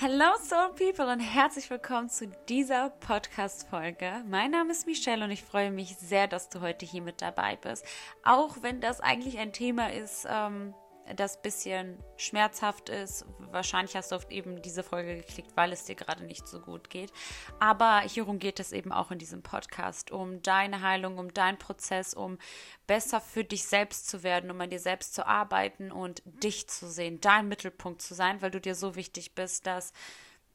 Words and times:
Hello 0.00 0.36
Soul 0.40 0.74
People 0.76 1.12
und 1.12 1.18
herzlich 1.18 1.68
willkommen 1.70 2.08
zu 2.08 2.28
dieser 2.48 2.90
Podcast-Folge. 2.90 4.22
Mein 4.28 4.52
Name 4.52 4.70
ist 4.70 4.86
Michelle 4.86 5.24
und 5.24 5.32
ich 5.32 5.42
freue 5.42 5.72
mich 5.72 5.96
sehr, 5.96 6.28
dass 6.28 6.48
du 6.48 6.60
heute 6.60 6.86
hier 6.86 7.02
mit 7.02 7.20
dabei 7.20 7.56
bist. 7.56 7.84
Auch 8.22 8.58
wenn 8.62 8.80
das 8.80 9.00
eigentlich 9.00 9.38
ein 9.38 9.52
Thema 9.52 9.92
ist, 9.92 10.24
ähm, 10.30 10.72
das 11.16 11.40
bisschen 11.40 11.98
schmerzhaft 12.16 12.88
ist. 12.88 13.24
Wahrscheinlich 13.50 13.96
hast 13.96 14.12
du 14.12 14.16
oft 14.16 14.30
eben 14.30 14.62
diese 14.62 14.82
Folge 14.82 15.16
geklickt, 15.16 15.56
weil 15.56 15.72
es 15.72 15.84
dir 15.84 15.94
gerade 15.94 16.24
nicht 16.24 16.46
so 16.46 16.60
gut 16.60 16.90
geht. 16.90 17.12
Aber 17.58 18.00
hierum 18.00 18.38
geht 18.38 18.60
es 18.60 18.72
eben 18.72 18.92
auch 18.92 19.10
in 19.10 19.18
diesem 19.18 19.42
Podcast, 19.42 20.10
um 20.10 20.42
deine 20.42 20.82
Heilung, 20.82 21.18
um 21.18 21.32
deinen 21.32 21.58
Prozess, 21.58 22.14
um 22.14 22.38
besser 22.86 23.20
für 23.20 23.44
dich 23.44 23.64
selbst 23.64 24.08
zu 24.08 24.22
werden, 24.22 24.50
um 24.50 24.60
an 24.60 24.70
dir 24.70 24.80
selbst 24.80 25.14
zu 25.14 25.26
arbeiten 25.26 25.92
und 25.92 26.22
dich 26.24 26.68
zu 26.68 26.88
sehen, 26.88 27.20
dein 27.20 27.48
Mittelpunkt 27.48 28.02
zu 28.02 28.14
sein, 28.14 28.42
weil 28.42 28.50
du 28.50 28.60
dir 28.60 28.74
so 28.74 28.94
wichtig 28.94 29.34
bist, 29.34 29.66
dass 29.66 29.92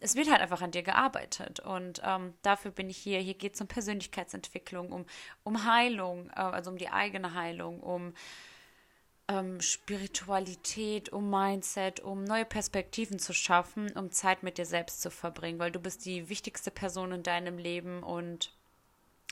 es 0.03 0.15
wird 0.15 0.29
halt 0.29 0.41
einfach 0.41 0.61
an 0.61 0.71
dir 0.71 0.83
gearbeitet. 0.83 1.61
Und 1.61 2.01
ähm, 2.03 2.33
dafür 2.41 2.71
bin 2.71 2.89
ich 2.89 2.97
hier. 2.97 3.19
Hier 3.19 3.35
geht 3.35 3.55
es 3.55 3.61
um 3.61 3.67
Persönlichkeitsentwicklung, 3.67 4.91
um, 4.91 5.05
um 5.43 5.63
Heilung, 5.63 6.29
äh, 6.31 6.41
also 6.41 6.71
um 6.71 6.77
die 6.77 6.89
eigene 6.89 7.33
Heilung, 7.33 7.79
um 7.79 8.13
ähm, 9.27 9.61
Spiritualität, 9.61 11.09
um 11.09 11.29
Mindset, 11.29 11.99
um 11.99 12.23
neue 12.23 12.45
Perspektiven 12.45 13.19
zu 13.19 13.33
schaffen, 13.33 13.91
um 13.97 14.11
Zeit 14.11 14.43
mit 14.43 14.57
dir 14.57 14.65
selbst 14.65 15.01
zu 15.01 15.11
verbringen, 15.11 15.59
weil 15.59 15.71
du 15.71 15.79
bist 15.79 16.05
die 16.05 16.29
wichtigste 16.29 16.71
Person 16.71 17.11
in 17.11 17.23
deinem 17.23 17.57
Leben 17.57 18.03
und 18.03 18.53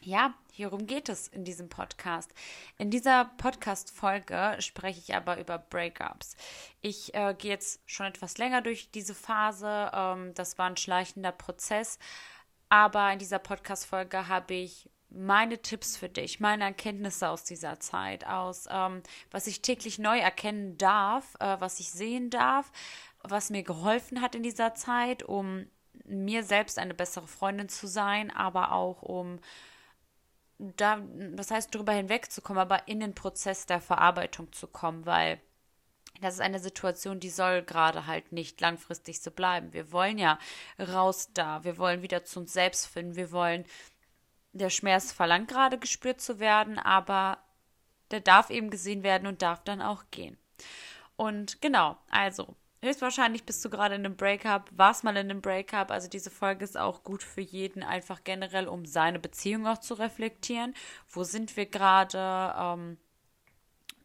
ja, 0.04 0.34
hierum 0.52 0.88
geht 0.88 1.10
es 1.10 1.28
in 1.28 1.44
diesem 1.44 1.70
Podcast. 1.70 2.34
In 2.80 2.90
dieser 2.90 3.26
Podcast-Folge 3.38 4.56
spreche 4.60 5.00
ich 5.00 5.14
aber 5.16 5.40
über 5.40 5.60
Breakups. 5.60 6.36
Ich 6.82 7.14
äh, 7.14 7.36
gehe 7.38 7.52
jetzt 7.52 7.82
schon 7.86 8.08
etwas 8.08 8.40
länger 8.40 8.62
durch 8.62 8.90
diese 8.90 9.14
Phase. 9.14 9.92
Ähm, 9.94 10.34
das 10.34 10.58
war 10.58 10.68
ein 10.68 10.78
schleichender 10.78 11.32
Prozess. 11.32 12.00
Aber 12.68 13.12
in 13.14 13.20
dieser 13.20 13.38
Podcast-Folge 13.38 14.28
habe 14.28 14.56
ich 14.56 14.90
meine 15.12 15.62
Tipps 15.62 15.98
für 15.98 16.10
dich, 16.10 16.40
meine 16.40 16.64
Erkenntnisse 16.64 17.30
aus 17.30 17.44
dieser 17.44 17.80
Zeit, 17.80 18.26
aus 18.26 18.68
ähm, 18.70 19.04
was 19.30 19.48
ich 19.48 19.62
täglich 19.62 20.00
neu 20.00 20.18
erkennen 20.18 20.78
darf, 20.78 21.36
äh, 21.40 21.58
was 21.60 21.80
ich 21.80 21.92
sehen 21.92 22.30
darf, 22.30 22.72
was 23.22 23.50
mir 23.50 23.64
geholfen 23.64 24.22
hat 24.22 24.36
in 24.36 24.44
dieser 24.44 24.74
Zeit, 24.74 25.24
um 25.24 25.68
mir 26.06 26.44
selbst 26.44 26.80
eine 26.80 26.94
bessere 26.94 27.28
Freundin 27.28 27.70
zu 27.70 27.88
sein, 27.88 28.32
aber 28.32 28.72
auch 28.72 29.02
um 29.02 29.40
da, 30.58 31.02
das 31.36 31.52
heißt, 31.52 31.74
darüber 31.74 31.92
hinwegzukommen, 31.92 32.62
aber 32.62 32.88
in 32.88 33.00
den 33.00 33.16
Prozess 33.16 33.66
der 33.66 33.82
Verarbeitung 33.82 34.52
zu 34.52 34.68
kommen, 34.68 35.06
weil 35.06 35.40
das 36.22 36.36
ist 36.36 36.42
eine 36.42 36.60
Situation, 36.60 37.20
die 37.20 37.32
soll 37.32 37.64
gerade 37.64 38.06
halt 38.06 38.32
nicht 38.32 38.62
langfristig 38.62 39.22
so 39.22 39.32
bleiben. 39.32 39.74
Wir 39.74 39.92
wollen 39.92 40.20
ja 40.20 40.38
raus 40.80 41.30
da, 41.34 41.64
wir 41.64 41.80
wollen 41.80 42.04
wieder 42.04 42.26
zu 42.26 42.42
uns 42.42 42.54
selbst 42.54 42.86
finden, 42.88 43.16
wir 43.16 43.32
wollen 43.32 43.66
der 44.54 44.70
Schmerz 44.70 45.12
verlangt 45.12 45.50
gerade 45.50 45.78
gespürt 45.78 46.22
zu 46.22 46.40
werden, 46.40 46.78
aber 46.78 47.38
der 48.12 48.20
darf 48.20 48.50
eben 48.50 48.70
gesehen 48.70 49.04
werden 49.04 49.28
und 49.28 49.42
darf 49.42 49.64
dann 49.64 49.82
auch 49.82 50.04
gehen. 50.12 50.38
Und 51.16 51.62
genau, 51.62 51.98
also 52.10 52.56
höchstwahrscheinlich 52.84 53.46
bist 53.46 53.64
du 53.64 53.70
gerade 53.70 53.96
in 53.96 54.06
einem 54.06 54.16
Breakup, 54.16 54.70
warst 54.72 55.04
mal 55.04 55.12
in 55.12 55.30
einem 55.30 55.42
Breakup. 55.42 55.92
Also 55.92 56.08
diese 56.08 56.32
Folge 56.32 56.64
ist 56.64 56.78
auch 56.78 57.04
gut 57.04 57.24
für 57.24 57.42
jeden, 57.42 57.84
einfach 57.84 58.24
generell, 58.24 58.68
um 58.68 58.86
seine 58.86 59.20
Beziehung 59.20 59.68
auch 59.68 59.78
zu 59.78 59.94
reflektieren. 59.94 60.74
Wo 61.10 61.24
sind 61.24 61.56
wir 61.56 61.68
gerade? 61.68 62.54
Ähm, 62.58 62.98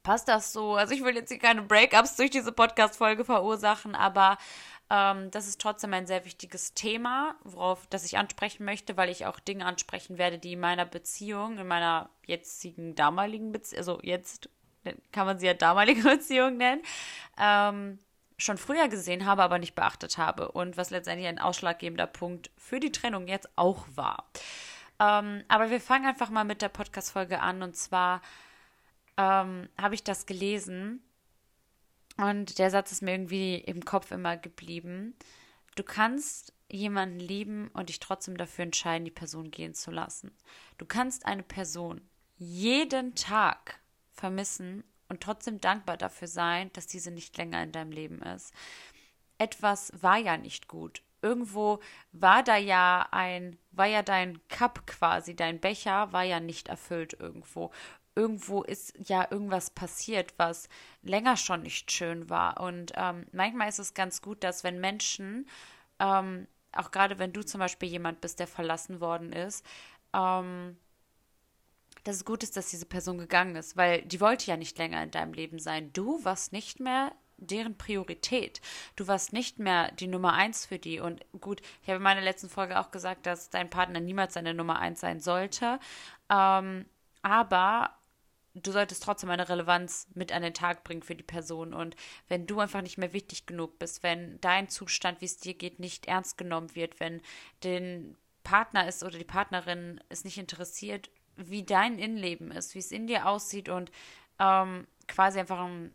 passt 0.03 0.29
das 0.29 0.53
so? 0.53 0.75
Also 0.75 0.95
ich 0.95 1.03
will 1.03 1.17
jetzt 1.17 1.31
hier 1.31 1.39
keine 1.39 1.63
Breakups 1.63 2.17
durch 2.17 2.31
diese 2.31 2.53
Podcast-Folge 2.53 3.25
verursachen, 3.25 3.95
aber 3.95 4.39
ähm, 4.89 5.31
das 5.31 5.49
ist 5.49 5.61
trotzdem 5.61 5.93
ein 5.95 6.07
sehr 6.07 6.25
wichtiges 6.25 6.75
Thema, 6.75 7.35
worauf 7.43 7.87
das 7.89 8.05
ich 8.05 8.19
ansprechen 8.19 8.65
möchte, 8.65 8.97
weil 8.97 9.11
ich 9.11 9.27
auch 9.27 9.41
Dinge 9.41 9.67
ansprechen 9.67 10.19
werde, 10.19 10.39
die 10.39 10.53
in 10.53 10.61
meiner 10.61 10.87
Beziehung, 10.87 11.59
in 11.59 11.67
meiner 11.67 12.11
jetzigen, 12.25 12.95
damaligen 12.95 13.53
Beziehung, 13.53 13.79
also 13.79 14.01
jetzt 14.03 14.49
kann 15.11 15.27
man 15.27 15.39
sie 15.39 15.47
ja 15.47 15.55
damalige 15.55 16.03
Beziehung 16.09 16.57
nennen, 16.57 16.83
ähm, 17.39 17.99
schon 18.39 18.59
früher 18.59 18.89
gesehen 18.89 19.27
habe, 19.27 19.43
aber 19.43 19.59
nicht 19.59 19.75
beachtet 19.75 20.19
habe 20.19 20.53
und 20.53 20.77
was 20.77 20.91
letztendlich 20.91 21.27
ein 21.27 21.39
ausschlaggebender 21.39 22.07
Punkt 22.07 22.51
für 22.57 22.79
die 22.79 22.93
Trennung 22.93 23.27
jetzt 23.27 23.49
auch 23.57 23.87
war. 23.95 24.31
Ähm, 25.01 25.43
aber 25.49 25.71
wir 25.71 25.81
fangen 25.81 26.07
einfach 26.07 26.31
mal 26.31 26.45
mit 26.45 26.63
der 26.63 26.69
Podcast-Folge 26.69 27.41
an 27.41 27.63
und 27.63 27.77
zwar 27.77 28.23
ähm, 29.17 29.69
habe 29.81 29.95
ich 29.95 30.05
das 30.05 30.27
gelesen 30.27 31.03
und 32.17 32.59
der 32.59 32.71
Satz 32.71 32.93
ist 32.93 33.03
mir 33.03 33.13
irgendwie 33.13 33.57
im 33.57 33.85
Kopf 33.85 34.11
immer 34.11 34.37
geblieben. 34.37 35.15
Du 35.75 35.83
kannst 35.83 36.53
jemanden 36.69 37.21
lieben 37.21 37.69
und 37.75 37.89
dich 37.89 38.01
trotzdem 38.01 38.37
dafür 38.37 38.65
entscheiden, 38.65 39.05
die 39.05 39.11
Person 39.11 39.51
gehen 39.51 39.75
zu 39.75 39.91
lassen. 39.91 40.37
Du 40.79 40.87
kannst 40.87 41.27
eine 41.27 41.43
Person 41.43 42.01
jeden 42.39 43.15
Tag 43.15 43.81
vermissen 44.13 44.85
und 45.09 45.23
trotzdem 45.23 45.61
dankbar 45.61 45.97
dafür 45.97 46.29
sein, 46.29 46.71
dass 46.73 46.87
diese 46.87 47.11
nicht 47.11 47.37
länger 47.37 47.63
in 47.63 47.73
deinem 47.73 47.93
Leben 47.93 48.23
ist. 48.23 48.53
Etwas 49.39 49.93
war 50.01 50.17
ja 50.17 50.37
nicht 50.37 50.69
gut. 50.69 51.03
Irgendwo 51.23 51.81
war 52.13 52.43
da 52.43 52.57
ja 52.57 53.09
ein, 53.11 53.59
war 53.71 53.87
ja 53.87 54.03
dein 54.03 54.41
Cup 54.49 54.87
quasi, 54.87 55.35
dein 55.37 55.61
Becher 55.61 56.13
war 56.13 56.25
ja 56.25 56.41
nicht 56.41 56.69
erfüllt 56.69 57.15
irgendwo 57.19 57.71
irgendwo 58.17 58.63
ist 58.63 58.95
ja 59.09 59.29
irgendwas 59.31 59.71
passiert, 59.71 60.35
was 60.39 60.69
länger 61.03 61.37
schon 61.37 61.63
nicht 61.63 61.93
schön 61.93 62.29
war. 62.29 62.61
Und 62.61 62.93
ähm, 62.97 63.27
manchmal 63.33 63.69
ist 63.69 63.79
es 63.79 63.95
ganz 63.95 64.23
gut, 64.23 64.43
dass 64.43 64.65
wenn 64.65 64.81
Menschen, 64.81 65.47
ähm, 66.01 66.49
auch 66.73 66.91
gerade 66.91 67.19
wenn 67.19 67.33
du 67.33 67.45
zum 67.45 67.61
Beispiel 67.61 67.89
jemand 67.89 68.21
bist, 68.21 68.41
der 68.41 68.47
verlassen 68.47 69.01
worden 69.01 69.33
ist, 69.33 69.65
ähm, 70.15 70.77
dass 72.05 72.17
es 72.17 72.25
gut 72.25 72.43
ist, 72.43 72.57
dass 72.57 72.71
diese 72.71 72.87
Person 72.87 73.19
gegangen 73.19 73.57
ist, 73.57 73.77
weil 73.77 74.03
die 74.03 74.21
wollte 74.21 74.47
ja 74.47 74.57
nicht 74.57 74.79
länger 74.79 75.03
in 75.03 75.11
deinem 75.11 75.33
Leben 75.33 75.59
sein. 75.59 75.93
Du 75.93 76.25
warst 76.25 76.53
nicht 76.53 76.81
mehr 76.81 77.13
deren 77.39 77.77
Priorität. 77.77 78.61
Du 78.97 79.09
warst 79.09 79.33
nicht 79.33 79.59
mehr 79.59 79.91
die 79.93 80.07
Nummer 80.07 80.33
eins 80.33 80.65
für 80.65 80.79
die. 80.79 81.01
Und 81.01 81.25
gut, 81.41 81.61
ich 81.83 81.89
habe 81.89 81.97
in 81.97 82.03
meiner 82.03 82.21
letzten 82.23 82.49
Folge 82.49 82.79
auch 82.81 82.91
gesagt, 82.91 83.27
dass 83.27 83.51
dein 83.51 83.69
Partner 83.69 84.01
niemals 84.01 84.35
seine 84.35 84.55
Nummer 84.55 84.79
eins 84.79 85.01
sein 85.01 85.21
sollte. 85.21 85.79
Ähm, 86.31 86.87
aber 87.23 87.91
du 88.63 88.73
solltest 88.73 89.03
trotzdem 89.03 89.31
eine 89.31 89.49
Relevanz 89.49 90.09
mit 90.15 90.33
an 90.33 90.43
den 90.43 90.55
Tag 90.55 90.85
bringen 90.85 91.03
für 91.03 91.15
die 91.15 91.23
Person. 91.23 91.75
Und 91.75 91.97
wenn 92.29 92.47
du 92.47 92.61
einfach 92.61 92.83
nicht 92.83 92.99
mehr 92.99 93.13
wichtig 93.13 93.47
genug 93.47 93.79
bist, 93.79 94.03
wenn 94.03 94.41
dein 94.41 94.69
Zustand, 94.69 95.21
wie 95.21 95.27
es 95.27 95.39
dir 95.39 95.55
geht, 95.55 95.79
nicht 95.79 96.07
ernst 96.07 96.39
genommen 96.39 96.75
wird, 96.75 96.99
wenn 97.01 97.21
den 97.65 98.17
Partner 98.45 98.89
ist 98.89 99.03
oder 99.03 99.19
die 99.19 99.25
Partnerin 99.25 100.01
es 100.09 100.25
nicht 100.25 100.39
interessiert, 100.39 101.11
wie 101.37 101.65
dein 101.65 101.99
Innenleben 101.99 102.51
ist, 102.51 102.75
wie 102.75 102.79
es 102.79 102.93
in 102.93 103.07
dir 103.07 103.27
aussieht 103.27 103.69
und 103.69 103.91
ähm, 104.39 104.87
quasi 105.07 105.39
einfach 105.39 105.61
ein 105.61 105.95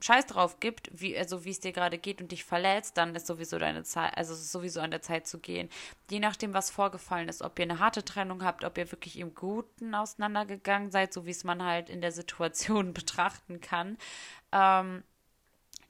Scheiß 0.00 0.26
drauf 0.26 0.60
gibt, 0.60 0.90
wie, 0.92 1.18
also 1.18 1.44
wie 1.44 1.50
es 1.50 1.60
dir 1.60 1.72
gerade 1.72 1.98
geht 1.98 2.20
und 2.20 2.30
dich 2.30 2.44
verletzt, 2.44 2.96
dann 2.96 3.14
ist 3.16 3.26
sowieso 3.26 3.58
deine 3.58 3.82
Zeit, 3.82 4.16
also 4.16 4.32
ist 4.32 4.52
sowieso 4.52 4.80
an 4.80 4.92
der 4.92 5.02
Zeit 5.02 5.26
zu 5.26 5.38
gehen. 5.38 5.68
Je 6.10 6.20
nachdem, 6.20 6.54
was 6.54 6.70
vorgefallen 6.70 7.28
ist, 7.28 7.42
ob 7.42 7.58
ihr 7.58 7.64
eine 7.64 7.80
harte 7.80 8.04
Trennung 8.04 8.44
habt, 8.44 8.64
ob 8.64 8.78
ihr 8.78 8.90
wirklich 8.92 9.18
im 9.18 9.34
Guten 9.34 9.94
auseinandergegangen 9.94 10.90
seid, 10.90 11.12
so 11.12 11.26
wie 11.26 11.30
es 11.30 11.42
man 11.42 11.64
halt 11.64 11.90
in 11.90 12.00
der 12.00 12.12
Situation 12.12 12.92
betrachten 12.94 13.60
kann, 13.60 13.98
ähm, 14.52 15.02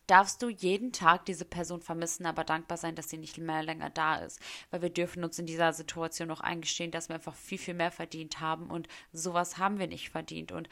darfst 0.09 0.43
du 0.43 0.49
jeden 0.49 0.93
Tag 0.93 1.27
diese 1.27 1.45
Person 1.45 1.83
vermissen, 1.83 2.27
aber 2.27 2.43
dankbar 2.43 2.79
sein, 2.79 2.95
dass 2.95 3.11
sie 3.11 3.19
nicht 3.19 3.39
mehr 3.39 3.63
länger 3.63 3.91
da 3.91 4.17
ist. 4.17 4.41
Weil 4.71 4.83
wir 4.83 4.91
dürfen 4.91 5.23
uns 5.23 5.39
in 5.39 5.47
dieser 5.47 5.73
Situation 5.75 6.31
auch 6.31 6.41
eingestehen, 6.41 6.91
dass 6.91 7.09
wir 7.09 7.17
einfach 7.17 7.35
viel, 7.35 7.59
viel 7.59 7.75
mehr 7.75 7.91
verdient 7.91 8.41
haben 8.41 8.71
und 8.71 8.89
sowas 9.13 9.59
haben 9.59 9.79
wir 9.79 9.87
nicht 9.87 10.09
verdient. 10.09 10.51
Und 10.51 10.69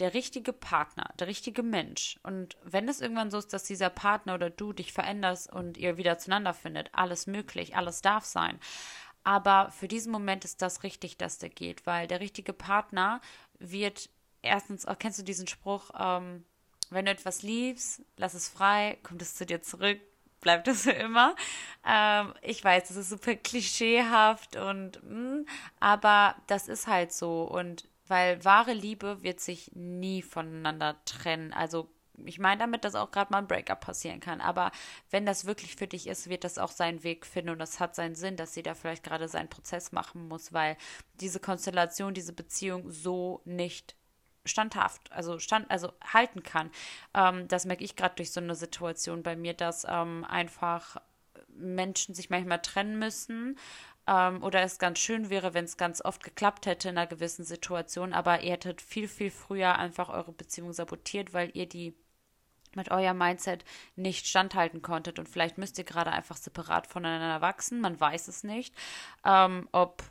der 0.00 0.14
richtige 0.14 0.52
Partner, 0.52 1.10
der 1.18 1.26
richtige 1.26 1.62
Mensch. 1.62 2.18
Und 2.22 2.56
wenn 2.64 2.88
es 2.88 3.00
irgendwann 3.00 3.30
so 3.30 3.38
ist, 3.38 3.52
dass 3.52 3.64
dieser 3.64 3.90
Partner 3.90 4.34
oder 4.34 4.50
du 4.50 4.72
dich 4.72 4.92
veränderst 4.92 5.52
und 5.52 5.76
ihr 5.76 5.96
wieder 5.96 6.18
zueinander 6.18 6.54
findet, 6.54 6.90
alles 6.92 7.26
möglich, 7.26 7.76
alles 7.76 8.00
darf 8.02 8.24
sein. 8.24 8.58
Aber 9.22 9.70
für 9.70 9.88
diesen 9.88 10.10
Moment 10.10 10.44
ist 10.44 10.62
das 10.62 10.82
richtig, 10.82 11.18
dass 11.18 11.38
der 11.38 11.50
geht, 11.50 11.86
weil 11.86 12.06
der 12.06 12.20
richtige 12.20 12.54
Partner 12.54 13.20
wird 13.58 14.08
erstens, 14.42 14.86
auch 14.86 14.98
kennst 14.98 15.18
du 15.18 15.22
diesen 15.22 15.46
Spruch, 15.46 15.90
ähm, 15.98 16.44
wenn 16.88 17.04
du 17.04 17.10
etwas 17.10 17.42
liebst, 17.42 18.02
lass 18.16 18.34
es 18.34 18.48
frei, 18.48 18.98
kommt 19.02 19.20
es 19.22 19.34
zu 19.34 19.44
dir 19.44 19.60
zurück, 19.60 20.00
bleibt 20.40 20.66
es 20.68 20.82
für 20.82 20.92
immer. 20.92 21.36
Ähm, 21.86 22.32
ich 22.40 22.64
weiß, 22.64 22.88
das 22.88 22.96
ist 22.96 23.10
super 23.10 23.34
klischeehaft 23.36 24.56
und, 24.56 25.02
mh, 25.02 25.10
hm, 25.10 25.46
aber 25.78 26.34
das 26.46 26.68
ist 26.68 26.86
halt 26.86 27.12
so 27.12 27.42
und 27.42 27.89
weil 28.10 28.44
wahre 28.44 28.72
Liebe 28.72 29.22
wird 29.22 29.40
sich 29.40 29.70
nie 29.74 30.20
voneinander 30.20 30.96
trennen. 31.04 31.52
Also 31.52 31.88
ich 32.26 32.38
meine 32.38 32.60
damit, 32.60 32.84
dass 32.84 32.94
auch 32.94 33.12
gerade 33.12 33.32
mal 33.32 33.38
ein 33.38 33.46
Breakup 33.46 33.80
passieren 33.80 34.20
kann. 34.20 34.40
Aber 34.40 34.72
wenn 35.10 35.26
das 35.26 35.46
wirklich 35.46 35.76
für 35.76 35.86
dich 35.86 36.06
ist, 36.06 36.28
wird 36.28 36.44
das 36.44 36.58
auch 36.58 36.72
seinen 36.72 37.02
Weg 37.02 37.24
finden 37.24 37.50
und 37.50 37.58
das 37.58 37.80
hat 37.80 37.94
seinen 37.94 38.14
Sinn, 38.14 38.36
dass 38.36 38.52
sie 38.52 38.62
da 38.62 38.74
vielleicht 38.74 39.04
gerade 39.04 39.28
seinen 39.28 39.48
Prozess 39.48 39.92
machen 39.92 40.28
muss, 40.28 40.52
weil 40.52 40.76
diese 41.14 41.40
Konstellation, 41.40 42.12
diese 42.12 42.32
Beziehung 42.32 42.90
so 42.90 43.40
nicht 43.44 43.94
standhaft, 44.44 45.12
also 45.12 45.38
stand, 45.38 45.70
also 45.70 45.92
halten 46.02 46.42
kann. 46.42 46.70
Ähm, 47.14 47.46
das 47.48 47.64
merke 47.64 47.84
ich 47.84 47.94
gerade 47.94 48.16
durch 48.16 48.32
so 48.32 48.40
eine 48.40 48.54
Situation 48.54 49.22
bei 49.22 49.36
mir, 49.36 49.54
dass 49.54 49.86
ähm, 49.88 50.24
einfach 50.24 50.96
Menschen 51.48 52.14
sich 52.14 52.30
manchmal 52.30 52.62
trennen 52.62 52.98
müssen 52.98 53.58
ähm, 54.10 54.42
oder 54.42 54.62
es 54.62 54.78
ganz 54.78 54.98
schön 54.98 55.30
wäre, 55.30 55.54
wenn 55.54 55.64
es 55.64 55.76
ganz 55.76 56.04
oft 56.04 56.24
geklappt 56.24 56.66
hätte 56.66 56.88
in 56.88 56.98
einer 56.98 57.06
gewissen 57.06 57.44
Situation, 57.44 58.12
aber 58.12 58.42
ihr 58.42 58.52
hättet 58.52 58.82
viel, 58.82 59.06
viel 59.06 59.30
früher 59.30 59.78
einfach 59.78 60.08
eure 60.08 60.32
Beziehung 60.32 60.72
sabotiert, 60.72 61.32
weil 61.32 61.50
ihr 61.54 61.68
die 61.68 61.94
mit 62.74 62.90
eurem 62.90 63.18
Mindset 63.18 63.64
nicht 63.96 64.26
standhalten 64.26 64.82
konntet. 64.82 65.18
Und 65.18 65.28
vielleicht 65.28 65.58
müsst 65.58 65.78
ihr 65.78 65.84
gerade 65.84 66.12
einfach 66.12 66.36
separat 66.36 66.86
voneinander 66.86 67.40
wachsen, 67.40 67.80
man 67.80 67.98
weiß 67.98 68.28
es 68.28 68.42
nicht, 68.42 68.74
ähm, 69.24 69.68
ob 69.72 70.02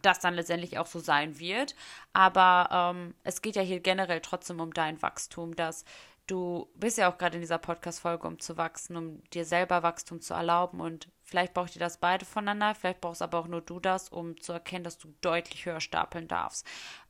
das 0.00 0.20
dann 0.20 0.34
letztendlich 0.34 0.78
auch 0.78 0.86
so 0.86 0.98
sein 0.98 1.38
wird, 1.38 1.76
aber 2.12 2.94
ähm, 2.94 3.14
es 3.22 3.40
geht 3.40 3.54
ja 3.54 3.62
hier 3.62 3.78
generell 3.80 4.20
trotzdem 4.20 4.58
um 4.58 4.72
dein 4.72 5.00
Wachstum, 5.00 5.54
dass 5.54 5.84
du 6.26 6.68
bist 6.74 6.98
ja 6.98 7.10
auch 7.12 7.18
gerade 7.18 7.36
in 7.36 7.40
dieser 7.40 7.58
Podcast-Folge, 7.58 8.26
um 8.26 8.40
zu 8.40 8.56
wachsen, 8.56 8.96
um 8.96 9.24
dir 9.30 9.44
selber 9.44 9.82
Wachstum 9.84 10.20
zu 10.20 10.34
erlauben 10.34 10.80
und 10.80 11.08
vielleicht 11.32 11.54
braucht 11.54 11.74
ihr 11.74 11.80
das 11.80 11.96
beide 11.96 12.26
voneinander, 12.26 12.74
vielleicht 12.74 13.00
brauchst 13.00 13.22
aber 13.22 13.38
auch 13.38 13.46
nur 13.46 13.62
du 13.62 13.80
das, 13.80 14.10
um 14.10 14.38
zu 14.38 14.52
erkennen, 14.52 14.84
dass 14.84 14.98
du 14.98 15.14
deutlich 15.22 15.64
höher 15.64 15.80
stapeln 15.80 16.28
darfst. 16.28 16.66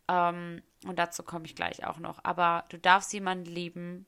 Ähm, 0.06 0.62
und 0.86 0.96
dazu 0.96 1.24
komme 1.24 1.44
ich 1.44 1.56
gleich 1.56 1.84
auch 1.84 1.98
noch. 1.98 2.20
Aber 2.22 2.64
du 2.68 2.78
darfst 2.78 3.12
jemanden 3.12 3.46
lieben, 3.46 4.06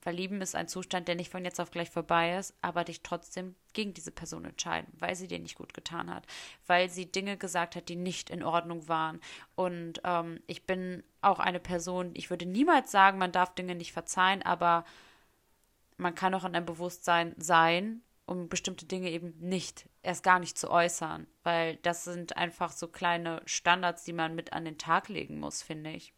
weil 0.00 0.14
Lieben 0.14 0.40
ist 0.40 0.54
ein 0.54 0.66
Zustand, 0.66 1.08
der 1.08 1.14
nicht 1.14 1.30
von 1.30 1.44
jetzt 1.44 1.60
auf 1.60 1.70
gleich 1.70 1.90
vorbei 1.90 2.38
ist, 2.38 2.54
aber 2.62 2.84
dich 2.84 3.02
trotzdem 3.02 3.54
gegen 3.74 3.92
diese 3.92 4.12
Person 4.12 4.46
entscheiden, 4.46 4.90
weil 4.98 5.14
sie 5.14 5.28
dir 5.28 5.40
nicht 5.40 5.56
gut 5.56 5.74
getan 5.74 6.08
hat, 6.08 6.26
weil 6.66 6.88
sie 6.88 7.12
Dinge 7.12 7.36
gesagt 7.36 7.76
hat, 7.76 7.90
die 7.90 7.96
nicht 7.96 8.30
in 8.30 8.42
Ordnung 8.42 8.88
waren. 8.88 9.20
Und 9.56 10.00
ähm, 10.04 10.40
ich 10.46 10.64
bin 10.66 11.02
auch 11.20 11.38
eine 11.38 11.60
Person, 11.60 12.12
ich 12.14 12.30
würde 12.30 12.46
niemals 12.46 12.90
sagen, 12.90 13.18
man 13.18 13.32
darf 13.32 13.54
Dinge 13.54 13.74
nicht 13.74 13.92
verzeihen, 13.92 14.40
aber 14.40 14.86
man 15.98 16.14
kann 16.14 16.32
auch 16.32 16.46
in 16.46 16.56
einem 16.56 16.64
Bewusstsein 16.64 17.34
sein, 17.36 18.00
um 18.28 18.48
bestimmte 18.48 18.86
Dinge 18.86 19.10
eben 19.10 19.34
nicht, 19.38 19.88
erst 20.02 20.22
gar 20.22 20.38
nicht 20.38 20.58
zu 20.58 20.70
äußern, 20.70 21.26
weil 21.42 21.76
das 21.76 22.04
sind 22.04 22.36
einfach 22.36 22.72
so 22.72 22.86
kleine 22.88 23.40
Standards, 23.46 24.04
die 24.04 24.12
man 24.12 24.34
mit 24.34 24.52
an 24.52 24.64
den 24.64 24.78
Tag 24.78 25.08
legen 25.08 25.40
muss, 25.40 25.62
finde 25.62 25.90
ich. 25.90 26.12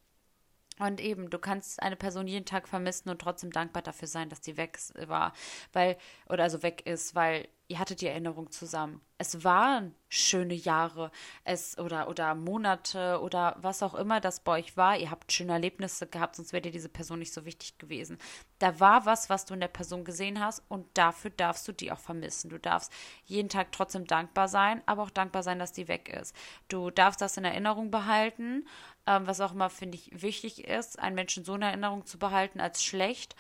Und 0.79 1.01
eben, 1.01 1.29
du 1.29 1.39
kannst 1.39 1.83
eine 1.83 1.97
Person 1.97 2.27
jeden 2.27 2.47
Tag 2.47 2.67
vermissen 2.67 3.11
und 3.11 3.21
trotzdem 3.21 3.53
dankbar 3.53 3.83
dafür 3.83 4.09
sein, 4.09 4.31
dass 4.31 4.41
die 4.41 4.57
weg 4.57 4.79
war, 5.07 5.35
weil, 5.73 5.99
oder 6.27 6.45
also 6.45 6.63
weg 6.63 6.87
ist, 6.87 7.15
weil 7.15 7.49
ihr 7.71 7.79
hattet 7.79 8.01
die 8.01 8.09
Erinnerung 8.09 8.51
zusammen. 8.51 9.01
Es 9.17 9.45
waren 9.45 9.95
schöne 10.09 10.55
Jahre, 10.55 11.13
es 11.45 11.79
oder 11.79 12.09
oder 12.09 12.35
Monate 12.35 13.21
oder 13.21 13.55
was 13.61 13.83
auch 13.85 13.95
immer 13.95 14.21
das 14.21 14.41
bei 14.41 14.59
euch 14.59 14.77
war. 14.77 14.97
Ihr 14.97 15.13
habt 15.13 15.31
schöne 15.31 15.53
Erlebnisse 15.53 16.09
gehabt, 16.09 16.35
sonst 16.35 16.53
wäre 16.53 16.63
dir 16.63 16.73
diese 16.73 16.89
Person 16.89 17.21
nicht 17.21 17.33
so 17.33 17.45
wichtig 17.45 17.79
gewesen. 17.79 18.19
Da 18.59 18.81
war 18.81 19.07
was, 19.07 19.31
was 19.31 19.45
du 19.45 19.55
in 19.55 19.61
der 19.61 19.69
Person 19.69 20.05
gesehen 20.05 20.41
hast 20.41 20.65
und 20.69 20.87
dafür 20.95 21.31
darfst 21.31 21.69
du 21.69 21.73
die 21.73 21.93
auch 21.93 21.99
vermissen. 21.99 22.51
Du 22.51 22.59
darfst 22.59 22.93
jeden 23.25 23.49
Tag 23.49 23.71
trotzdem 23.71 24.05
dankbar 24.05 24.49
sein, 24.49 24.83
aber 24.87 25.05
auch 25.05 25.11
dankbar 25.11 25.45
sein, 25.45 25.61
dass 25.61 25.73
die 25.73 25.87
weg 25.87 26.09
ist. 26.09 26.35
Du 26.67 26.91
darfst 26.91 27.21
das 27.21 27.37
in 27.37 27.45
Erinnerung 27.45 27.93
behalten 27.93 28.67
ähm, 29.07 29.27
was 29.27 29.41
auch 29.41 29.53
immer, 29.53 29.71
finde 29.71 29.97
ich, 29.97 30.11
wichtig 30.23 30.67
ist, 30.67 30.99
einen 30.99 31.15
Menschen 31.15 31.45
so 31.45 31.55
in 31.55 31.63
Erinnerung 31.63 32.07
zu 32.07 32.19
behalten 32.19 32.61
als 32.61 32.85
schlecht. 32.85 33.37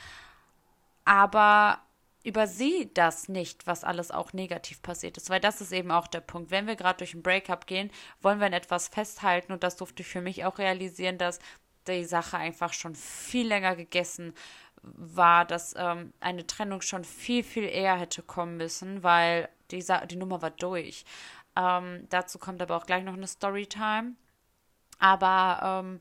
Aber 1.05 1.81
übersehe 2.23 2.87
das 2.87 3.29
nicht, 3.29 3.67
was 3.67 3.85
alles 3.85 4.11
auch 4.11 4.33
negativ 4.33 4.83
passiert 4.83 5.17
ist, 5.17 5.31
weil 5.31 5.41
das 5.41 5.61
ist 5.61 5.73
eben 5.73 5.91
auch 5.91 6.07
der 6.07 6.21
Punkt. 6.21 6.51
Wenn 6.51 6.67
wir 6.67 6.77
gerade 6.77 6.99
durch 6.99 7.15
ein 7.15 7.23
Breakup 7.23 7.67
gehen, 7.67 7.91
wollen 8.21 8.41
wir 8.41 8.47
an 8.47 8.53
etwas 8.53 8.89
festhalten 8.89 9.53
und 9.53 9.63
das 9.63 9.77
durfte 9.77 10.03
ich 10.03 10.09
für 10.09 10.21
mich 10.21 10.45
auch 10.45 10.59
realisieren, 10.59 11.19
dass 11.19 11.39
die 11.87 12.05
Sache 12.05 12.37
einfach 12.37 12.73
schon 12.75 12.95
viel 12.95 13.49
länger 13.49 13.75
gegessen 13.75 14.35
war, 14.83 15.45
dass 15.45 15.75
ähm, 15.77 16.13
eine 16.21 16.47
Trennung 16.47 16.83
schon 16.83 17.05
viel, 17.05 17.43
viel 17.43 17.65
eher 17.65 17.97
hätte 17.97 18.23
kommen 18.23 18.57
müssen, 18.57 19.03
weil 19.03 19.49
die, 19.71 19.85
die 20.11 20.17
Nummer 20.17 20.43
war 20.43 20.51
durch. 20.51 21.05
Ähm, 21.57 22.07
dazu 22.11 22.39
kommt 22.39 22.63
aber 22.63 22.77
auch 22.77 22.87
gleich 22.87 23.05
noch 23.05 23.15
eine 23.15 23.27
Storytime. 23.27 24.15
Aber, 25.01 25.83
ähm, 25.83 26.01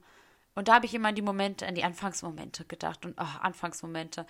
und 0.55 0.67
da 0.67 0.75
habe 0.75 0.85
ich 0.85 0.93
immer 0.93 1.09
an 1.09 1.15
die 1.15 1.21
Momente, 1.21 1.65
an 1.65 1.75
die 1.75 1.83
Anfangsmomente 1.83 2.65
gedacht. 2.65 3.05
Und 3.05 3.15
oh, 3.19 3.39
Anfangsmomente. 3.41 4.25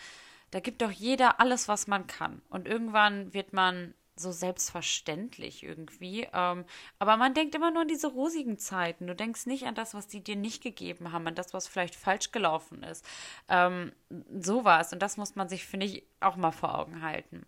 Da 0.52 0.60
gibt 0.60 0.82
doch 0.82 0.92
jeder 0.92 1.40
alles, 1.40 1.68
was 1.68 1.88
man 1.88 2.08
kann. 2.08 2.42
Und 2.50 2.68
irgendwann 2.68 3.34
wird 3.34 3.54
man 3.54 3.94
so 4.16 4.32
selbstverständlich 4.32 5.64
irgendwie. 5.64 6.28
Ähm, 6.34 6.66
aber 7.00 7.18
man 7.18 7.34
denkt 7.34 7.56
immer 7.56 7.72
nur 7.72 7.84
an 7.84 7.88
diese 7.88 8.08
rosigen 8.08 8.58
Zeiten. 8.58 9.08
Du 9.08 9.16
denkst 9.16 9.46
nicht 9.46 9.66
an 9.66 9.76
das, 9.76 9.94
was 9.94 10.08
die 10.08 10.24
dir 10.24 10.36
nicht 10.36 10.62
gegeben 10.62 11.12
haben, 11.12 11.28
an 11.28 11.36
das, 11.36 11.54
was 11.54 11.68
vielleicht 11.68 11.96
falsch 11.96 12.32
gelaufen 12.32 12.84
ist. 12.84 13.06
Ähm, 13.48 13.92
sowas. 14.40 14.94
Und 14.94 15.00
das 15.02 15.18
muss 15.18 15.36
man 15.36 15.50
sich, 15.50 15.66
finde 15.66 15.86
ich, 15.86 16.04
auch 16.20 16.36
mal 16.36 16.52
vor 16.52 16.78
Augen 16.78 17.02
halten. 17.02 17.46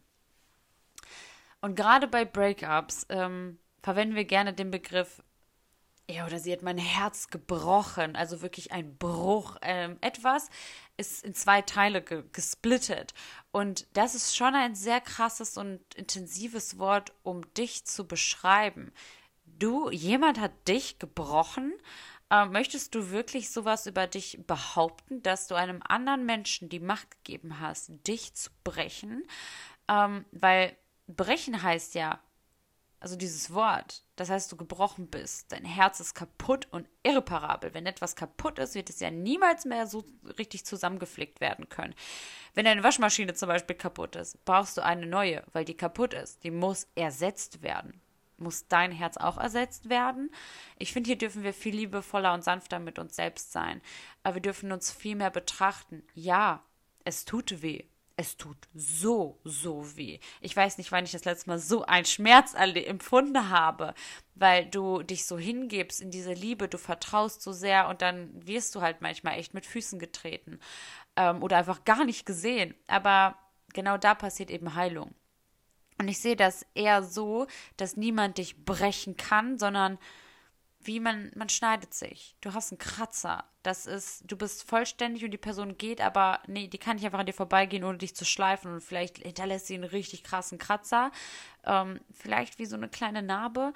Und 1.62 1.76
gerade 1.76 2.08
bei 2.08 2.26
Breakups 2.26 3.06
ähm, 3.10 3.60
verwenden 3.84 4.16
wir 4.16 4.26
gerne 4.26 4.54
den 4.54 4.72
Begriff 4.72 5.22
ja, 6.10 6.26
oder 6.26 6.40
sie 6.40 6.52
hat 6.52 6.62
mein 6.62 6.78
Herz 6.78 7.30
gebrochen, 7.30 8.16
also 8.16 8.42
wirklich 8.42 8.72
ein 8.72 8.98
Bruch. 8.98 9.58
Ähm, 9.62 9.98
etwas 10.02 10.50
ist 10.98 11.24
in 11.24 11.34
zwei 11.34 11.62
Teile 11.62 12.02
ge 12.02 12.24
gesplittet. 12.32 13.14
Und 13.52 13.88
das 13.94 14.16
ist 14.16 14.36
schon 14.36 14.56
ein 14.56 14.76
sehr 14.76 15.00
krasses 15.00 15.58
und 15.58 15.80
intensives 15.96 16.78
Wort, 16.78 17.14
um 17.24 17.42
dich 17.54 17.86
zu 17.86 18.08
beschreiben. 18.08 18.92
Du, 19.46 19.90
jemand 19.90 20.40
hat 20.40 20.68
dich 20.68 21.00
gebrochen. 21.00 21.74
Ähm, 22.30 22.52
möchtest 22.52 22.96
du 22.96 23.12
wirklich 23.12 23.50
sowas 23.52 23.86
über 23.86 24.08
dich 24.08 24.40
behaupten, 24.48 25.22
dass 25.22 25.48
du 25.48 25.56
einem 25.56 25.82
anderen 25.84 26.26
Menschen 26.26 26.70
die 26.70 26.80
Macht 26.80 27.12
gegeben 27.24 27.60
hast, 27.60 27.92
dich 28.08 28.34
zu 28.34 28.50
brechen? 28.64 29.24
Ähm, 29.88 30.26
weil 30.32 30.76
brechen 31.08 31.62
heißt 31.62 31.96
ja, 31.96 32.22
also 33.02 33.16
dieses 33.16 33.52
Wort, 33.52 34.04
das 34.16 34.30
heißt, 34.30 34.52
du 34.52 34.56
gebrochen 34.56 35.08
bist, 35.08 35.52
dein 35.52 35.66
Herz 35.66 36.00
ist 36.00 36.14
kaputt 36.14 36.68
und 36.70 36.88
irreparabel. 37.02 37.74
Wenn 37.74 37.88
etwas 37.88 38.16
kaputt 38.16 38.60
ist, 38.60 38.76
wird 38.76 38.92
es 38.92 39.00
ja 39.00 39.10
niemals 39.10 39.66
mehr 39.66 39.88
so 39.88 40.06
richtig 40.38 40.66
zusammengeflickt 40.66 41.42
werden 41.42 41.68
können. 41.68 41.96
Wenn 42.54 42.66
deine 42.66 42.84
Waschmaschine 42.84 43.34
zum 43.34 43.50
Beispiel 43.50 43.76
kaputt 43.76 44.16
ist, 44.16 44.46
brauchst 44.46 44.78
du 44.78 44.86
eine 44.86 45.08
neue, 45.08 45.44
weil 45.52 45.66
die 45.66 45.76
kaputt 45.76 46.14
ist. 46.14 46.44
Die 46.44 46.52
muss 46.52 46.88
ersetzt 46.94 47.64
werden. 47.64 48.00
Muss 48.38 48.68
dein 48.68 48.92
Herz 48.92 49.18
auch 49.18 49.40
ersetzt 49.40 49.90
werden? 49.90 50.30
Ich 50.78 50.94
finde, 50.94 51.08
hier 51.08 51.18
dürfen 51.18 51.42
wir 51.42 51.54
viel 51.54 51.76
liebevoller 51.76 52.36
und 52.36 52.44
sanfter 52.44 52.78
mit 52.78 53.00
uns 53.00 53.16
selbst 53.16 53.52
sein. 53.52 53.82
Aber 54.22 54.36
wir 54.36 54.42
dürfen 54.44 54.72
uns 54.72 54.92
viel 54.92 55.16
mehr 55.16 55.32
betrachten. 55.32 56.04
Ja, 56.14 56.64
es 57.04 57.26
tut 57.26 57.64
weh 57.64 57.86
es 58.18 58.38
tut 58.38 58.58
so, 58.74 59.40
so 59.44 59.96
weh. 59.98 60.20
Ich 60.42 60.56
weiß 60.56 60.78
nicht, 60.78 60.92
wann 60.92 61.06
ich 61.06 61.12
das 61.12 61.26
letzte 61.26 61.50
Mal 61.50 61.60
so 61.60 61.84
einen 61.86 62.06
Schmerz 62.06 62.54
empfunden 62.56 63.50
habe, 63.50 63.94
weil 64.36 64.66
du 64.66 65.04
dich 65.04 65.26
so 65.26 65.38
hingibst 65.38 66.02
in 66.02 66.12
diese 66.12 66.34
Liebe, 66.34 66.68
du 66.68 66.78
vertraust 66.78 67.42
so 67.42 67.52
sehr 67.52 67.88
und 67.90 68.02
dann 68.02 68.30
wirst 68.46 68.76
du 68.76 68.82
halt 68.82 69.02
manchmal 69.02 69.40
echt 69.40 69.54
mit 69.54 69.66
Füßen 69.66 70.00
getreten 70.00 70.60
ähm, 71.16 71.42
oder 71.44 71.58
einfach 71.58 71.84
gar 71.86 72.06
nicht 72.06 72.26
gesehen. 72.26 72.76
Aber 72.88 73.38
genau 73.74 73.98
da 73.98 74.16
passiert 74.16 74.52
eben 74.52 74.76
Heilung. 74.76 75.14
Und 75.98 76.08
ich 76.08 76.20
sehe 76.20 76.36
das 76.36 76.66
eher 76.74 77.04
so, 77.04 77.48
dass 77.78 77.98
niemand 77.98 78.38
dich 78.40 78.66
brechen 78.66 79.18
kann, 79.18 79.60
sondern 79.60 80.00
wie 80.84 81.00
man, 81.00 81.32
man 81.36 81.50
schneidet 81.50 81.94
sich. 81.94 82.36
Du 82.42 82.54
hast 82.54 82.72
einen 82.72 82.80
Kratzer. 82.80 83.44
Das 83.64 83.86
ist, 83.86 84.24
du 84.26 84.36
bist 84.36 84.68
vollständig 84.68 85.24
und 85.24 85.32
die 85.32 85.38
Person 85.38 85.78
geht, 85.78 86.02
aber 86.02 86.40
nee, 86.48 86.68
die 86.68 86.78
kann 86.78 86.96
nicht 86.96 87.06
einfach 87.06 87.20
an 87.20 87.26
dir 87.26 87.34
vorbeigehen, 87.34 87.84
ohne 87.84 87.98
dich 87.98 88.16
zu 88.16 88.26
schleifen 88.26 88.74
und 88.74 88.82
vielleicht 88.82 89.20
hinterlässt 89.20 89.68
sie 89.68 89.76
einen 89.76 89.84
richtig 89.84 90.24
krassen 90.24 90.58
Kratzer. 90.58 91.12
Ähm, 91.64 92.00
vielleicht 92.12 92.60
wie 92.60 92.66
so 92.66 92.76
eine 92.76 92.90
kleine 92.90 93.22
Narbe. 93.22 93.74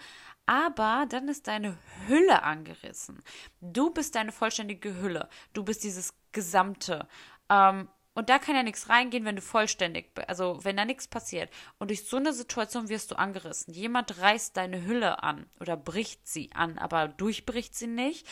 Aber 0.47 1.05
dann 1.09 1.27
ist 1.27 1.47
deine 1.47 1.77
Hülle 2.07 2.43
angerissen. 2.43 3.23
Du 3.61 3.91
bist 3.91 4.15
deine 4.15 4.31
vollständige 4.31 4.95
Hülle. 5.01 5.29
Du 5.53 5.63
bist 5.63 5.83
dieses 5.83 6.13
Gesamte. 6.31 7.07
Ähm, 7.49 7.87
und 8.15 8.29
da 8.29 8.39
kann 8.39 8.55
ja 8.55 8.63
nichts 8.63 8.87
reingehen, 8.87 9.25
wenn 9.25 9.35
du 9.35 9.41
vollständig 9.41 10.13
bist. 10.13 10.29
Also, 10.29 10.63
wenn 10.63 10.77
da 10.77 10.85
nichts 10.85 11.07
passiert. 11.07 11.51
Und 11.77 11.89
durch 11.89 12.07
so 12.07 12.15
eine 12.17 12.31
Situation 12.31 12.87
wirst 12.87 13.11
du 13.11 13.15
angerissen. 13.15 13.73
Jemand 13.73 14.19
reißt 14.19 14.55
deine 14.55 14.85
Hülle 14.85 15.21
an 15.21 15.45
oder 15.59 15.75
bricht 15.75 16.25
sie 16.25 16.49
an, 16.53 16.77
aber 16.77 17.09
durchbricht 17.09 17.75
sie 17.75 17.87
nicht. 17.87 18.25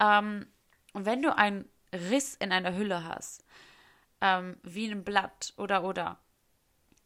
Ähm, 0.00 0.46
und 0.94 1.04
wenn 1.04 1.20
du 1.20 1.36
einen 1.36 1.68
Riss 1.92 2.34
in 2.34 2.50
einer 2.50 2.74
Hülle 2.74 3.04
hast, 3.04 3.44
ähm, 4.22 4.56
wie 4.62 4.90
ein 4.90 5.04
Blatt 5.04 5.52
oder 5.58 5.84
oder, 5.84 6.18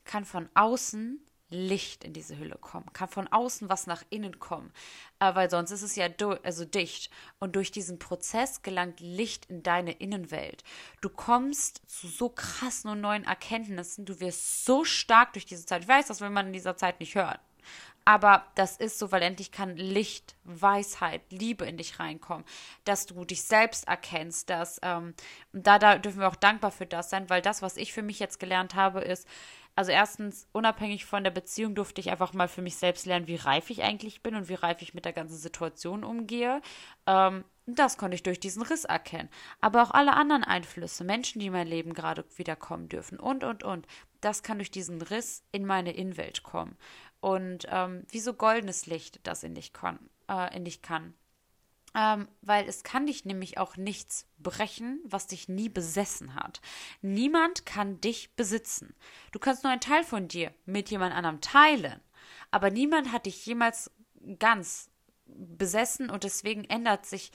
kann 0.04 0.24
von 0.24 0.48
außen 0.54 1.20
Licht 1.50 2.04
in 2.04 2.12
diese 2.12 2.38
Hülle 2.38 2.56
kommen, 2.56 2.92
kann 2.92 3.08
von 3.08 3.28
außen 3.28 3.68
was 3.68 3.86
nach 3.86 4.02
innen 4.08 4.38
kommen, 4.38 4.72
äh, 5.18 5.34
weil 5.34 5.50
sonst 5.50 5.70
ist 5.70 5.82
es 5.82 5.96
ja 5.96 6.08
also 6.42 6.64
dicht. 6.64 7.10
Und 7.38 7.56
durch 7.56 7.70
diesen 7.70 7.98
Prozess 7.98 8.62
gelangt 8.62 9.00
Licht 9.00 9.46
in 9.46 9.62
deine 9.62 9.92
Innenwelt. 9.92 10.64
Du 11.00 11.08
kommst 11.08 11.82
zu 11.86 12.08
so 12.08 12.28
krassen 12.28 12.90
und 12.90 13.00
neuen 13.00 13.24
Erkenntnissen, 13.24 14.04
du 14.04 14.20
wirst 14.20 14.64
so 14.64 14.84
stark 14.84 15.32
durch 15.32 15.46
diese 15.46 15.66
Zeit. 15.66 15.82
Ich 15.82 15.88
weiß, 15.88 16.06
das 16.06 16.20
will 16.20 16.30
man 16.30 16.48
in 16.48 16.52
dieser 16.52 16.76
Zeit 16.76 17.00
nicht 17.00 17.14
hören. 17.14 17.38
Aber 18.04 18.46
das 18.54 18.76
ist 18.76 18.98
so, 18.98 19.12
weil 19.12 19.22
endlich 19.22 19.52
kann 19.52 19.76
Licht, 19.76 20.34
Weisheit, 20.44 21.20
Liebe 21.30 21.66
in 21.66 21.76
dich 21.76 22.00
reinkommen, 22.00 22.44
dass 22.84 23.06
du 23.06 23.24
dich 23.24 23.42
selbst 23.42 23.86
erkennst, 23.86 24.48
dass 24.48 24.80
ähm, 24.82 25.14
da, 25.52 25.78
da 25.78 25.98
dürfen 25.98 26.20
wir 26.20 26.28
auch 26.28 26.36
dankbar 26.36 26.70
für 26.70 26.86
das 26.86 27.10
sein, 27.10 27.28
weil 27.28 27.42
das, 27.42 27.62
was 27.62 27.76
ich 27.76 27.92
für 27.92 28.02
mich 28.02 28.18
jetzt 28.18 28.40
gelernt 28.40 28.74
habe, 28.74 29.00
ist, 29.00 29.28
Also 29.76 29.92
erstens, 29.92 30.48
unabhängig 30.52 31.04
von 31.06 31.24
der 31.24 31.30
Beziehung 31.30 31.74
durfte 31.74 32.00
ich 32.00 32.10
einfach 32.10 32.32
mal 32.32 32.48
für 32.48 32.62
mich 32.62 32.76
selbst 32.76 33.06
lernen, 33.06 33.28
wie 33.28 33.36
reif 33.36 33.70
ich 33.70 33.82
eigentlich 33.82 34.22
bin 34.22 34.34
und 34.34 34.48
wie 34.48 34.54
reif 34.54 34.82
ich 34.82 34.94
mit 34.94 35.04
der 35.04 35.12
ganzen 35.12 35.36
Situation 35.36 36.04
umgehe. 36.04 36.60
Ähm, 37.06 37.44
das 37.66 37.96
konnte 37.96 38.14
ich 38.14 38.22
durch 38.22 38.40
diesen 38.40 38.62
Riss 38.62 38.84
erkennen. 38.84 39.28
Aber 39.60 39.82
auch 39.82 39.90
alle 39.92 40.14
anderen 40.14 40.44
Einflüsse, 40.44 41.04
Menschen, 41.04 41.40
die 41.40 41.46
in 41.46 41.52
mein 41.52 41.68
Leben 41.68 41.94
gerade 41.94 42.24
wiederkommen 42.36 42.88
dürfen 42.88 43.18
und, 43.18 43.44
und, 43.44 43.62
und, 43.62 43.86
das 44.20 44.42
kann 44.42 44.58
durch 44.58 44.70
diesen 44.70 45.00
Riss 45.00 45.44
in 45.50 45.64
meine 45.64 45.92
Innenwelt 45.92 46.42
kommen. 46.42 46.76
Und 47.20 47.66
ähm, 47.70 48.04
wie 48.10 48.20
so 48.20 48.34
goldenes 48.34 48.86
Licht, 48.86 49.20
das 49.22 49.42
in 49.44 49.54
dich, 49.54 49.72
kon, 49.72 49.98
äh, 50.28 50.54
in 50.54 50.64
dich 50.64 50.82
kann. 50.82 51.14
Ähm, 51.94 52.28
weil 52.40 52.68
es 52.68 52.84
kann 52.84 53.06
dich 53.06 53.24
nämlich 53.24 53.58
auch 53.58 53.76
nichts 53.76 54.28
brechen, 54.38 55.00
was 55.04 55.26
dich 55.26 55.48
nie 55.48 55.68
besessen 55.68 56.36
hat. 56.36 56.60
Niemand 57.02 57.66
kann 57.66 58.00
dich 58.00 58.36
besitzen. 58.36 58.94
Du 59.32 59.40
kannst 59.40 59.64
nur 59.64 59.72
einen 59.72 59.80
Teil 59.80 60.04
von 60.04 60.28
dir 60.28 60.54
mit 60.66 60.90
jemand 60.90 61.14
anderem 61.14 61.40
teilen, 61.40 62.00
aber 62.52 62.70
niemand 62.70 63.12
hat 63.12 63.26
dich 63.26 63.44
jemals 63.44 63.90
ganz 64.38 64.88
besessen 65.26 66.10
und 66.10 66.22
deswegen 66.22 66.64
ändert 66.64 67.06
sich 67.06 67.32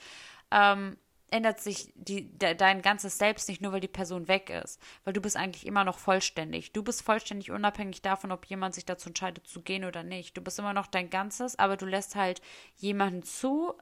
ähm, 0.50 0.96
ändert 1.30 1.60
sich 1.60 1.92
die, 1.96 2.32
de, 2.38 2.54
dein 2.54 2.82
ganzes 2.82 3.18
Selbst 3.18 3.48
nicht 3.48 3.60
nur, 3.60 3.72
weil 3.72 3.80
die 3.80 3.88
Person 3.88 4.28
weg 4.28 4.50
ist, 4.50 4.80
weil 5.04 5.12
du 5.12 5.20
bist 5.20 5.36
eigentlich 5.36 5.66
immer 5.66 5.84
noch 5.84 5.98
vollständig. 5.98 6.72
Du 6.72 6.82
bist 6.82 7.02
vollständig 7.02 7.50
unabhängig 7.50 8.02
davon, 8.02 8.32
ob 8.32 8.46
jemand 8.46 8.74
sich 8.74 8.84
dazu 8.84 9.08
entscheidet 9.08 9.46
zu 9.46 9.62
gehen 9.62 9.84
oder 9.84 10.02
nicht. 10.02 10.36
Du 10.36 10.40
bist 10.40 10.58
immer 10.58 10.72
noch 10.72 10.86
dein 10.86 11.10
Ganzes, 11.10 11.58
aber 11.58 11.76
du 11.76 11.86
lässt 11.86 12.14
halt 12.14 12.40
jemanden 12.76 13.22
zu, 13.22 13.74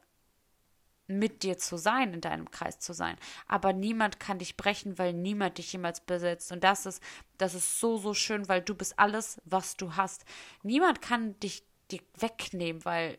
mit 1.07 1.43
dir 1.43 1.59
zu 1.59 1.77
sein, 1.77 2.15
in 2.15 2.21
deinem 2.21 2.51
Kreis 2.51 2.79
zu 2.79 2.93
sein. 2.93 3.17
Aber 3.47 3.73
niemand 3.73 4.21
kann 4.21 4.39
dich 4.39 4.57
brechen, 4.57 4.99
weil 4.99 5.13
niemand 5.13 5.59
dich 5.59 5.73
jemals 5.73 6.01
besitzt. 6.01 6.53
Und 6.53 6.65
das 6.65 6.87
ist, 6.87 7.03
das 7.39 7.55
ist 7.55 7.79
so, 7.79 7.99
so 7.99 8.15
schön, 8.15 8.49
weil 8.49 8.63
du 8.63 8.75
bist 8.75 8.99
alles, 8.99 9.41
was 9.45 9.77
du 9.77 9.97
hast. 9.97 10.25
Niemand 10.63 11.03
kann 11.03 11.39
dich, 11.41 11.65
dich 11.91 12.03
wegnehmen, 12.19 12.85
weil 12.85 13.19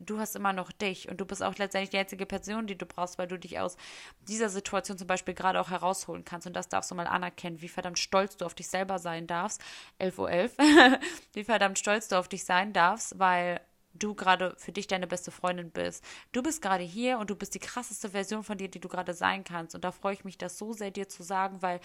du 0.00 0.18
hast 0.18 0.36
immer 0.36 0.52
noch 0.52 0.70
dich 0.72 1.08
und 1.08 1.20
du 1.20 1.24
bist 1.24 1.42
auch 1.42 1.56
letztendlich 1.56 1.90
die 1.90 1.98
einzige 1.98 2.26
Person, 2.26 2.66
die 2.66 2.78
du 2.78 2.86
brauchst, 2.86 3.18
weil 3.18 3.26
du 3.26 3.38
dich 3.38 3.58
aus 3.58 3.76
dieser 4.20 4.48
Situation 4.48 4.96
zum 4.96 5.06
Beispiel 5.06 5.34
gerade 5.34 5.60
auch 5.60 5.70
herausholen 5.70 6.24
kannst. 6.24 6.46
Und 6.46 6.54
das 6.54 6.68
darfst 6.68 6.90
du 6.90 6.94
mal 6.94 7.06
anerkennen, 7.06 7.60
wie 7.60 7.68
verdammt 7.68 7.98
stolz 7.98 8.36
du 8.36 8.44
auf 8.44 8.54
dich 8.54 8.68
selber 8.68 8.98
sein 8.98 9.26
darfst. 9.26 9.60
11.11 10.00 10.18
Uhr, 10.18 10.30
11. 10.30 10.56
wie 11.32 11.44
verdammt 11.44 11.78
stolz 11.78 12.08
du 12.08 12.16
auf 12.18 12.28
dich 12.28 12.44
sein 12.44 12.72
darfst, 12.72 13.18
weil 13.18 13.60
du 13.94 14.14
gerade 14.14 14.54
für 14.56 14.72
dich 14.72 14.86
deine 14.86 15.06
beste 15.06 15.30
Freundin 15.30 15.70
bist. 15.70 16.04
Du 16.32 16.42
bist 16.42 16.62
gerade 16.62 16.84
hier 16.84 17.18
und 17.18 17.30
du 17.30 17.34
bist 17.34 17.54
die 17.54 17.58
krasseste 17.58 18.10
Version 18.10 18.44
von 18.44 18.58
dir, 18.58 18.68
die 18.68 18.80
du 18.80 18.88
gerade 18.88 19.14
sein 19.14 19.44
kannst. 19.44 19.74
Und 19.74 19.84
da 19.84 19.92
freue 19.92 20.14
ich 20.14 20.24
mich, 20.24 20.38
das 20.38 20.58
so 20.58 20.72
sehr 20.72 20.90
dir 20.90 21.08
zu 21.08 21.22
sagen, 21.22 21.62
weil 21.62 21.80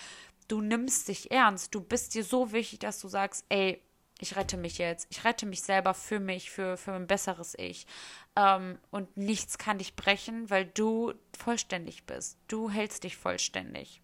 du 0.48 0.62
nimmst 0.62 1.08
dich 1.08 1.32
ernst. 1.32 1.74
Du 1.74 1.82
bist 1.82 2.14
dir 2.14 2.24
so 2.24 2.52
wichtig, 2.52 2.80
dass 2.80 3.00
du 3.00 3.08
sagst, 3.08 3.46
ey, 3.50 3.82
ich 4.20 4.36
rette 4.36 4.58
mich 4.58 4.78
jetzt. 4.78 5.08
Ich 5.10 5.24
rette 5.24 5.46
mich 5.46 5.64
selber 5.64 5.94
für 5.94 6.20
mich, 6.20 6.52
für, 6.52 6.78
für 6.78 6.94
ein 6.94 7.08
besseres 7.08 7.56
Ich. 7.58 7.88
Ähm, 8.36 8.78
und 8.92 9.18
nichts 9.18 9.58
kann 9.58 9.80
dich 9.80 9.96
brechen, 9.96 10.50
weil 10.50 10.66
du 10.66 11.14
vollständig 11.38 12.06
bist. 12.06 12.38
Du 12.48 12.70
hältst 12.70 13.04
dich 13.04 13.18
vollständig. 13.18 14.03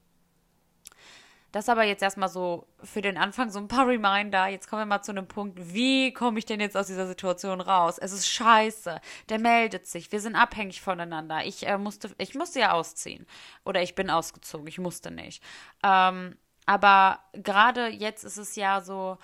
Das 1.51 1.67
aber 1.67 1.83
jetzt 1.83 2.03
erstmal 2.03 2.29
so 2.29 2.67
für 2.83 3.01
den 3.01 3.17
Anfang 3.17 3.49
so 3.49 3.59
ein 3.59 3.67
paar 3.67 3.87
Reminder. 3.87 4.47
Jetzt 4.47 4.69
kommen 4.69 4.81
wir 4.81 4.85
mal 4.85 5.01
zu 5.01 5.11
einem 5.11 5.27
Punkt. 5.27 5.73
Wie 5.73 6.13
komme 6.13 6.37
ich 6.37 6.45
denn 6.45 6.59
jetzt 6.59 6.77
aus 6.77 6.87
dieser 6.87 7.07
Situation 7.07 7.59
raus? 7.59 7.97
Es 7.97 8.11
ist 8.11 8.27
scheiße. 8.29 9.01
Der 9.29 9.39
meldet 9.39 9.87
sich. 9.87 10.11
Wir 10.11 10.19
sind 10.19 10.35
abhängig 10.35 10.81
voneinander. 10.81 11.45
Ich 11.45 11.65
äh, 11.67 11.77
musste, 11.77 12.13
ich 12.17 12.35
musste 12.35 12.59
ja 12.59 12.71
ausziehen. 12.73 13.25
Oder 13.65 13.81
ich 13.81 13.95
bin 13.95 14.09
ausgezogen. 14.09 14.67
Ich 14.67 14.77
musste 14.77 15.09
nicht. 15.09 15.43
Ähm, 15.83 16.37
aber 16.65 17.19
gerade 17.33 17.87
jetzt 17.87 18.23
ist 18.23 18.37
es 18.37 18.55
ja 18.55 18.81
so, 18.81 19.17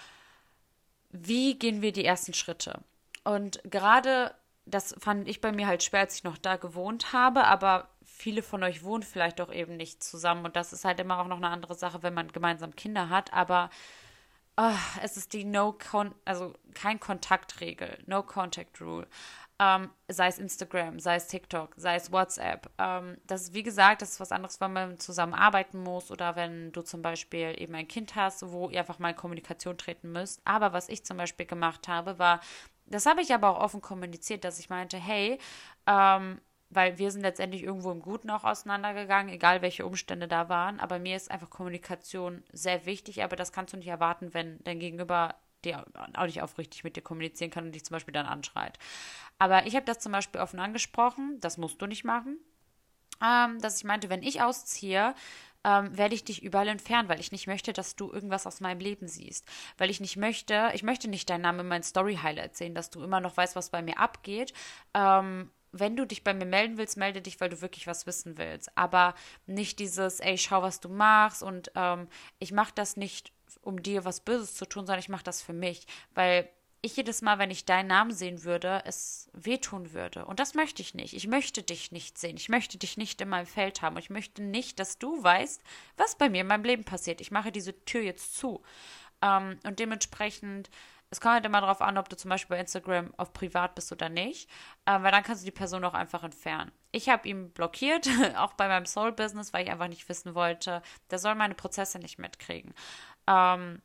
wie 1.11 1.59
gehen 1.59 1.83
wir 1.83 1.91
die 1.91 2.05
ersten 2.05 2.33
Schritte? 2.33 2.81
Und 3.23 3.61
gerade 3.65 4.33
das 4.65 4.95
fand 4.97 5.27
ich 5.27 5.41
bei 5.41 5.51
mir 5.51 5.67
halt 5.67 5.83
schwer, 5.83 6.01
als 6.01 6.15
ich 6.15 6.23
noch 6.23 6.37
da 6.37 6.57
gewohnt 6.57 7.13
habe, 7.13 7.43
aber 7.45 7.87
viele 8.25 8.41
von 8.41 8.63
euch 8.63 8.83
wohnen 8.83 9.03
vielleicht 9.03 9.39
auch 9.39 9.53
eben 9.53 9.77
nicht 9.77 10.03
zusammen 10.03 10.45
und 10.45 10.55
das 10.55 10.73
ist 10.73 10.83
halt 10.83 10.99
immer 10.99 11.19
auch 11.19 11.27
noch 11.27 11.37
eine 11.37 11.49
andere 11.49 11.75
Sache, 11.75 12.01
wenn 12.01 12.15
man 12.15 12.31
gemeinsam 12.31 12.75
Kinder 12.75 13.09
hat, 13.09 13.31
aber 13.33 13.69
oh, 14.57 14.71
es 15.03 15.15
ist 15.15 15.33
die 15.33 15.43
No 15.43 15.73
Con 15.73 16.15
also 16.25 16.55
kein 16.73 16.99
Kontaktregel, 16.99 17.99
No 18.07 18.23
Contact 18.23 18.81
Rule. 18.81 19.07
Ähm, 19.59 19.91
sei 20.07 20.27
es 20.27 20.39
Instagram, 20.39 20.99
sei 20.99 21.17
es 21.17 21.27
TikTok, 21.27 21.75
sei 21.77 21.97
es 21.97 22.11
WhatsApp. 22.11 22.67
Ähm, 22.79 23.17
das 23.27 23.43
ist, 23.43 23.53
wie 23.53 23.61
gesagt, 23.61 24.01
das 24.01 24.13
ist 24.13 24.19
was 24.19 24.31
anderes, 24.31 24.59
wenn 24.59 24.73
man 24.73 24.99
zusammen 24.99 25.35
arbeiten 25.35 25.83
muss 25.83 26.09
oder 26.09 26.35
wenn 26.35 26.71
du 26.71 26.81
zum 26.81 27.03
Beispiel 27.03 27.53
eben 27.59 27.75
ein 27.75 27.87
Kind 27.87 28.15
hast, 28.15 28.51
wo 28.51 28.71
ihr 28.71 28.79
einfach 28.79 28.97
mal 28.97 29.11
in 29.11 29.15
Kommunikation 29.15 29.77
treten 29.77 30.11
müsst. 30.11 30.41
Aber 30.45 30.73
was 30.73 30.89
ich 30.89 31.05
zum 31.05 31.17
Beispiel 31.17 31.45
gemacht 31.45 31.87
habe, 31.87 32.17
war, 32.17 32.41
das 32.87 33.05
habe 33.05 33.21
ich 33.21 33.35
aber 33.35 33.49
auch 33.51 33.61
offen 33.61 33.81
kommuniziert, 33.81 34.43
dass 34.43 34.57
ich 34.57 34.71
meinte, 34.71 34.97
hey, 34.97 35.37
ähm, 35.85 36.41
weil 36.75 36.97
wir 36.97 37.11
sind 37.11 37.21
letztendlich 37.21 37.63
irgendwo 37.63 37.91
im 37.91 38.01
Guten 38.01 38.29
auch 38.29 38.43
auseinandergegangen, 38.43 39.33
egal 39.33 39.61
welche 39.61 39.85
Umstände 39.85 40.27
da 40.27 40.49
waren. 40.49 40.79
Aber 40.79 40.99
mir 40.99 41.15
ist 41.15 41.31
einfach 41.31 41.49
Kommunikation 41.49 42.43
sehr 42.51 42.85
wichtig, 42.85 43.23
aber 43.23 43.35
das 43.35 43.51
kannst 43.51 43.73
du 43.73 43.77
nicht 43.77 43.87
erwarten, 43.87 44.33
wenn 44.33 44.63
dein 44.63 44.79
Gegenüber 44.79 45.35
dir 45.63 45.85
auch 46.13 46.25
nicht 46.25 46.41
aufrichtig 46.41 46.83
mit 46.83 46.95
dir 46.95 47.01
kommunizieren 47.01 47.49
kann 47.49 47.65
und 47.65 47.71
dich 47.73 47.85
zum 47.85 47.95
Beispiel 47.95 48.13
dann 48.13 48.25
anschreit. 48.25 48.77
Aber 49.39 49.65
ich 49.65 49.75
habe 49.75 49.85
das 49.85 49.99
zum 49.99 50.11
Beispiel 50.11 50.41
offen 50.41 50.59
angesprochen, 50.59 51.39
das 51.39 51.57
musst 51.57 51.81
du 51.81 51.87
nicht 51.87 52.03
machen, 52.03 52.37
ähm, 53.23 53.59
dass 53.59 53.77
ich 53.77 53.83
meinte, 53.83 54.09
wenn 54.09 54.21
ich 54.21 54.41
ausziehe, 54.41 55.15
ähm, 55.63 55.97
werde 55.97 56.13
ich 56.13 56.23
dich 56.23 56.43
überall 56.43 56.67
entfernen, 56.67 57.09
weil 57.09 57.19
ich 57.19 57.31
nicht 57.31 57.47
möchte, 57.47 57.73
dass 57.73 57.95
du 57.95 58.11
irgendwas 58.11 58.45
aus 58.45 58.61
meinem 58.61 58.79
Leben 58.79 59.07
siehst. 59.07 59.47
Weil 59.77 59.89
ich 59.89 59.99
nicht 59.99 60.15
möchte, 60.15 60.69
ich 60.73 60.83
möchte 60.83 61.07
nicht 61.09 61.29
deinen 61.29 61.41
Namen 61.41 61.61
in 61.61 61.67
meinen 61.67 61.83
Story-Highlight 61.83 62.55
sehen, 62.55 62.75
dass 62.75 62.91
du 62.91 63.01
immer 63.01 63.19
noch 63.19 63.35
weißt, 63.35 63.55
was 63.55 63.71
bei 63.71 63.81
mir 63.81 63.97
abgeht. 63.97 64.53
Ähm, 64.93 65.49
wenn 65.79 65.95
du 65.95 66.05
dich 66.05 66.23
bei 66.23 66.33
mir 66.33 66.45
melden 66.45 66.77
willst, 66.77 66.97
melde 66.97 67.21
dich, 67.21 67.39
weil 67.39 67.49
du 67.49 67.61
wirklich 67.61 67.87
was 67.87 68.05
wissen 68.07 68.37
willst. 68.37 68.75
Aber 68.77 69.13
nicht 69.45 69.79
dieses, 69.79 70.19
ey, 70.19 70.37
schau, 70.37 70.61
was 70.61 70.79
du 70.79 70.89
machst 70.89 71.43
und 71.43 71.71
ähm, 71.75 72.07
ich 72.39 72.51
mache 72.51 72.71
das 72.75 72.97
nicht, 72.97 73.31
um 73.61 73.81
dir 73.81 74.05
was 74.05 74.21
Böses 74.21 74.55
zu 74.55 74.65
tun, 74.65 74.85
sondern 74.85 74.99
ich 74.99 75.09
mache 75.09 75.23
das 75.23 75.41
für 75.41 75.53
mich, 75.53 75.85
weil 76.13 76.49
ich 76.85 76.95
jedes 76.97 77.23
Mal, 77.23 77.39
wenn 77.39 77.49
ich 77.49 77.65
deinen 77.65 77.87
Namen 77.87 78.11
sehen 78.11 78.43
würde, 78.43 78.83
es 78.85 79.29
wehtun 79.33 79.91
würde. 79.93 80.25
Und 80.25 80.39
das 80.39 80.53
möchte 80.53 80.83
ich 80.83 80.93
nicht. 80.93 81.15
Ich 81.15 81.27
möchte 81.27 81.63
dich 81.63 81.91
nicht 81.91 82.19
sehen. 82.19 82.37
Ich 82.37 82.47
möchte 82.47 82.77
dich 82.77 82.95
nicht 82.95 83.19
in 83.21 83.29
meinem 83.29 83.47
Feld 83.47 83.81
haben. 83.81 83.95
Und 83.95 84.03
ich 84.03 84.11
möchte 84.11 84.43
nicht, 84.43 84.79
dass 84.79 84.99
du 84.99 85.23
weißt, 85.23 85.63
was 85.97 86.15
bei 86.15 86.29
mir 86.29 86.41
in 86.41 86.47
meinem 86.47 86.63
Leben 86.63 86.83
passiert. 86.83 87.21
Ich 87.21 87.31
mache 87.31 87.51
diese 87.51 87.73
Tür 87.85 88.01
jetzt 88.01 88.35
zu. 88.35 88.61
Ähm, 89.23 89.59
und 89.63 89.79
dementsprechend 89.79 90.69
es 91.15 91.21
kommt 91.21 91.35
halt 91.35 91.45
immer 91.45 91.61
darauf 91.61 91.81
an, 91.81 91.97
ob 91.97 92.09
du 92.09 92.17
zum 92.17 92.27
Beispiel 92.27 92.57
bei 92.57 92.59
Instagram 92.59 93.13
auf 93.15 93.31
privat 93.31 93.73
bist 93.73 93.89
oder 93.93 94.09
nicht, 94.09 94.49
ähm, 94.85 95.01
weil 95.01 95.11
dann 95.11 95.23
kannst 95.23 95.43
du 95.43 95.45
die 95.45 95.51
Person 95.51 95.85
auch 95.85 95.93
einfach 95.93 96.23
entfernen. 96.23 96.73
Ich 96.91 97.07
habe 97.07 97.25
ihn 97.27 97.51
blockiert, 97.51 98.07
auch 98.37 98.53
bei 98.53 98.67
meinem 98.67 98.85
Soul-Business, 98.85 99.53
weil 99.53 99.63
ich 99.63 99.71
einfach 99.71 99.87
nicht 99.87 100.09
wissen 100.09 100.35
wollte, 100.35 100.81
der 101.11 101.19
soll 101.19 101.35
meine 101.35 101.55
Prozesse 101.55 101.99
nicht 101.99 102.19
mitkriegen. 102.19 102.73
Ähm, 103.27 103.81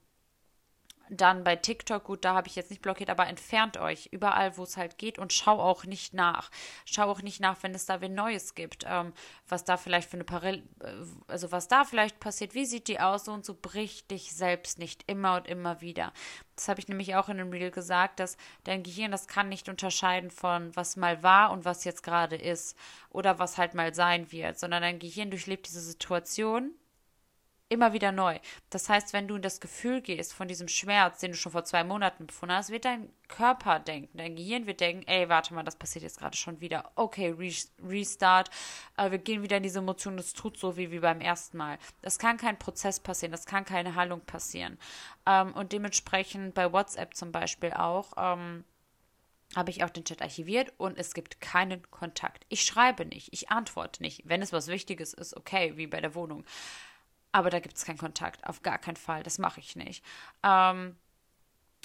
dann 1.10 1.44
bei 1.44 1.56
TikTok, 1.56 2.04
gut, 2.04 2.24
da 2.24 2.34
habe 2.34 2.48
ich 2.48 2.56
jetzt 2.56 2.70
nicht 2.70 2.82
blockiert, 2.82 3.10
aber 3.10 3.26
entfernt 3.26 3.76
euch 3.76 4.06
überall, 4.12 4.56
wo 4.56 4.62
es 4.62 4.76
halt 4.76 4.96
geht 4.96 5.18
und 5.18 5.32
schau 5.32 5.58
auch 5.58 5.84
nicht 5.84 6.14
nach. 6.14 6.50
Schau 6.84 7.10
auch 7.10 7.22
nicht 7.22 7.40
nach, 7.40 7.62
wenn 7.62 7.74
es 7.74 7.86
da 7.86 8.00
wen 8.00 8.14
Neues 8.14 8.54
gibt, 8.54 8.84
ähm, 8.86 9.12
was 9.48 9.64
da 9.64 9.76
vielleicht 9.76 10.08
für 10.08 10.16
eine 10.16 10.24
Parallel, 10.24 10.62
äh, 10.80 10.92
also 11.26 11.50
was 11.50 11.68
da 11.68 11.84
vielleicht 11.84 12.20
passiert, 12.20 12.54
wie 12.54 12.64
sieht 12.64 12.88
die 12.88 13.00
aus 13.00 13.28
und 13.28 13.44
so 13.44 13.56
brich 13.60 14.06
dich 14.06 14.32
selbst 14.32 14.78
nicht 14.78 15.04
immer 15.08 15.36
und 15.36 15.48
immer 15.48 15.80
wieder. 15.80 16.12
Das 16.54 16.68
habe 16.68 16.80
ich 16.80 16.88
nämlich 16.88 17.16
auch 17.16 17.28
in 17.28 17.40
einem 17.40 17.50
Reel 17.50 17.70
gesagt, 17.70 18.20
dass 18.20 18.36
dein 18.64 18.82
Gehirn 18.82 19.10
das 19.10 19.26
kann 19.26 19.48
nicht 19.48 19.68
unterscheiden 19.68 20.30
von 20.30 20.74
was 20.76 20.96
mal 20.96 21.22
war 21.22 21.50
und 21.50 21.64
was 21.64 21.84
jetzt 21.84 22.02
gerade 22.02 22.36
ist 22.36 22.76
oder 23.10 23.38
was 23.38 23.58
halt 23.58 23.74
mal 23.74 23.94
sein 23.94 24.30
wird, 24.30 24.58
sondern 24.58 24.82
dein 24.82 24.98
Gehirn 24.98 25.30
durchlebt 25.30 25.66
diese 25.66 25.80
Situation 25.80 26.74
immer 27.70 27.92
wieder 27.92 28.12
neu. 28.12 28.38
Das 28.68 28.88
heißt, 28.88 29.12
wenn 29.12 29.28
du 29.28 29.36
in 29.36 29.42
das 29.42 29.60
Gefühl 29.60 30.02
gehst 30.02 30.34
von 30.34 30.48
diesem 30.48 30.68
Schmerz, 30.68 31.20
den 31.20 31.30
du 31.30 31.36
schon 31.36 31.52
vor 31.52 31.64
zwei 31.64 31.84
Monaten 31.84 32.26
befunden 32.26 32.54
hast, 32.54 32.70
wird 32.70 32.84
dein 32.84 33.08
Körper 33.28 33.78
denken, 33.78 34.18
dein 34.18 34.36
Gehirn 34.36 34.66
wird 34.66 34.80
denken, 34.80 35.06
ey, 35.06 35.28
warte 35.28 35.54
mal, 35.54 35.62
das 35.62 35.76
passiert 35.76 36.02
jetzt 36.02 36.18
gerade 36.18 36.36
schon 36.36 36.60
wieder. 36.60 36.90
Okay, 36.96 37.30
Re 37.30 37.50
Restart. 37.82 38.50
Äh, 38.96 39.12
wir 39.12 39.18
gehen 39.18 39.42
wieder 39.42 39.56
in 39.56 39.62
diese 39.62 39.78
Emotion, 39.78 40.18
es 40.18 40.34
tut 40.34 40.58
so 40.58 40.76
wie, 40.76 40.90
wie 40.90 40.98
beim 40.98 41.20
ersten 41.20 41.56
Mal. 41.56 41.78
Das 42.02 42.18
kann 42.18 42.36
kein 42.36 42.58
Prozess 42.58 43.00
passieren, 43.00 43.32
das 43.32 43.46
kann 43.46 43.64
keine 43.64 43.94
Heilung 43.94 44.20
passieren. 44.20 44.76
Ähm, 45.24 45.54
und 45.54 45.72
dementsprechend 45.72 46.54
bei 46.54 46.72
WhatsApp 46.72 47.14
zum 47.14 47.30
Beispiel 47.30 47.72
auch, 47.72 48.12
ähm, 48.16 48.64
habe 49.56 49.70
ich 49.70 49.82
auch 49.82 49.90
den 49.90 50.04
Chat 50.04 50.22
archiviert 50.22 50.72
und 50.76 50.96
es 50.96 51.14
gibt 51.14 51.40
keinen 51.40 51.88
Kontakt. 51.90 52.46
Ich 52.48 52.62
schreibe 52.62 53.04
nicht, 53.04 53.32
ich 53.32 53.50
antworte 53.50 54.02
nicht. 54.02 54.22
Wenn 54.24 54.42
es 54.42 54.52
was 54.52 54.68
Wichtiges 54.68 55.12
ist, 55.12 55.36
okay, 55.36 55.76
wie 55.76 55.86
bei 55.86 56.00
der 56.00 56.14
Wohnung. 56.14 56.44
Aber 57.32 57.50
da 57.50 57.60
gibt 57.60 57.76
es 57.76 57.84
keinen 57.84 57.98
Kontakt, 57.98 58.46
auf 58.46 58.62
gar 58.62 58.78
keinen 58.78 58.96
Fall. 58.96 59.22
Das 59.22 59.38
mache 59.38 59.60
ich 59.60 59.76
nicht. 59.76 60.04
Ähm, 60.42 60.96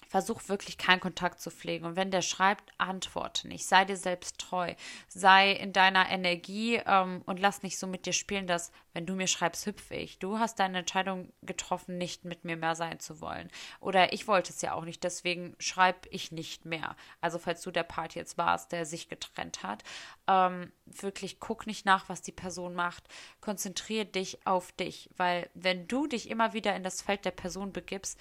versuch 0.07 0.47
wirklich 0.47 0.77
keinen 0.77 0.99
Kontakt 0.99 1.41
zu 1.41 1.51
pflegen. 1.51 1.85
Und 1.85 1.95
wenn 1.95 2.11
der 2.11 2.21
schreibt, 2.21 2.71
antworte 2.77 3.47
nicht. 3.47 3.65
Sei 3.65 3.85
dir 3.85 3.97
selbst 3.97 4.37
treu. 4.37 4.73
Sei 5.07 5.51
in 5.51 5.73
deiner 5.73 6.09
Energie 6.09 6.81
ähm, 6.85 7.21
und 7.25 7.39
lass 7.39 7.63
nicht 7.63 7.77
so 7.77 7.87
mit 7.87 8.05
dir 8.05 8.13
spielen, 8.13 8.47
dass, 8.47 8.71
wenn 8.93 9.05
du 9.05 9.15
mir 9.15 9.27
schreibst, 9.27 9.65
hüpfe 9.65 9.95
ich. 9.95 10.19
Du 10.19 10.39
hast 10.39 10.59
deine 10.59 10.79
Entscheidung 10.79 11.33
getroffen, 11.41 11.97
nicht 11.97 12.23
mit 12.23 12.45
mir 12.45 12.55
mehr 12.55 12.75
sein 12.75 12.99
zu 12.99 13.19
wollen. 13.19 13.49
Oder 13.79 14.13
ich 14.13 14.27
wollte 14.27 14.53
es 14.53 14.61
ja 14.61 14.73
auch 14.73 14.85
nicht, 14.85 15.03
deswegen 15.03 15.55
schreibe 15.59 16.07
ich 16.11 16.31
nicht 16.31 16.65
mehr. 16.65 16.95
Also, 17.19 17.39
falls 17.39 17.61
du 17.61 17.71
der 17.71 17.83
Part 17.83 18.15
jetzt 18.15 18.37
warst, 18.37 18.71
der 18.71 18.85
sich 18.85 19.09
getrennt 19.09 19.63
hat, 19.63 19.83
ähm, 20.27 20.71
wirklich 20.85 21.39
guck 21.39 21.67
nicht 21.67 21.85
nach, 21.85 22.07
was 22.09 22.21
die 22.21 22.31
Person 22.31 22.73
macht. 22.73 23.03
Konzentriere 23.41 24.05
dich 24.05 24.45
auf 24.45 24.71
dich, 24.71 25.09
weil 25.17 25.49
wenn 25.53 25.87
du 25.87 26.07
dich 26.07 26.29
immer 26.29 26.53
wieder 26.53 26.75
in 26.75 26.83
das 26.83 27.01
Feld 27.01 27.25
der 27.25 27.31
Person 27.31 27.73
begibst, 27.73 28.19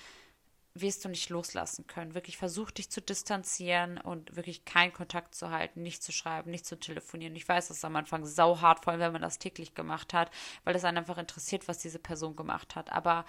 wirst 0.75 1.05
du 1.05 1.09
nicht 1.09 1.31
loslassen 1.31 1.87
können. 1.87 2.15
Wirklich 2.15 2.37
versuch 2.37 2.73
dich 2.73 2.91
zu 2.91 3.01
distanzieren 3.01 3.99
und 3.99 4.35
wirklich 4.35 4.65
keinen 4.65 4.93
Kontakt 4.93 5.35
zu 5.35 5.51
halten, 5.51 5.83
nicht 5.83 6.03
zu 6.03 6.11
schreiben, 6.11 6.51
nicht 6.51 6.67
zu 6.67 6.79
telefonieren. 6.79 7.37
Ich 7.37 7.49
weiß, 7.49 7.69
das 7.69 7.79
ist 7.79 7.85
am 7.85 7.97
Anfang 7.97 8.27
sau 8.27 8.61
hart, 8.61 8.83
vor 8.83 8.93
allem 8.93 9.01
wenn 9.01 9.13
man 9.13 9.23
das 9.23 9.39
täglich 9.39 9.75
gemacht 9.75 10.13
hat, 10.13 10.31
weil 10.65 10.75
es 10.75 10.85
einen 10.85 10.99
einfach 10.99 11.19
interessiert, 11.19 11.69
was 11.69 11.79
diese 11.79 12.01
Person 12.01 12.35
gemacht 12.35 12.75
hat. 12.75 12.91
Aber 12.93 13.25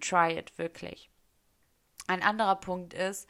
try 0.00 0.36
it 0.36 0.58
wirklich. 0.58 1.10
Ein 2.08 2.22
anderer 2.22 2.56
Punkt 2.56 2.92
ist, 2.92 3.28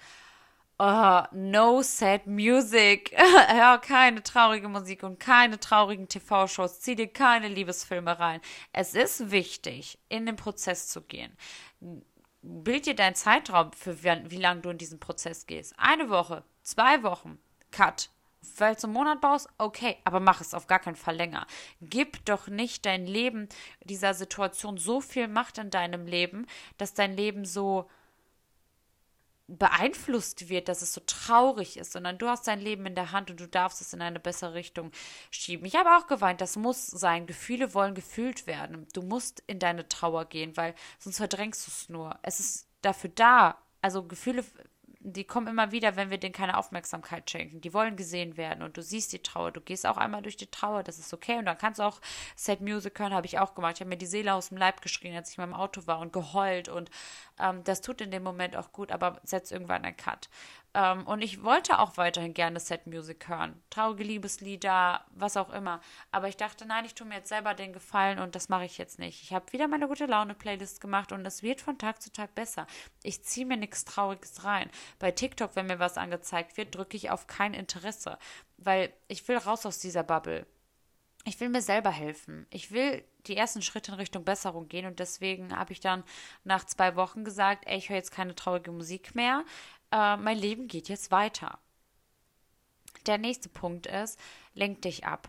oh, 0.79 1.23
no 1.33 1.83
sad 1.83 2.27
music. 2.27 3.13
Hör 3.17 3.79
keine 3.79 4.23
traurige 4.23 4.69
Musik 4.69 5.03
und 5.03 5.21
keine 5.21 5.61
traurigen 5.61 6.09
TV-Shows. 6.09 6.81
Zieh 6.81 6.95
dir 6.95 7.09
keine 7.09 7.49
Liebesfilme 7.49 8.19
rein. 8.19 8.41
Es 8.73 8.95
ist 8.95 9.31
wichtig, 9.31 9.99
in 10.09 10.25
den 10.25 10.37
Prozess 10.37 10.89
zu 10.89 11.03
gehen 11.03 11.37
bild 12.43 12.87
dir 12.87 12.95
deinen 12.95 13.15
Zeitraum, 13.15 13.73
für 13.73 14.03
wie, 14.03 14.37
lange 14.37 14.61
du 14.61 14.71
in 14.71 14.79
diesen 14.79 15.01
Prozess 15.01 15.47
gehst. 15.47 15.75
Eine 15.79 16.11
Woche, 16.11 16.45
zwei 16.63 17.03
Wochen, 17.03 17.39
Cut. 17.71 18.11
Weil 18.57 18.77
du 18.77 18.85
einen 18.85 18.93
Monat 18.93 19.21
baust, 19.21 19.49
okay, 19.59 19.97
aber 20.05 20.21
mach 20.21 20.41
es 20.41 20.55
auf 20.55 20.69
gar 20.69 20.79
keinen 20.79 20.95
Fall 20.95 21.17
länger. 21.17 21.47
Gib 21.81 22.25
doch 22.25 22.47
nicht 22.47 22.87
dein 22.87 23.05
Leben 23.05 23.49
dieser 23.83 24.15
Situation 24.15 24.79
so 24.79 25.01
viel 25.01 25.27
Macht 25.27 25.59
in 25.59 25.71
deinem 25.71 26.07
Leben, 26.07 26.47
dass 26.77 26.95
dein 26.95 27.17
Leben 27.17 27.45
so 27.45 27.91
beeinflusst 29.49 30.51
wird, 30.51 30.69
dass 30.69 30.83
es 30.83 30.93
so 30.93 31.01
traurig 31.07 31.79
ist, 31.79 31.93
sondern 31.93 32.19
du 32.19 32.29
hast 32.29 32.47
dein 32.47 32.61
Leben 32.61 32.85
in 32.85 32.95
der 32.95 33.13
Hand 33.13 33.31
und 33.31 33.41
du 33.41 33.49
darfst 33.49 33.81
es 33.81 33.95
in 33.95 34.03
eine 34.03 34.21
bessere 34.21 34.55
Richtung 34.55 34.93
schieben. 35.31 35.67
Ich 35.67 35.75
habe 35.75 35.97
auch 35.97 36.07
geweint, 36.07 36.43
das 36.43 36.57
muss 36.57 36.87
sein. 36.87 37.27
Gefühle 37.27 37.73
wollen 37.73 37.95
gefühlt 37.95 38.47
werden. 38.47 38.87
Du 38.93 39.03
musst 39.03 39.43
in 39.47 39.59
deine 39.59 39.89
Trauer 39.89 40.27
gehen, 40.27 40.57
weil 40.57 40.75
sonst 40.99 41.17
verdrängst 41.17 41.67
du 41.67 41.71
es 41.71 41.89
nur. 41.89 42.19
Es 42.23 42.41
ist 42.41 42.69
dafür 42.83 43.11
da. 43.15 43.59
Also 43.81 44.03
Gefühle 44.03 44.45
die 45.01 45.25
kommen 45.25 45.47
immer 45.47 45.71
wieder, 45.71 45.95
wenn 45.97 46.11
wir 46.11 46.19
denen 46.19 46.33
keine 46.33 46.57
Aufmerksamkeit 46.57 47.31
schenken. 47.31 47.61
Die 47.61 47.73
wollen 47.73 47.97
gesehen 47.97 48.37
werden 48.37 48.63
und 48.63 48.77
du 48.77 48.83
siehst 48.83 49.13
die 49.13 49.23
Trauer. 49.23 49.53
Du 49.53 49.61
gehst 49.61 49.87
auch 49.87 49.97
einmal 49.97 50.23
durch 50.23 50.37
die 50.37 50.51
Trauer, 50.51 50.83
das 50.83 50.99
ist 50.99 51.15
okay. 51.15 51.39
Und 51.39 51.47
dann 51.47 51.57
kannst 51.57 51.79
du 51.79 51.85
auch 51.85 52.01
Sad 52.35 52.61
Music 52.61 52.99
hören, 52.99 53.15
habe 53.15 53.27
ich 53.27 53.39
auch 53.39 53.55
gemacht. 53.55 53.75
Ich 53.77 53.81
habe 53.81 53.91
mir 53.91 53.97
die 53.97 54.07
Seele 54.07 54.35
aus 54.35 54.49
dem 54.49 54.59
Leib 54.59 54.83
geschrien, 54.83 55.15
als 55.15 55.31
ich 55.31 55.39
in 55.39 55.43
meinem 55.43 55.55
Auto 55.55 55.87
war 55.87 56.01
und 56.01 56.13
geheult. 56.13 56.69
Und 56.69 56.91
ähm, 57.39 57.63
das 57.63 57.81
tut 57.81 58.01
in 58.01 58.11
dem 58.11 58.25
Moment 58.25 58.57
auch 58.57 58.73
gut, 58.73 58.91
aber 58.91 59.21
setzt 59.23 59.53
irgendwann 59.53 59.85
einen 59.85 59.97
Cut. 59.97 60.29
Ähm, 60.79 61.05
und 61.09 61.23
ich 61.23 61.43
wollte 61.43 61.81
auch 61.81 61.97
weiterhin 61.97 62.35
gerne 62.35 62.61
Set 62.61 62.87
Music 62.87 63.29
hören. 63.29 63.61
Traurige 63.69 64.05
Liebeslieder, 64.05 65.05
was 65.11 65.37
auch 65.37 65.51
immer. 65.51 65.81
Aber 66.13 66.29
ich 66.29 66.37
dachte, 66.37 66.67
nein, 66.67 66.85
ich 66.85 66.95
tue 66.95 67.07
mir 67.07 67.17
jetzt 67.17 67.31
selber 67.31 67.55
den 67.55 67.73
Gefallen 67.73 68.21
und 68.21 68.37
das 68.37 68.49
mache 68.49 68.65
ich 68.65 68.79
jetzt 68.79 69.01
nicht. 69.01 69.25
Ich 69.25 69.33
habe 69.33 69.53
wieder 69.53 69.67
meine 69.67 69.89
gute 69.89 70.07
Laune-Playlist 70.07 70.81
gemacht 70.81 71.11
und 71.11 71.27
es 71.27 71.43
wird 71.43 71.61
von 71.61 71.79
Tag 71.79 72.01
zu 72.01 72.13
Tag 72.13 72.37
besser. 72.37 72.69
Ich 73.03 73.25
ziehe 73.25 73.45
mir 73.45 73.57
nichts 73.57 73.85
Trauriges 73.85 74.45
rein. 74.45 74.71
Bei 75.01 75.11
TikTok, 75.11 75.57
wenn 75.57 75.67
mir 75.67 75.81
was 75.81 75.99
angezeigt 75.99 76.57
wird, 76.57 76.77
drücke 76.77 76.97
ich 76.97 77.11
auf 77.11 77.27
kein 77.27 77.55
Interesse. 77.55 78.17
Weil 78.57 78.93
ich 79.09 79.27
will 79.27 79.37
raus 79.37 79.67
aus 79.67 79.81
dieser 79.81 80.05
Bubble. 80.05 80.47
Ich 81.25 81.41
will 81.41 81.49
mir 81.49 81.61
selber 81.61 81.91
helfen. 81.91 82.47
Ich 82.51 82.71
will 82.71 83.05
die 83.27 83.37
ersten 83.37 83.63
Schritte 83.63 83.93
in 83.93 83.99
Richtung 83.99 84.25
Besserung 84.25 84.69
gehen 84.69 84.87
und 84.87 84.99
deswegen 84.99 85.55
habe 85.55 85.73
ich 85.73 85.81
dann 85.81 86.05
nach 86.45 86.65
zwei 86.65 86.97
Wochen 86.97 87.25
gesagt, 87.25 87.65
ey, 87.67 87.77
ich 87.77 87.89
höre 87.89 87.97
jetzt 87.97 88.13
keine 88.13 88.35
traurige 88.35 88.73
Musik 88.73 89.15
mehr 89.15 89.45
äh, 89.93 90.17
mein 90.17 90.39
Leben 90.39 90.69
geht 90.69 90.89
jetzt 90.89 91.11
weiter. 91.11 91.59
Der 93.07 93.19
nächste 93.19 93.49
Punkt 93.49 93.87
ist, 93.87 94.19
lenk 94.55 94.83
dich 94.83 95.07
ab. 95.07 95.29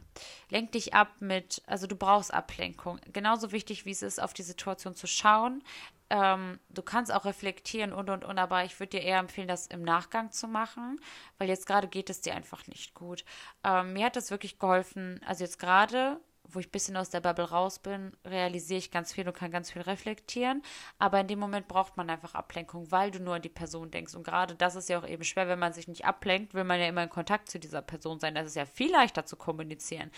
Lenk 0.50 0.72
dich 0.74 0.94
ab 0.94 1.10
mit, 1.20 1.62
also 1.66 1.88
du 1.88 1.96
brauchst 1.96 2.34
Ablenkung. 2.34 3.00
Genauso 3.14 3.52
wichtig, 3.52 3.86
wie 3.86 3.92
es 3.92 4.02
ist, 4.02 4.22
auf 4.22 4.34
die 4.34 4.44
Situation 4.44 4.96
zu 4.96 5.08
schauen. 5.08 5.64
Ähm, 6.10 6.60
du 6.70 6.82
kannst 6.82 7.14
auch 7.14 7.26
reflektieren 7.26 7.94
und 7.94 8.10
und 8.10 8.26
und, 8.26 8.40
aber 8.40 8.66
ich 8.66 8.80
würde 8.80 8.98
dir 8.98 9.04
eher 9.04 9.20
empfehlen, 9.20 9.48
das 9.48 9.68
im 9.68 9.84
Nachgang 9.84 10.32
zu 10.32 10.48
machen, 10.48 11.00
weil 11.38 11.48
jetzt 11.48 11.68
gerade 11.68 11.88
geht 11.88 12.10
es 12.10 12.22
dir 12.22 12.36
einfach 12.36 12.66
nicht 12.68 12.96
gut. 12.96 13.24
Ähm, 13.64 13.94
mir 13.94 14.08
hat 14.08 14.16
das 14.16 14.32
wirklich 14.32 14.58
geholfen, 14.58 15.22
also 15.26 15.44
jetzt 15.44 15.60
gerade 15.60 16.20
wo 16.54 16.60
ich 16.60 16.68
ein 16.68 16.72
bisschen 16.72 16.98
aus 16.98 17.10
der 17.10 17.22
Bubble 17.22 17.50
raus 17.50 17.80
bin, 17.80 18.12
realisiere 18.26 18.80
ich 18.80 18.92
ganz 18.92 19.14
viel 19.14 19.28
und 19.28 19.36
kann 19.36 19.52
ganz 19.52 19.72
viel 19.72 19.82
reflektieren. 19.82 20.62
Aber 20.98 21.20
in 21.20 21.28
dem 21.28 21.40
Moment 21.40 21.68
braucht 21.68 21.98
man 21.98 22.10
einfach 22.10 22.36
Ablenkung, 22.36 22.92
weil 22.92 23.12
du 23.12 23.20
nur 23.20 23.36
an 23.36 23.42
die 23.42 23.50
Person 23.50 23.92
denkst. 23.92 24.16
Und 24.16 24.24
gerade 24.24 24.56
das 24.56 24.76
ist 24.76 24.90
ja 24.90 25.00
auch 25.00 25.08
eben 25.08 25.24
schwer, 25.24 25.48
wenn 25.48 25.60
man 25.60 25.74
sich 25.74 25.88
nicht 25.88 26.06
ablenkt, 26.06 26.54
will 26.54 26.64
man 26.64 26.80
ja 26.80 26.88
immer 26.88 27.04
in 27.04 27.10
Kontakt 27.10 27.50
zu 27.50 27.60
dieser 27.60 27.82
Person 27.82 28.20
sein. 28.20 28.36
Das 28.36 28.48
ist 28.48 28.56
ja 28.56 28.66
viel 28.66 28.92
leichter 28.92 29.26
zu 29.26 29.36
kommunizieren. 29.36 30.12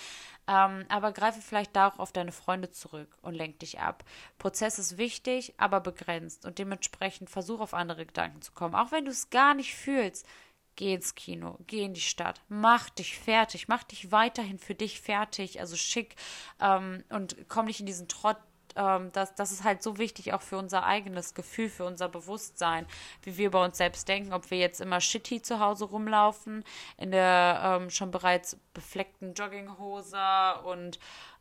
Ähm, 0.47 0.85
aber 0.89 1.11
greife 1.11 1.41
vielleicht 1.41 1.75
da 1.75 1.87
auch 1.87 1.99
auf 1.99 2.11
deine 2.11 2.31
Freunde 2.31 2.71
zurück 2.71 3.17
und 3.21 3.35
lenk 3.35 3.59
dich 3.59 3.79
ab. 3.79 4.03
Prozess 4.37 4.79
ist 4.79 4.97
wichtig, 4.97 5.53
aber 5.57 5.79
begrenzt. 5.79 6.45
Und 6.45 6.59
dementsprechend 6.59 7.29
versuch 7.29 7.59
auf 7.59 7.73
andere 7.73 8.05
Gedanken 8.05 8.41
zu 8.41 8.51
kommen. 8.51 8.75
Auch 8.75 8.91
wenn 8.91 9.05
du 9.05 9.11
es 9.11 9.29
gar 9.29 9.53
nicht 9.53 9.75
fühlst 9.75 10.27
Geh 10.75 10.93
ins 10.93 11.15
Kino, 11.15 11.57
geh 11.67 11.83
in 11.83 11.93
die 11.93 12.01
Stadt, 12.01 12.41
mach 12.47 12.89
dich 12.89 13.17
fertig, 13.17 13.67
mach 13.67 13.83
dich 13.83 14.11
weiterhin 14.11 14.57
für 14.57 14.73
dich 14.73 15.01
fertig, 15.01 15.59
also 15.59 15.75
schick 15.75 16.15
ähm, 16.59 17.03
und 17.09 17.35
komm 17.49 17.65
nicht 17.65 17.81
in 17.81 17.85
diesen 17.85 18.07
Trott. 18.07 18.37
Ähm, 18.75 19.11
das, 19.11 19.35
das 19.35 19.51
ist 19.51 19.63
halt 19.63 19.83
so 19.83 19.97
wichtig 19.97 20.33
auch 20.33 20.41
für 20.41 20.57
unser 20.57 20.85
eigenes 20.85 21.33
Gefühl, 21.33 21.69
für 21.69 21.83
unser 21.83 22.07
Bewusstsein, 22.07 22.87
wie 23.23 23.37
wir 23.37 23.47
über 23.47 23.63
uns 23.63 23.77
selbst 23.77 24.07
denken, 24.07 24.33
ob 24.33 24.49
wir 24.49 24.57
jetzt 24.57 24.79
immer 24.79 25.01
shitty 25.01 25.41
zu 25.41 25.59
Hause 25.59 25.85
rumlaufen, 25.85 26.63
in 26.97 27.11
der 27.11 27.61
ähm, 27.63 27.89
schon 27.89 28.11
bereits 28.11 28.57
befleckten 28.73 29.33
Jogginghose 29.33 30.61
und 30.63 30.99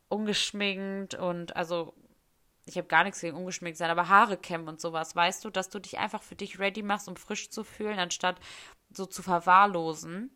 ungeschminkt 0.08 1.14
und 1.14 1.54
also 1.56 1.94
ich 2.66 2.76
habe 2.76 2.88
gar 2.88 3.04
nichts 3.04 3.20
gegen 3.20 3.36
ungeschminkt 3.36 3.78
sein, 3.78 3.90
aber 3.90 4.08
Haare 4.08 4.36
kämmen 4.36 4.68
und 4.68 4.80
sowas, 4.80 5.16
weißt 5.16 5.44
du, 5.44 5.50
dass 5.50 5.70
du 5.70 5.78
dich 5.78 5.98
einfach 5.98 6.22
für 6.22 6.36
dich 6.36 6.58
ready 6.58 6.82
machst, 6.82 7.08
um 7.08 7.16
frisch 7.16 7.50
zu 7.50 7.64
fühlen, 7.64 7.98
anstatt 7.98 8.40
so 8.92 9.06
zu 9.06 9.22
verwahrlosen. 9.22 10.30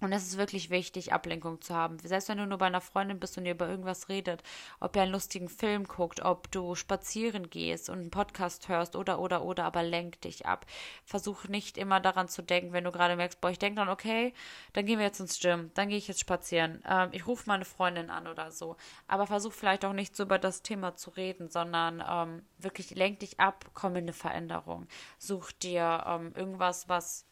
Und 0.00 0.12
es 0.12 0.26
ist 0.26 0.38
wirklich 0.38 0.70
wichtig, 0.70 1.12
Ablenkung 1.12 1.60
zu 1.60 1.74
haben. 1.74 1.98
Selbst 1.98 2.28
wenn 2.30 2.38
du 2.38 2.46
nur 2.46 2.56
bei 2.56 2.66
einer 2.66 2.80
Freundin 2.80 3.20
bist 3.20 3.36
und 3.36 3.44
ihr 3.44 3.52
über 3.52 3.68
irgendwas 3.68 4.08
redet, 4.08 4.42
ob 4.80 4.96
ihr 4.96 5.02
einen 5.02 5.12
lustigen 5.12 5.50
Film 5.50 5.84
guckt, 5.84 6.20
ob 6.22 6.50
du 6.50 6.74
spazieren 6.74 7.50
gehst 7.50 7.90
und 7.90 7.98
einen 7.98 8.10
Podcast 8.10 8.68
hörst 8.68 8.96
oder, 8.96 9.18
oder, 9.18 9.42
oder, 9.44 9.64
aber 9.64 9.82
lenk 9.82 10.20
dich 10.22 10.46
ab. 10.46 10.64
Versuch 11.04 11.44
nicht 11.48 11.76
immer 11.76 12.00
daran 12.00 12.28
zu 12.28 12.42
denken, 12.42 12.72
wenn 12.72 12.84
du 12.84 12.92
gerade 12.92 13.16
merkst, 13.16 13.42
boah, 13.42 13.50
ich 13.50 13.58
denke 13.58 13.76
dann, 13.76 13.90
okay, 13.90 14.32
dann 14.72 14.86
gehen 14.86 14.98
wir 14.98 15.04
jetzt 15.06 15.20
ins 15.20 15.38
Gym, 15.38 15.70
dann 15.74 15.88
gehe 15.90 15.98
ich 15.98 16.08
jetzt 16.08 16.20
spazieren, 16.20 16.82
ähm, 16.88 17.10
ich 17.12 17.26
rufe 17.26 17.44
meine 17.46 17.66
Freundin 17.66 18.08
an 18.08 18.26
oder 18.26 18.50
so. 18.50 18.76
Aber 19.06 19.26
versuch 19.26 19.52
vielleicht 19.52 19.84
auch 19.84 19.92
nicht 19.92 20.16
so 20.16 20.22
über 20.22 20.38
das 20.38 20.62
Thema 20.62 20.96
zu 20.96 21.10
reden, 21.10 21.48
sondern 21.50 22.02
ähm, 22.08 22.42
wirklich 22.58 22.90
lenk 22.94 23.20
dich 23.20 23.38
ab, 23.38 23.66
komm 23.74 23.96
in 23.96 24.04
eine 24.04 24.12
Veränderung. 24.14 24.86
Such 25.18 25.52
dir 25.52 26.04
ähm, 26.06 26.32
irgendwas, 26.34 26.88
was 26.88 27.26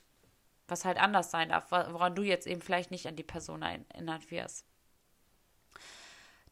was 0.68 0.84
halt 0.84 0.98
anders 0.98 1.30
sein 1.30 1.48
darf, 1.48 1.70
woran 1.70 2.14
du 2.14 2.22
jetzt 2.22 2.46
eben 2.46 2.62
vielleicht 2.62 2.90
nicht 2.90 3.06
an 3.06 3.16
die 3.16 3.22
Person 3.22 3.62
erinnert 3.62 4.30
wirst. 4.30 4.64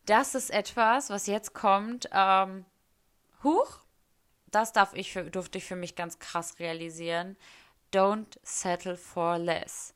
Das 0.07 0.35
ist 0.35 0.50
etwas, 0.50 1.11
was 1.11 1.26
jetzt 1.26 1.52
kommt. 1.52 2.09
Ähm, 2.12 2.64
huch, 3.42 3.81
das 4.46 4.72
darf 4.72 4.94
ich 4.94 5.12
für, 5.12 5.24
durfte 5.24 5.59
ich 5.59 5.64
für 5.64 5.76
mich 5.76 5.96
ganz 5.96 6.18
krass 6.18 6.59
realisieren. 6.59 7.37
Don't 7.92 8.38
settle 8.42 8.96
for 8.96 9.38
less. 9.38 9.94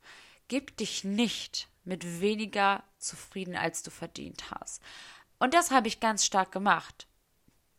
Gib 0.48 0.76
dich 0.76 1.04
nicht 1.04 1.68
mit 1.84 2.20
weniger 2.20 2.82
zufrieden, 2.98 3.56
als 3.56 3.82
du 3.82 3.90
verdient 3.90 4.50
hast. 4.50 4.82
Und 5.38 5.54
das 5.54 5.70
habe 5.70 5.88
ich 5.88 6.00
ganz 6.00 6.24
stark 6.24 6.52
gemacht. 6.52 7.06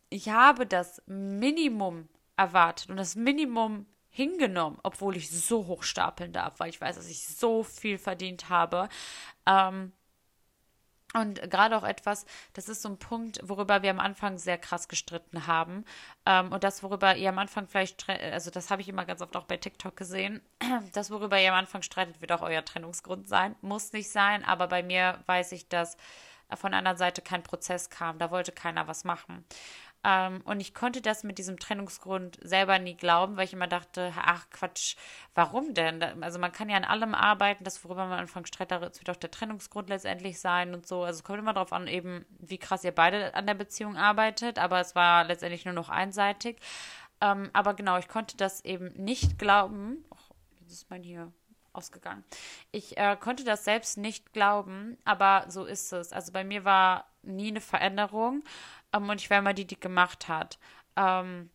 Ich 0.08 0.30
habe 0.30 0.66
das 0.66 1.02
Minimum 1.06 2.08
erwartet 2.36 2.90
und 2.90 2.96
das 2.96 3.14
Minimum 3.14 3.86
hingenommen, 4.12 4.78
obwohl 4.82 5.16
ich 5.16 5.30
so 5.30 5.66
hoch 5.66 5.82
stapeln 5.82 6.32
darf, 6.32 6.60
weil 6.60 6.68
ich 6.68 6.80
weiß, 6.80 6.96
dass 6.96 7.08
ich 7.08 7.26
so 7.26 7.64
viel 7.64 7.98
verdient 7.98 8.50
habe. 8.50 8.88
Ähm, 9.46 9.92
und 11.14 11.42
gerade 11.50 11.76
auch 11.76 11.84
etwas, 11.84 12.24
das 12.54 12.68
ist 12.68 12.82
so 12.82 12.88
ein 12.88 12.98
Punkt, 12.98 13.40
worüber 13.42 13.82
wir 13.82 13.90
am 13.90 14.00
Anfang 14.00 14.38
sehr 14.38 14.56
krass 14.58 14.88
gestritten 14.88 15.46
haben. 15.46 15.84
Ähm, 16.26 16.52
und 16.52 16.62
das, 16.64 16.82
worüber 16.82 17.16
ihr 17.16 17.28
am 17.30 17.38
Anfang 17.38 17.66
vielleicht, 17.68 18.08
also 18.08 18.50
das 18.50 18.70
habe 18.70 18.82
ich 18.82 18.88
immer 18.88 19.04
ganz 19.04 19.20
oft 19.20 19.36
auch 19.36 19.44
bei 19.44 19.56
TikTok 19.56 19.96
gesehen, 19.96 20.40
das, 20.92 21.10
worüber 21.10 21.38
ihr 21.40 21.52
am 21.52 21.58
Anfang 21.58 21.82
streitet, 21.82 22.20
wird 22.20 22.32
auch 22.32 22.42
euer 22.42 22.64
Trennungsgrund 22.64 23.28
sein. 23.28 23.56
Muss 23.62 23.92
nicht 23.92 24.10
sein, 24.10 24.44
aber 24.44 24.68
bei 24.68 24.82
mir 24.82 25.18
weiß 25.26 25.52
ich, 25.52 25.68
dass 25.68 25.96
von 26.54 26.74
einer 26.74 26.96
Seite 26.96 27.22
kein 27.22 27.42
Prozess 27.42 27.88
kam. 27.90 28.18
Da 28.18 28.30
wollte 28.30 28.52
keiner 28.52 28.86
was 28.88 29.04
machen. 29.04 29.44
Ähm, 30.04 30.40
und 30.44 30.60
ich 30.60 30.74
konnte 30.74 31.00
das 31.00 31.22
mit 31.22 31.38
diesem 31.38 31.58
Trennungsgrund 31.58 32.38
selber 32.42 32.78
nie 32.78 32.96
glauben, 32.96 33.36
weil 33.36 33.44
ich 33.44 33.52
immer 33.52 33.68
dachte, 33.68 34.12
ach 34.16 34.50
Quatsch, 34.50 34.96
warum 35.34 35.74
denn? 35.74 36.02
Also 36.22 36.40
man 36.40 36.50
kann 36.50 36.68
ja 36.68 36.76
an 36.76 36.84
allem 36.84 37.14
arbeiten, 37.14 37.62
das 37.62 37.84
worüber 37.84 38.06
man 38.06 38.18
anfangs 38.18 38.48
streitet, 38.48 38.82
wird 38.82 39.10
auch 39.10 39.16
der 39.16 39.30
Trennungsgrund 39.30 39.88
letztendlich 39.88 40.40
sein 40.40 40.74
und 40.74 40.86
so. 40.86 41.04
Also 41.04 41.18
es 41.18 41.24
kommt 41.24 41.38
immer 41.38 41.52
darauf 41.54 41.72
an, 41.72 41.86
eben, 41.86 42.26
wie 42.40 42.58
krass 42.58 42.82
ihr 42.82 42.92
beide 42.92 43.34
an 43.34 43.46
der 43.46 43.54
Beziehung 43.54 43.96
arbeitet, 43.96 44.58
aber 44.58 44.80
es 44.80 44.94
war 44.96 45.24
letztendlich 45.24 45.64
nur 45.64 45.74
noch 45.74 45.88
einseitig. 45.88 46.58
Ähm, 47.20 47.50
aber 47.52 47.74
genau, 47.74 47.96
ich 47.98 48.08
konnte 48.08 48.36
das 48.36 48.64
eben 48.64 48.92
nicht 48.94 49.38
glauben. 49.38 50.04
Och, 50.10 50.34
jetzt 50.60 50.72
ist 50.72 50.90
mein 50.90 51.04
hier 51.04 51.32
ausgegangen. 51.72 52.24
Ich 52.72 52.98
äh, 52.98 53.16
konnte 53.18 53.44
das 53.44 53.64
selbst 53.64 53.96
nicht 53.96 54.32
glauben, 54.32 54.98
aber 55.04 55.44
so 55.48 55.64
ist 55.64 55.92
es. 55.92 56.12
Also 56.12 56.32
bei 56.32 56.44
mir 56.44 56.64
war 56.64 57.06
nie 57.22 57.48
eine 57.48 57.60
Veränderung 57.60 58.42
ähm, 58.92 59.08
und 59.08 59.20
ich 59.20 59.30
war 59.30 59.38
immer 59.38 59.54
die, 59.54 59.66
die 59.66 59.78
gemacht 59.78 60.28
hat. 60.28 60.58
Ähm, 60.96 61.50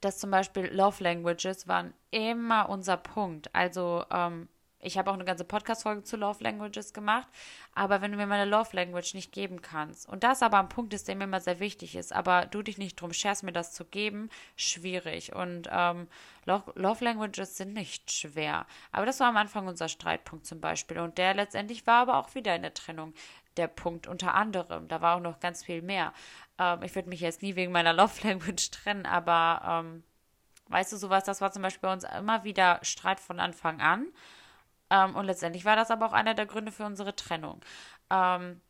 dass 0.00 0.18
zum 0.18 0.30
Beispiel 0.30 0.66
Love 0.66 1.02
Languages 1.02 1.66
waren 1.66 1.94
immer 2.10 2.68
unser 2.68 2.98
Punkt. 2.98 3.54
Also 3.54 4.04
ähm, 4.10 4.48
ich 4.84 4.98
habe 4.98 5.10
auch 5.10 5.14
eine 5.14 5.24
ganze 5.24 5.44
Podcast-Folge 5.44 6.02
zu 6.02 6.18
Love 6.18 6.44
Languages 6.44 6.92
gemacht. 6.92 7.26
Aber 7.74 8.02
wenn 8.02 8.12
du 8.12 8.18
mir 8.18 8.26
meine 8.26 8.44
Love 8.44 8.76
Language 8.76 9.14
nicht 9.14 9.32
geben 9.32 9.62
kannst, 9.62 10.06
und 10.06 10.22
das 10.22 10.42
aber 10.42 10.58
ein 10.58 10.68
Punkt 10.68 10.92
ist, 10.92 11.08
der 11.08 11.16
mir 11.16 11.24
immer 11.24 11.40
sehr 11.40 11.58
wichtig 11.58 11.96
ist, 11.96 12.12
aber 12.12 12.44
du 12.44 12.62
dich 12.62 12.76
nicht 12.76 13.00
drum 13.00 13.14
scherst, 13.14 13.44
mir 13.44 13.52
das 13.52 13.72
zu 13.72 13.86
geben, 13.86 14.28
schwierig. 14.56 15.34
Und 15.34 15.68
ähm, 15.72 16.06
Love, 16.44 16.72
Love 16.74 17.02
Languages 17.02 17.56
sind 17.56 17.72
nicht 17.72 18.12
schwer. 18.12 18.66
Aber 18.92 19.06
das 19.06 19.20
war 19.20 19.28
am 19.28 19.38
Anfang 19.38 19.66
unser 19.66 19.88
Streitpunkt 19.88 20.44
zum 20.44 20.60
Beispiel. 20.60 20.98
Und 20.98 21.16
der 21.16 21.32
letztendlich 21.32 21.86
war 21.86 22.02
aber 22.02 22.18
auch 22.18 22.34
wieder 22.34 22.54
in 22.54 22.62
der 22.62 22.74
Trennung 22.74 23.14
der 23.56 23.68
Punkt 23.68 24.06
unter 24.06 24.34
anderem. 24.34 24.88
Da 24.88 25.00
war 25.00 25.16
auch 25.16 25.20
noch 25.20 25.40
ganz 25.40 25.64
viel 25.64 25.82
mehr. 25.82 26.12
Ähm, 26.58 26.82
ich 26.82 26.94
würde 26.94 27.08
mich 27.08 27.20
jetzt 27.20 27.42
nie 27.42 27.56
wegen 27.56 27.72
meiner 27.72 27.92
Love 27.92 28.26
Language 28.26 28.70
trennen, 28.70 29.06
aber 29.06 29.84
ähm, 29.84 30.04
weißt 30.68 30.92
du, 30.92 30.96
sowas, 30.96 31.24
das 31.24 31.40
war 31.40 31.52
zum 31.52 31.62
Beispiel 31.62 31.88
bei 31.88 31.92
uns 31.92 32.04
immer 32.04 32.44
wieder 32.44 32.80
Streit 32.82 33.20
von 33.20 33.40
Anfang 33.40 33.80
an. 33.80 34.06
Ähm, 34.90 35.16
und 35.16 35.26
letztendlich 35.26 35.64
war 35.64 35.76
das 35.76 35.90
aber 35.90 36.06
auch 36.06 36.12
einer 36.12 36.34
der 36.34 36.46
Gründe 36.46 36.72
für 36.72 36.84
unsere 36.84 37.16
Trennung. 37.16 37.60
Ähm, 38.10 38.60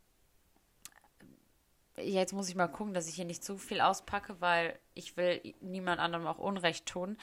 jetzt 1.97 2.33
muss 2.33 2.49
ich 2.49 2.55
mal 2.55 2.69
gucken, 2.69 2.95
dass 2.95 3.09
ich 3.09 3.15
hier 3.15 3.25
nicht 3.25 3.45
zu 3.45 3.59
viel 3.59 3.81
auspacke, 3.81 4.41
weil 4.41 4.79
ich 4.95 5.17
will 5.17 5.55
niemand 5.61 6.01
anderem 6.01 6.27
auch 6.27 6.39
Unrecht 6.39 6.87
tun. 6.87 7.17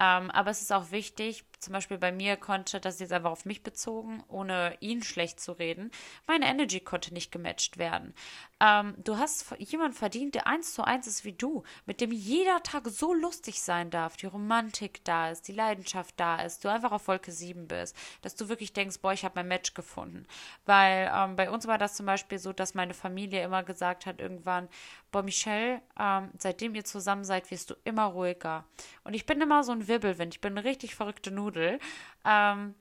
Ähm, 0.00 0.30
aber 0.30 0.50
es 0.50 0.62
ist 0.62 0.72
auch 0.72 0.92
wichtig, 0.92 1.44
zum 1.58 1.72
Beispiel 1.72 1.98
bei 1.98 2.12
mir 2.12 2.36
konnte, 2.36 2.78
das 2.78 3.00
jetzt 3.00 3.12
einfach 3.12 3.32
auf 3.32 3.44
mich 3.44 3.64
bezogen, 3.64 4.22
ohne 4.28 4.76
ihn 4.78 5.02
schlecht 5.02 5.40
zu 5.40 5.52
reden, 5.52 5.90
meine 6.28 6.46
Energy 6.46 6.78
konnte 6.78 7.12
nicht 7.12 7.32
gematcht 7.32 7.78
werden. 7.78 8.14
Ähm, 8.60 8.94
du 8.98 9.18
hast 9.18 9.52
jemanden 9.58 9.96
verdient, 9.96 10.36
der 10.36 10.46
eins 10.46 10.74
zu 10.74 10.84
eins 10.84 11.08
ist 11.08 11.24
wie 11.24 11.32
du, 11.32 11.64
mit 11.84 12.00
dem 12.00 12.12
jeder 12.12 12.62
Tag 12.62 12.86
so 12.86 13.12
lustig 13.12 13.60
sein 13.60 13.90
darf, 13.90 14.16
die 14.16 14.26
Romantik 14.26 15.04
da 15.04 15.30
ist, 15.30 15.48
die 15.48 15.52
Leidenschaft 15.52 16.14
da 16.16 16.42
ist, 16.42 16.64
du 16.64 16.68
einfach 16.68 16.92
auf 16.92 17.08
Wolke 17.08 17.32
7 17.32 17.66
bist, 17.66 17.96
dass 18.22 18.36
du 18.36 18.48
wirklich 18.48 18.72
denkst, 18.72 19.00
boah, 19.00 19.12
ich 19.12 19.24
habe 19.24 19.34
mein 19.36 19.48
Match 19.48 19.74
gefunden. 19.74 20.26
Weil 20.64 21.10
ähm, 21.12 21.34
bei 21.34 21.50
uns 21.50 21.66
war 21.66 21.78
das 21.78 21.94
zum 21.96 22.06
Beispiel 22.06 22.38
so, 22.38 22.52
dass 22.52 22.74
meine 22.74 22.94
Familie 22.94 23.42
immer 23.42 23.64
gesagt 23.64 24.06
hat, 24.06 24.20
irgendwann, 24.20 24.68
boah, 25.10 25.22
Michelle, 25.22 25.82
ähm, 25.98 26.30
seitdem 26.38 26.76
ihr 26.76 26.84
zusammen 26.84 27.17
seid, 27.24 27.50
wirst 27.50 27.70
du 27.70 27.74
immer 27.84 28.06
ruhiger. 28.06 28.64
Und 29.04 29.14
ich 29.14 29.26
bin 29.26 29.40
immer 29.40 29.64
so 29.64 29.72
ein 29.72 29.88
Wirbelwind, 29.88 30.34
ich 30.34 30.40
bin 30.40 30.56
eine 30.56 30.64
richtig 30.68 30.94
verrückte 30.94 31.30
Nudel. 31.30 31.78
Ähm, 32.24 32.74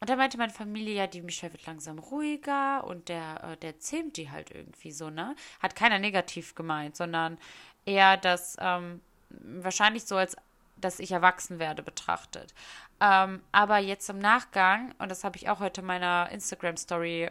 und 0.00 0.10
da 0.10 0.16
meinte 0.16 0.38
meine 0.38 0.52
Familie, 0.52 0.94
ja, 0.94 1.06
die 1.06 1.22
Michelle 1.22 1.52
wird 1.52 1.66
langsam 1.66 1.98
ruhiger 1.98 2.84
und 2.84 3.08
der, 3.08 3.42
äh, 3.44 3.56
der 3.56 3.78
zähmt 3.78 4.16
die 4.16 4.30
halt 4.30 4.50
irgendwie 4.50 4.92
so, 4.92 5.08
ne? 5.08 5.34
Hat 5.60 5.76
keiner 5.76 5.98
negativ 5.98 6.54
gemeint, 6.54 6.96
sondern 6.96 7.38
eher 7.86 8.16
das, 8.16 8.56
ähm, 8.60 9.00
wahrscheinlich 9.30 10.04
so 10.04 10.16
als 10.16 10.36
dass 10.76 10.98
ich 10.98 11.12
erwachsen 11.12 11.58
werde 11.58 11.82
betrachtet. 11.82 12.54
Ähm, 13.00 13.42
aber 13.52 13.78
jetzt 13.78 14.08
im 14.10 14.18
Nachgang, 14.18 14.94
und 14.98 15.10
das 15.10 15.24
habe 15.24 15.36
ich 15.36 15.48
auch 15.48 15.60
heute 15.60 15.80
in 15.80 15.86
meiner 15.86 16.28
Instagram-Story 16.30 17.30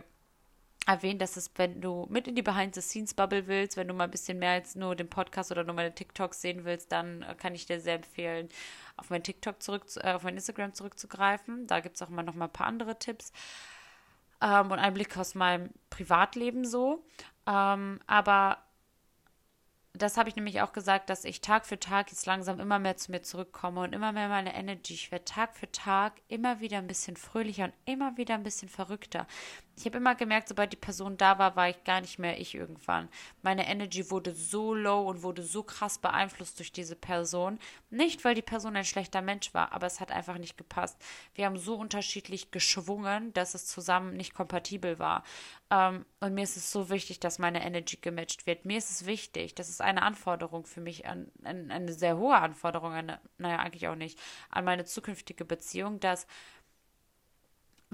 erwähnt, 0.86 1.22
dass 1.22 1.38
es, 1.38 1.52
wenn 1.56 1.82
du 1.82 2.08
mit 2.10 2.28
in 2.28 2.36
die 2.36 2.42
Behind-the-Scenes-Bubble 2.42 3.48
willst, 3.48 3.78
wenn 3.78 3.88
du 3.88 3.94
mal 3.94 4.06
ein 4.06 4.12
bisschen 4.12 4.40
mehr 4.40 4.52
als 4.52 4.76
nur 4.76 4.96
den 4.96 5.10
Podcast 5.10 5.52
oder 5.52 5.64
nur 5.64 5.76
meine 5.76 5.96
TikToks 5.96 6.42
sehen 6.42 6.66
willst, 6.66 6.92
dann 6.92 7.22
äh, 7.22 7.36
kann 7.36 7.56
ich 7.56 7.66
dir 7.66 7.80
sehr 7.80 7.96
empfehlen, 7.96 8.50
auf 8.98 9.10
mein 9.10 9.24
TikTok 9.24 9.62
zurück, 9.62 9.86
äh, 9.98 10.12
auf 10.12 10.24
mein 10.24 10.36
Instagram 10.36 10.74
zurückzugreifen. 10.74 11.68
Da 11.68 11.80
gibt 11.80 11.96
es 11.96 12.02
auch 12.02 12.10
immer 12.10 12.24
noch 12.24 12.36
mal 12.36 12.46
ein 12.46 12.54
paar 12.54 12.68
andere 12.68 13.00
Tipps 13.00 13.32
ähm, 14.42 14.72
und 14.72 14.80
einen 14.80 14.94
Blick 14.94 15.18
aus 15.18 15.36
meinem 15.36 15.70
Privatleben 15.90 16.66
so. 16.66 17.06
Ähm, 17.48 18.00
aber 18.06 18.58
das 19.96 20.18
habe 20.18 20.28
ich 20.28 20.36
nämlich 20.36 20.62
auch 20.62 20.74
gesagt, 20.74 21.10
dass 21.12 21.24
ich 21.24 21.42
Tag 21.42 21.68
für 21.68 21.80
Tag 21.80 22.10
jetzt 22.10 22.26
langsam 22.26 22.60
immer 22.60 22.80
mehr 22.80 22.98
zu 22.98 23.12
mir 23.12 23.22
zurückkomme 23.22 23.82
und 23.82 23.94
immer 23.94 24.12
mehr 24.12 24.28
meine 24.28 24.56
Energy. 24.56 24.96
Ich 24.96 25.12
werde 25.12 25.26
Tag 25.26 25.56
für 25.56 25.72
Tag 25.72 26.14
immer 26.28 26.60
wieder 26.60 26.80
ein 26.80 26.88
bisschen 26.88 27.16
fröhlicher 27.16 27.66
und 27.66 27.74
immer 27.86 28.18
wieder 28.18 28.34
ein 28.34 28.44
bisschen 28.44 28.70
verrückter. 28.70 29.28
Ich 29.76 29.86
habe 29.86 29.98
immer 29.98 30.14
gemerkt, 30.14 30.50
sobald 30.50 30.72
die 30.72 30.78
Person 30.78 31.18
da 31.18 31.40
war, 31.40 31.56
war 31.56 31.68
ich 31.68 31.84
gar 31.84 32.00
nicht 32.00 32.20
mehr 32.20 32.40
ich 32.40 32.54
irgendwann. 32.54 33.10
Meine 33.42 33.68
Energy 33.68 34.12
wurde 34.12 34.34
so 34.34 34.76
low 34.76 35.02
und 35.10 35.24
wurde 35.24 35.42
so 35.42 35.64
krass 35.64 35.98
beeinflusst 35.98 36.60
durch 36.60 36.72
diese 36.72 36.96
Person. 36.96 37.58
Nicht, 37.90 38.24
weil 38.24 38.36
die 38.36 38.44
Person 38.44 38.76
ein 38.76 38.86
schlechter 38.86 39.24
Mensch 39.24 39.54
war, 39.56 39.72
aber 39.72 39.88
es 39.88 40.00
hat 40.00 40.12
einfach 40.12 40.38
nicht 40.38 40.58
gepasst. 40.58 41.02
Wir 41.34 41.46
haben 41.46 41.58
so 41.58 41.76
unterschiedlich 41.76 42.52
geschwungen, 42.52 43.34
dass 43.34 43.56
es 43.56 43.66
zusammen 43.66 44.16
nicht 44.16 44.36
kompatibel 44.36 45.00
war. 45.00 45.24
Ähm, 45.72 46.06
und 46.20 46.36
mir 46.36 46.44
ist 46.44 46.56
es 46.56 46.72
so 46.72 46.92
wichtig, 46.92 47.20
dass 47.20 47.40
meine 47.40 47.66
Energy 47.66 47.98
gematcht 47.98 48.46
wird. 48.46 48.66
Mir 48.66 48.78
ist 48.78 48.92
es 48.92 49.06
wichtig, 49.08 49.56
das 49.56 49.70
ist 49.70 49.82
eine 49.82 50.04
Anforderung 50.04 50.68
für 50.68 50.82
mich, 50.82 51.08
an, 51.08 51.32
an, 51.44 51.72
eine 51.72 51.94
sehr 51.94 52.18
hohe 52.18 52.36
Anforderung, 52.36 52.94
eine, 52.94 53.20
naja, 53.40 53.58
eigentlich 53.58 53.88
auch 53.88 53.96
nicht, 53.96 54.20
an 54.50 54.66
meine 54.66 54.86
zukünftige 54.86 55.46
Beziehung, 55.46 56.00
dass 56.00 56.28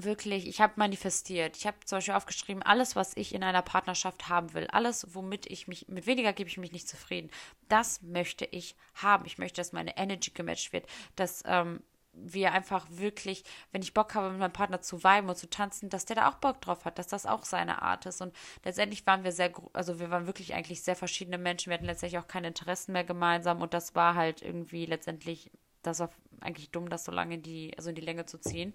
wirklich, 0.03 0.47
ich 0.47 0.61
habe 0.61 0.73
manifestiert. 0.77 1.57
Ich 1.57 1.67
habe 1.67 1.77
zum 1.85 1.97
Beispiel 1.97 2.13
aufgeschrieben, 2.13 2.63
alles, 2.63 2.95
was 2.95 3.15
ich 3.15 3.33
in 3.33 3.43
einer 3.43 3.61
Partnerschaft 3.61 4.29
haben 4.29 4.53
will, 4.53 4.67
alles, 4.67 5.13
womit 5.13 5.45
ich 5.47 5.67
mich, 5.67 5.87
mit 5.87 6.05
weniger 6.05 6.33
gebe 6.33 6.49
ich 6.49 6.57
mich 6.57 6.71
nicht 6.71 6.87
zufrieden, 6.87 7.29
das 7.67 8.01
möchte 8.01 8.45
ich 8.45 8.75
haben. 8.95 9.25
Ich 9.25 9.37
möchte, 9.37 9.61
dass 9.61 9.73
meine 9.73 9.97
Energy 9.97 10.31
gematcht 10.31 10.73
wird, 10.73 10.87
dass 11.15 11.43
ähm, 11.45 11.81
wir 12.13 12.51
einfach 12.51 12.87
wirklich, 12.89 13.43
wenn 13.71 13.81
ich 13.81 13.93
Bock 13.93 14.15
habe, 14.15 14.31
mit 14.31 14.39
meinem 14.39 14.53
Partner 14.53 14.81
zu 14.81 15.03
weiben 15.03 15.29
und 15.29 15.37
zu 15.37 15.49
tanzen, 15.49 15.89
dass 15.89 16.05
der 16.05 16.15
da 16.15 16.29
auch 16.29 16.35
Bock 16.35 16.61
drauf 16.61 16.85
hat, 16.85 16.99
dass 16.99 17.07
das 17.07 17.25
auch 17.25 17.45
seine 17.45 17.81
Art 17.81 18.05
ist. 18.05 18.21
Und 18.21 18.35
letztendlich 18.63 19.05
waren 19.05 19.23
wir 19.23 19.31
sehr, 19.31 19.51
also 19.73 19.99
wir 19.99 20.09
waren 20.09 20.27
wirklich 20.27 20.53
eigentlich 20.53 20.81
sehr 20.81 20.95
verschiedene 20.95 21.37
Menschen. 21.37 21.69
Wir 21.69 21.75
hatten 21.75 21.85
letztendlich 21.85 22.19
auch 22.19 22.27
keine 22.27 22.47
Interessen 22.47 22.93
mehr 22.93 23.03
gemeinsam 23.03 23.61
und 23.61 23.73
das 23.73 23.95
war 23.95 24.15
halt 24.15 24.41
irgendwie 24.41 24.85
letztendlich, 24.85 25.51
das 25.81 25.99
war 25.99 26.09
eigentlich 26.41 26.71
dumm, 26.71 26.89
das 26.89 27.05
so 27.05 27.11
lange 27.11 27.35
in 27.35 27.41
die, 27.41 27.73
also 27.77 27.89
in 27.89 27.95
die 27.95 28.01
Länge 28.01 28.25
zu 28.25 28.39
ziehen. 28.39 28.73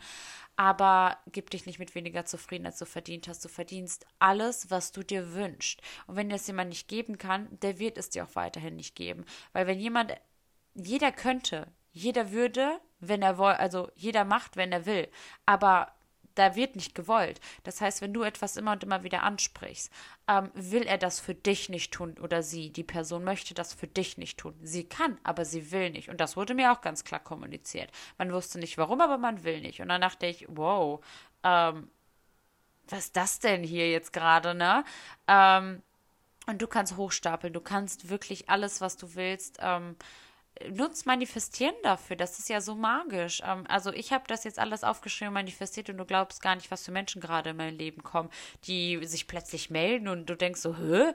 Aber 0.56 1.18
gib 1.32 1.50
dich 1.50 1.66
nicht 1.66 1.78
mit 1.78 1.94
weniger 1.94 2.24
zufrieden, 2.24 2.66
als 2.66 2.78
du 2.78 2.86
verdient 2.86 3.28
hast. 3.28 3.44
Du 3.44 3.48
verdienst 3.48 4.06
alles, 4.18 4.70
was 4.70 4.92
du 4.92 5.02
dir 5.02 5.34
wünschst. 5.34 5.80
Und 6.06 6.16
wenn 6.16 6.28
dir 6.28 6.36
das 6.36 6.46
jemand 6.46 6.70
nicht 6.70 6.88
geben 6.88 7.18
kann, 7.18 7.48
der 7.60 7.78
wird 7.78 7.98
es 7.98 8.10
dir 8.10 8.24
auch 8.24 8.34
weiterhin 8.34 8.76
nicht 8.76 8.94
geben. 8.94 9.24
Weil 9.52 9.66
wenn 9.66 9.80
jemand, 9.80 10.14
jeder 10.74 11.12
könnte, 11.12 11.68
jeder 11.92 12.32
würde, 12.32 12.80
wenn 13.00 13.22
er 13.22 13.38
will, 13.38 13.46
also 13.46 13.90
jeder 13.94 14.24
macht, 14.24 14.56
wenn 14.56 14.72
er 14.72 14.86
will. 14.86 15.08
Aber 15.46 15.92
da 16.34 16.56
wird 16.56 16.76
nicht 16.76 16.94
gewollt. 16.94 17.40
Das 17.62 17.80
heißt, 17.80 18.00
wenn 18.00 18.12
du 18.12 18.22
etwas 18.22 18.56
immer 18.56 18.72
und 18.72 18.82
immer 18.82 19.02
wieder 19.02 19.22
ansprichst, 19.22 19.90
ähm, 20.28 20.50
will 20.54 20.82
er 20.82 20.98
das 20.98 21.20
für 21.20 21.34
dich 21.34 21.68
nicht 21.68 21.92
tun 21.92 22.16
oder 22.20 22.42
sie. 22.42 22.70
Die 22.70 22.84
Person 22.84 23.24
möchte 23.24 23.54
das 23.54 23.72
für 23.72 23.86
dich 23.86 24.18
nicht 24.18 24.38
tun. 24.38 24.54
Sie 24.62 24.84
kann, 24.84 25.18
aber 25.22 25.44
sie 25.44 25.70
will 25.70 25.90
nicht. 25.90 26.08
Und 26.08 26.20
das 26.20 26.36
wurde 26.36 26.54
mir 26.54 26.72
auch 26.72 26.80
ganz 26.80 27.04
klar 27.04 27.20
kommuniziert. 27.20 27.90
Man 28.18 28.32
wusste 28.32 28.58
nicht 28.58 28.78
warum, 28.78 29.00
aber 29.00 29.18
man 29.18 29.44
will 29.44 29.60
nicht. 29.60 29.80
Und 29.80 29.88
dann 29.88 30.00
dachte 30.00 30.26
ich, 30.26 30.46
wow, 30.48 31.04
ähm, 31.42 31.90
was 32.88 33.06
ist 33.06 33.16
das 33.16 33.38
denn 33.38 33.62
hier 33.62 33.90
jetzt 33.90 34.12
gerade, 34.12 34.54
ne? 34.54 34.84
Ähm, 35.26 35.82
und 36.46 36.60
du 36.60 36.66
kannst 36.66 36.96
hochstapeln, 36.96 37.54
du 37.54 37.60
kannst 37.60 38.10
wirklich 38.10 38.50
alles, 38.50 38.80
was 38.80 38.96
du 38.96 39.14
willst, 39.14 39.58
ähm, 39.62 39.96
nutzt 40.70 41.06
Manifestieren 41.06 41.74
dafür. 41.82 42.16
Das 42.16 42.38
ist 42.38 42.48
ja 42.48 42.60
so 42.60 42.74
magisch. 42.74 43.42
Ähm, 43.44 43.64
also 43.68 43.92
ich 43.92 44.12
habe 44.12 44.24
das 44.26 44.44
jetzt 44.44 44.58
alles 44.58 44.84
aufgeschrieben, 44.84 45.34
manifestiert 45.34 45.90
und 45.90 45.98
du 45.98 46.04
glaubst 46.04 46.42
gar 46.42 46.54
nicht, 46.54 46.70
was 46.70 46.84
für 46.84 46.92
Menschen 46.92 47.20
gerade 47.20 47.50
in 47.50 47.56
mein 47.56 47.76
Leben 47.76 48.02
kommen, 48.02 48.30
die 48.66 49.04
sich 49.04 49.26
plötzlich 49.26 49.70
melden 49.70 50.08
und 50.08 50.26
du 50.26 50.36
denkst 50.36 50.60
so, 50.60 50.76
hä? 50.76 51.12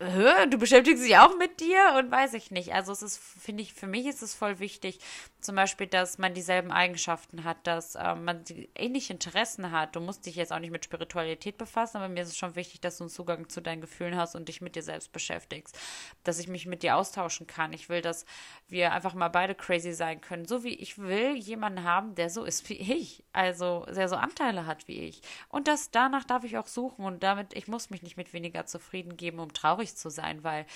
Du 0.00 0.58
beschäftigst 0.58 1.04
dich 1.04 1.18
auch 1.18 1.36
mit 1.38 1.58
dir 1.58 1.96
und 1.98 2.08
weiß 2.08 2.34
ich 2.34 2.52
nicht. 2.52 2.72
Also 2.72 2.92
es 2.92 3.02
ist, 3.02 3.18
finde 3.18 3.64
ich, 3.64 3.74
für 3.74 3.88
mich 3.88 4.06
ist 4.06 4.22
es 4.22 4.32
voll 4.32 4.60
wichtig, 4.60 5.00
zum 5.40 5.56
Beispiel, 5.56 5.88
dass 5.88 6.18
man 6.18 6.34
dieselben 6.34 6.70
Eigenschaften 6.70 7.42
hat, 7.42 7.66
dass 7.66 7.96
ähm, 7.96 8.24
man 8.24 8.44
ähnliche 8.76 9.12
Interessen 9.12 9.72
hat. 9.72 9.96
Du 9.96 10.00
musst 10.00 10.26
dich 10.26 10.36
jetzt 10.36 10.52
auch 10.52 10.60
nicht 10.60 10.70
mit 10.70 10.84
Spiritualität 10.84 11.58
befassen, 11.58 11.96
aber 11.96 12.08
mir 12.08 12.22
ist 12.22 12.28
es 12.28 12.36
schon 12.36 12.54
wichtig, 12.54 12.80
dass 12.80 12.98
du 12.98 13.04
einen 13.04 13.10
Zugang 13.10 13.48
zu 13.48 13.60
deinen 13.60 13.80
Gefühlen 13.80 14.16
hast 14.16 14.36
und 14.36 14.48
dich 14.48 14.60
mit 14.60 14.76
dir 14.76 14.82
selbst 14.82 15.10
beschäftigst. 15.10 15.76
Dass 16.22 16.38
ich 16.38 16.46
mich 16.46 16.66
mit 16.66 16.84
dir 16.84 16.96
austauschen 16.96 17.48
kann. 17.48 17.72
Ich 17.72 17.88
will, 17.88 18.00
dass 18.00 18.24
wir 18.68 18.92
einfach 18.92 19.14
mal 19.14 19.28
beide 19.28 19.56
crazy 19.56 19.92
sein 19.92 20.20
können. 20.20 20.46
So 20.46 20.62
wie 20.62 20.74
ich 20.74 20.98
will 20.98 21.34
jemanden 21.34 21.82
haben, 21.82 22.14
der 22.14 22.30
so 22.30 22.44
ist 22.44 22.68
wie 22.68 22.74
ich. 22.74 23.24
Also 23.32 23.84
der 23.86 24.08
so 24.08 24.16
Anteile 24.16 24.66
hat 24.66 24.86
wie 24.86 25.00
ich. 25.00 25.22
Und 25.48 25.66
das 25.66 25.90
danach 25.90 26.22
darf 26.22 26.44
ich 26.44 26.56
auch 26.56 26.68
suchen 26.68 27.04
und 27.04 27.24
damit, 27.24 27.54
ich 27.54 27.66
muss 27.66 27.90
mich 27.90 28.02
nicht 28.02 28.16
mit 28.16 28.32
weniger 28.32 28.66
zufrieden 28.66 29.16
geben, 29.16 29.40
um 29.40 29.52
traurig 29.52 29.87
traurig 29.88 29.96
zu 29.96 30.10
sein, 30.10 30.44
weil 30.44 30.66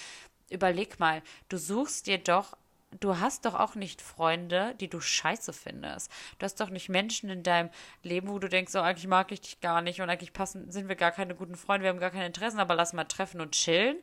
überleg 0.51 0.99
mal, 0.99 1.23
du 1.49 1.59
suchst 1.59 2.07
dir 2.07 2.19
doch 2.19 2.57
du 3.01 3.19
hast 3.19 3.47
doch 3.47 3.55
auch 3.55 3.75
nicht 3.75 4.03
Freunde, 4.03 4.75
die 4.79 4.89
du 4.89 5.01
scheiße 5.01 5.55
findest. 5.55 6.11
Du 6.39 6.45
hast 6.45 6.61
doch 6.61 6.69
nicht 6.69 6.91
Menschen 6.91 7.31
in 7.31 7.43
deinem 7.43 7.71
Leben, 8.03 8.29
wo 8.29 8.39
du 8.39 8.51
denkst, 8.51 8.75
oh, 8.75 8.81
eigentlich 8.81 9.07
mag 9.07 9.33
ich 9.33 9.41
dich 9.41 9.61
gar 9.63 9.81
nicht 9.81 10.03
und 10.03 10.11
eigentlich 10.11 10.35
passen, 10.35 10.71
sind 10.71 10.91
wir 10.91 10.97
gar 10.97 11.11
keine 11.11 11.35
guten 11.35 11.57
Freunde, 11.57 11.85
wir 11.85 11.89
haben 11.89 12.01
gar 12.01 12.11
keine 12.11 12.27
Interessen, 12.27 12.61
aber 12.61 12.75
lass 12.75 12.93
mal 12.93 13.05
treffen 13.05 13.41
und 13.41 13.53
chillen. 13.53 13.97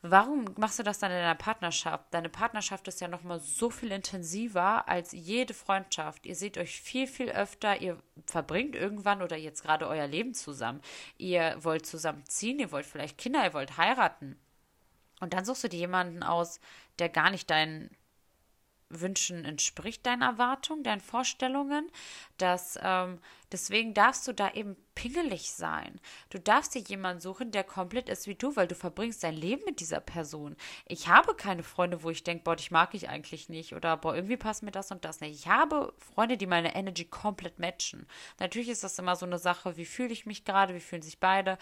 Warum 0.00 0.44
machst 0.56 0.78
du 0.78 0.84
das 0.84 1.00
dann 1.00 1.10
in 1.10 1.16
deiner 1.16 1.34
Partnerschaft? 1.34 2.06
Deine 2.12 2.28
Partnerschaft 2.28 2.86
ist 2.86 3.00
ja 3.00 3.08
nochmal 3.08 3.40
so 3.40 3.68
viel 3.68 3.90
intensiver 3.90 4.88
als 4.88 5.10
jede 5.10 5.54
Freundschaft. 5.54 6.24
Ihr 6.24 6.36
seht 6.36 6.56
euch 6.56 6.80
viel, 6.80 7.08
viel 7.08 7.30
öfter. 7.30 7.80
Ihr 7.80 8.00
verbringt 8.24 8.76
irgendwann 8.76 9.22
oder 9.22 9.36
jetzt 9.36 9.62
gerade 9.62 9.88
euer 9.88 10.06
Leben 10.06 10.34
zusammen. 10.34 10.80
Ihr 11.16 11.56
wollt 11.64 11.84
zusammenziehen, 11.84 12.60
ihr 12.60 12.70
wollt 12.70 12.86
vielleicht 12.86 13.18
Kinder, 13.18 13.44
ihr 13.44 13.54
wollt 13.54 13.76
heiraten. 13.76 14.38
Und 15.18 15.32
dann 15.34 15.44
suchst 15.44 15.64
du 15.64 15.68
dir 15.68 15.80
jemanden 15.80 16.22
aus, 16.22 16.60
der 17.00 17.08
gar 17.08 17.30
nicht 17.30 17.50
deinen 17.50 17.90
Wünschen 18.90 19.44
entspricht, 19.44 20.06
deinen 20.06 20.22
Erwartungen, 20.22 20.82
deinen 20.82 21.00
Vorstellungen. 21.00 21.90
Dass, 22.38 22.78
ähm, 22.82 23.18
deswegen 23.52 23.94
darfst 23.94 24.26
du 24.26 24.32
da 24.32 24.52
eben 24.52 24.76
pingelig 24.94 25.52
sein. 25.52 26.00
Du 26.30 26.40
darfst 26.40 26.74
dir 26.74 26.80
jemanden 26.82 27.20
suchen, 27.20 27.50
der 27.50 27.64
komplett 27.64 28.08
ist 28.08 28.26
wie 28.26 28.34
du, 28.34 28.56
weil 28.56 28.66
du 28.66 28.74
verbringst 28.74 29.22
dein 29.22 29.34
Leben 29.34 29.62
mit 29.64 29.78
dieser 29.80 30.00
Person. 30.00 30.56
Ich 30.86 31.08
habe 31.08 31.34
keine 31.34 31.62
Freunde, 31.62 32.02
wo 32.02 32.10
ich 32.10 32.24
denke, 32.24 32.44
boah, 32.44 32.56
dich 32.56 32.70
mag 32.70 32.94
ich 32.94 33.08
eigentlich 33.08 33.48
nicht 33.48 33.74
oder 33.74 33.96
boah, 33.96 34.14
irgendwie 34.14 34.36
passt 34.36 34.62
mir 34.62 34.72
das 34.72 34.90
und 34.90 35.04
das 35.04 35.20
nicht. 35.20 35.38
Ich 35.38 35.46
habe 35.46 35.92
Freunde, 35.98 36.36
die 36.36 36.46
meine 36.46 36.74
Energy 36.74 37.04
komplett 37.04 37.58
matchen. 37.58 38.06
Natürlich 38.40 38.68
ist 38.68 38.82
das 38.82 38.98
immer 38.98 39.14
so 39.14 39.26
eine 39.26 39.38
Sache, 39.38 39.76
wie 39.76 39.86
fühle 39.86 40.12
ich 40.12 40.26
mich 40.26 40.44
gerade, 40.44 40.74
wie 40.74 40.80
fühlen 40.80 41.02
sich 41.02 41.20
beide. 41.20 41.58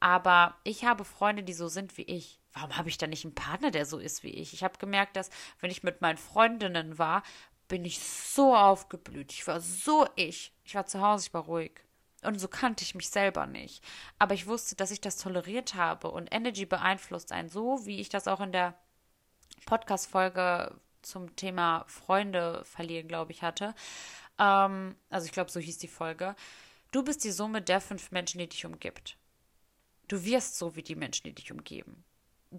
Aber 0.00 0.56
ich 0.64 0.84
habe 0.84 1.04
Freunde, 1.04 1.44
die 1.44 1.54
so 1.54 1.68
sind 1.68 1.96
wie 1.96 2.02
ich 2.02 2.39
warum 2.52 2.76
habe 2.76 2.88
ich 2.88 2.98
da 2.98 3.06
nicht 3.06 3.24
einen 3.24 3.34
Partner, 3.34 3.70
der 3.70 3.86
so 3.86 3.98
ist 3.98 4.22
wie 4.22 4.30
ich? 4.30 4.52
Ich 4.52 4.64
habe 4.64 4.78
gemerkt, 4.78 5.16
dass 5.16 5.30
wenn 5.60 5.70
ich 5.70 5.82
mit 5.82 6.00
meinen 6.00 6.18
Freundinnen 6.18 6.98
war, 6.98 7.22
bin 7.68 7.84
ich 7.84 8.00
so 8.00 8.56
aufgeblüht. 8.56 9.32
Ich 9.32 9.46
war 9.46 9.60
so 9.60 10.06
ich. 10.16 10.52
Ich 10.64 10.74
war 10.74 10.86
zu 10.86 11.00
Hause, 11.00 11.26
ich 11.28 11.34
war 11.34 11.44
ruhig. 11.44 11.80
Und 12.22 12.38
so 12.38 12.48
kannte 12.48 12.84
ich 12.84 12.94
mich 12.94 13.08
selber 13.08 13.46
nicht. 13.46 13.82
Aber 14.18 14.34
ich 14.34 14.46
wusste, 14.46 14.74
dass 14.74 14.90
ich 14.90 15.00
das 15.00 15.16
toleriert 15.16 15.74
habe. 15.74 16.10
Und 16.10 16.34
Energy 16.34 16.66
beeinflusst 16.66 17.32
einen 17.32 17.48
so, 17.48 17.86
wie 17.86 18.00
ich 18.00 18.08
das 18.08 18.28
auch 18.28 18.40
in 18.40 18.52
der 18.52 18.74
Podcast-Folge 19.66 20.78
zum 21.02 21.34
Thema 21.36 21.84
Freunde 21.86 22.62
verlieren, 22.64 23.08
glaube 23.08 23.32
ich, 23.32 23.42
hatte. 23.42 23.74
Ähm, 24.38 24.96
also 25.08 25.26
ich 25.26 25.32
glaube, 25.32 25.50
so 25.50 25.60
hieß 25.60 25.78
die 25.78 25.88
Folge. 25.88 26.34
Du 26.90 27.04
bist 27.04 27.24
die 27.24 27.30
Summe 27.30 27.62
der 27.62 27.80
fünf 27.80 28.10
Menschen, 28.10 28.38
die 28.38 28.48
dich 28.48 28.66
umgibt. 28.66 29.16
Du 30.08 30.24
wirst 30.24 30.58
so 30.58 30.74
wie 30.74 30.82
die 30.82 30.96
Menschen, 30.96 31.24
die 31.24 31.34
dich 31.34 31.52
umgeben 31.52 32.04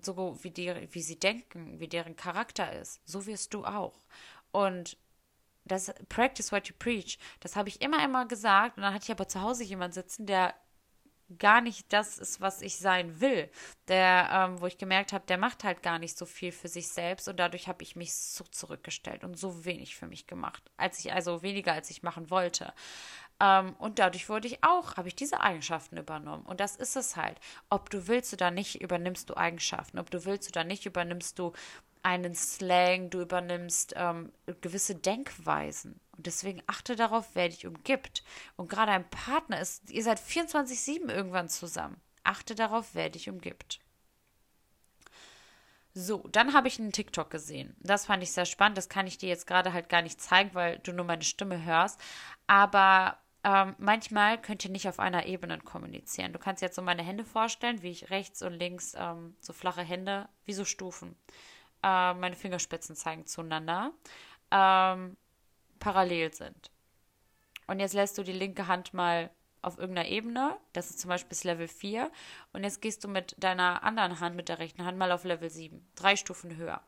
so 0.01 0.37
wie, 0.43 0.51
die, 0.51 0.73
wie 0.91 1.01
sie 1.01 1.19
denken, 1.19 1.79
wie 1.79 1.87
deren 1.87 2.15
Charakter 2.15 2.71
ist, 2.73 3.01
so 3.05 3.25
wirst 3.25 3.53
du 3.53 3.65
auch. 3.65 4.05
Und 4.51 4.97
das 5.65 5.93
Practice 6.09 6.51
what 6.51 6.67
you 6.67 6.75
preach, 6.77 7.19
das 7.39 7.55
habe 7.55 7.69
ich 7.69 7.81
immer, 7.81 8.03
immer 8.03 8.25
gesagt. 8.25 8.77
Und 8.77 8.83
dann 8.83 8.93
hatte 8.93 9.05
ich 9.05 9.11
aber 9.11 9.27
zu 9.27 9.41
Hause 9.41 9.63
jemand 9.63 9.93
sitzen, 9.93 10.25
der 10.25 10.55
gar 11.37 11.61
nicht 11.61 11.91
das 11.93 12.17
ist, 12.17 12.41
was 12.41 12.61
ich 12.61 12.77
sein 12.77 13.21
will. 13.21 13.49
Der, 13.87 14.29
ähm, 14.31 14.61
wo 14.61 14.67
ich 14.67 14.77
gemerkt 14.77 15.13
habe, 15.13 15.25
der 15.27 15.37
macht 15.37 15.63
halt 15.63 15.81
gar 15.83 15.99
nicht 15.99 16.17
so 16.17 16.25
viel 16.25 16.51
für 16.51 16.67
sich 16.67 16.89
selbst 16.89 17.27
und 17.27 17.37
dadurch 17.37 17.67
habe 17.67 17.83
ich 17.83 17.95
mich 17.95 18.13
so 18.13 18.43
zurückgestellt 18.43 19.23
und 19.23 19.37
so 19.37 19.65
wenig 19.65 19.95
für 19.95 20.07
mich 20.07 20.27
gemacht, 20.27 20.71
als 20.77 20.99
ich 20.99 21.13
also 21.13 21.41
weniger 21.41 21.73
als 21.73 21.89
ich 21.89 22.03
machen 22.03 22.29
wollte. 22.29 22.73
Ähm, 23.41 23.75
und 23.79 23.97
dadurch 23.97 24.29
wurde 24.29 24.47
ich 24.47 24.63
auch, 24.63 24.97
habe 24.97 25.07
ich 25.07 25.15
diese 25.15 25.41
Eigenschaften 25.41 25.97
übernommen. 25.97 26.45
Und 26.45 26.59
das 26.59 26.75
ist 26.75 26.95
es 26.95 27.15
halt. 27.15 27.39
Ob 27.69 27.89
du 27.89 28.07
willst 28.07 28.31
oder 28.33 28.51
nicht, 28.51 28.79
übernimmst 28.79 29.29
du 29.29 29.35
Eigenschaften. 29.35 29.97
Ob 29.97 30.11
du 30.11 30.23
willst 30.25 30.47
oder 30.49 30.63
nicht, 30.63 30.85
übernimmst 30.85 31.39
du 31.39 31.51
einen 32.03 32.35
Slang, 32.35 33.09
du 33.09 33.21
übernimmst 33.21 33.93
ähm, 33.97 34.31
gewisse 34.61 34.93
Denkweisen. 34.95 35.99
Und 36.15 36.27
deswegen 36.27 36.61
achte 36.67 36.95
darauf, 36.95 37.29
wer 37.33 37.49
dich 37.49 37.65
umgibt. 37.65 38.23
Und 38.57 38.69
gerade 38.69 38.91
ein 38.91 39.09
Partner 39.09 39.59
ist, 39.59 39.89
ihr 39.89 40.03
seid 40.03 40.19
24-7 40.19 41.09
irgendwann 41.11 41.49
zusammen. 41.49 41.99
Achte 42.23 42.53
darauf, 42.53 42.89
wer 42.93 43.09
dich 43.09 43.27
umgibt. 43.27 43.79
So, 45.93 46.25
dann 46.31 46.53
habe 46.53 46.67
ich 46.67 46.79
einen 46.79 46.93
TikTok 46.93 47.29
gesehen. 47.29 47.75
Das 47.79 48.05
fand 48.05 48.23
ich 48.23 48.31
sehr 48.31 48.45
spannend. 48.45 48.77
Das 48.77 48.87
kann 48.87 49.07
ich 49.07 49.17
dir 49.17 49.29
jetzt 49.29 49.47
gerade 49.47 49.73
halt 49.73 49.89
gar 49.89 50.01
nicht 50.01 50.21
zeigen, 50.21 50.51
weil 50.53 50.79
du 50.79 50.93
nur 50.93 51.05
meine 51.05 51.23
Stimme 51.23 51.65
hörst. 51.65 51.99
Aber 52.47 53.17
ähm, 53.43 53.75
manchmal 53.79 54.39
könnt 54.39 54.63
ihr 54.65 54.71
nicht 54.71 54.87
auf 54.87 54.99
einer 54.99 55.25
Ebene 55.25 55.57
kommunizieren. 55.59 56.31
Du 56.33 56.39
kannst 56.39 56.61
jetzt 56.61 56.75
so 56.75 56.81
meine 56.81 57.01
Hände 57.01 57.25
vorstellen, 57.25 57.81
wie 57.81 57.89
ich 57.89 58.11
rechts 58.11 58.41
und 58.43 58.53
links 58.53 58.93
ähm, 58.97 59.35
so 59.39 59.51
flache 59.53 59.81
Hände, 59.81 60.29
wie 60.45 60.53
so 60.53 60.63
Stufen. 60.63 61.15
Äh, 61.83 62.13
meine 62.13 62.35
Fingerspitzen 62.35 62.95
zeigen 62.95 63.25
zueinander, 63.25 63.91
ähm, 64.51 65.17
parallel 65.79 66.33
sind. 66.33 66.71
Und 67.65 67.79
jetzt 67.79 67.93
lässt 67.93 68.17
du 68.17 68.23
die 68.23 68.31
linke 68.31 68.67
Hand 68.67 68.93
mal 68.93 69.31
auf 69.63 69.77
irgendeiner 69.77 70.09
Ebene, 70.09 70.57
das 70.73 70.89
ist 70.89 70.99
zum 70.99 71.09
Beispiel 71.09 71.29
bis 71.29 71.43
Level 71.43 71.67
4, 71.67 72.11
und 72.53 72.63
jetzt 72.63 72.81
gehst 72.81 73.03
du 73.03 73.07
mit 73.07 73.35
deiner 73.39 73.83
anderen 73.83 74.19
Hand, 74.19 74.35
mit 74.35 74.49
der 74.49 74.59
rechten 74.59 74.85
Hand, 74.85 74.97
mal 74.97 75.11
auf 75.11 75.23
Level 75.23 75.49
7, 75.49 75.87
drei 75.95 76.15
Stufen 76.15 76.57
höher. 76.57 76.81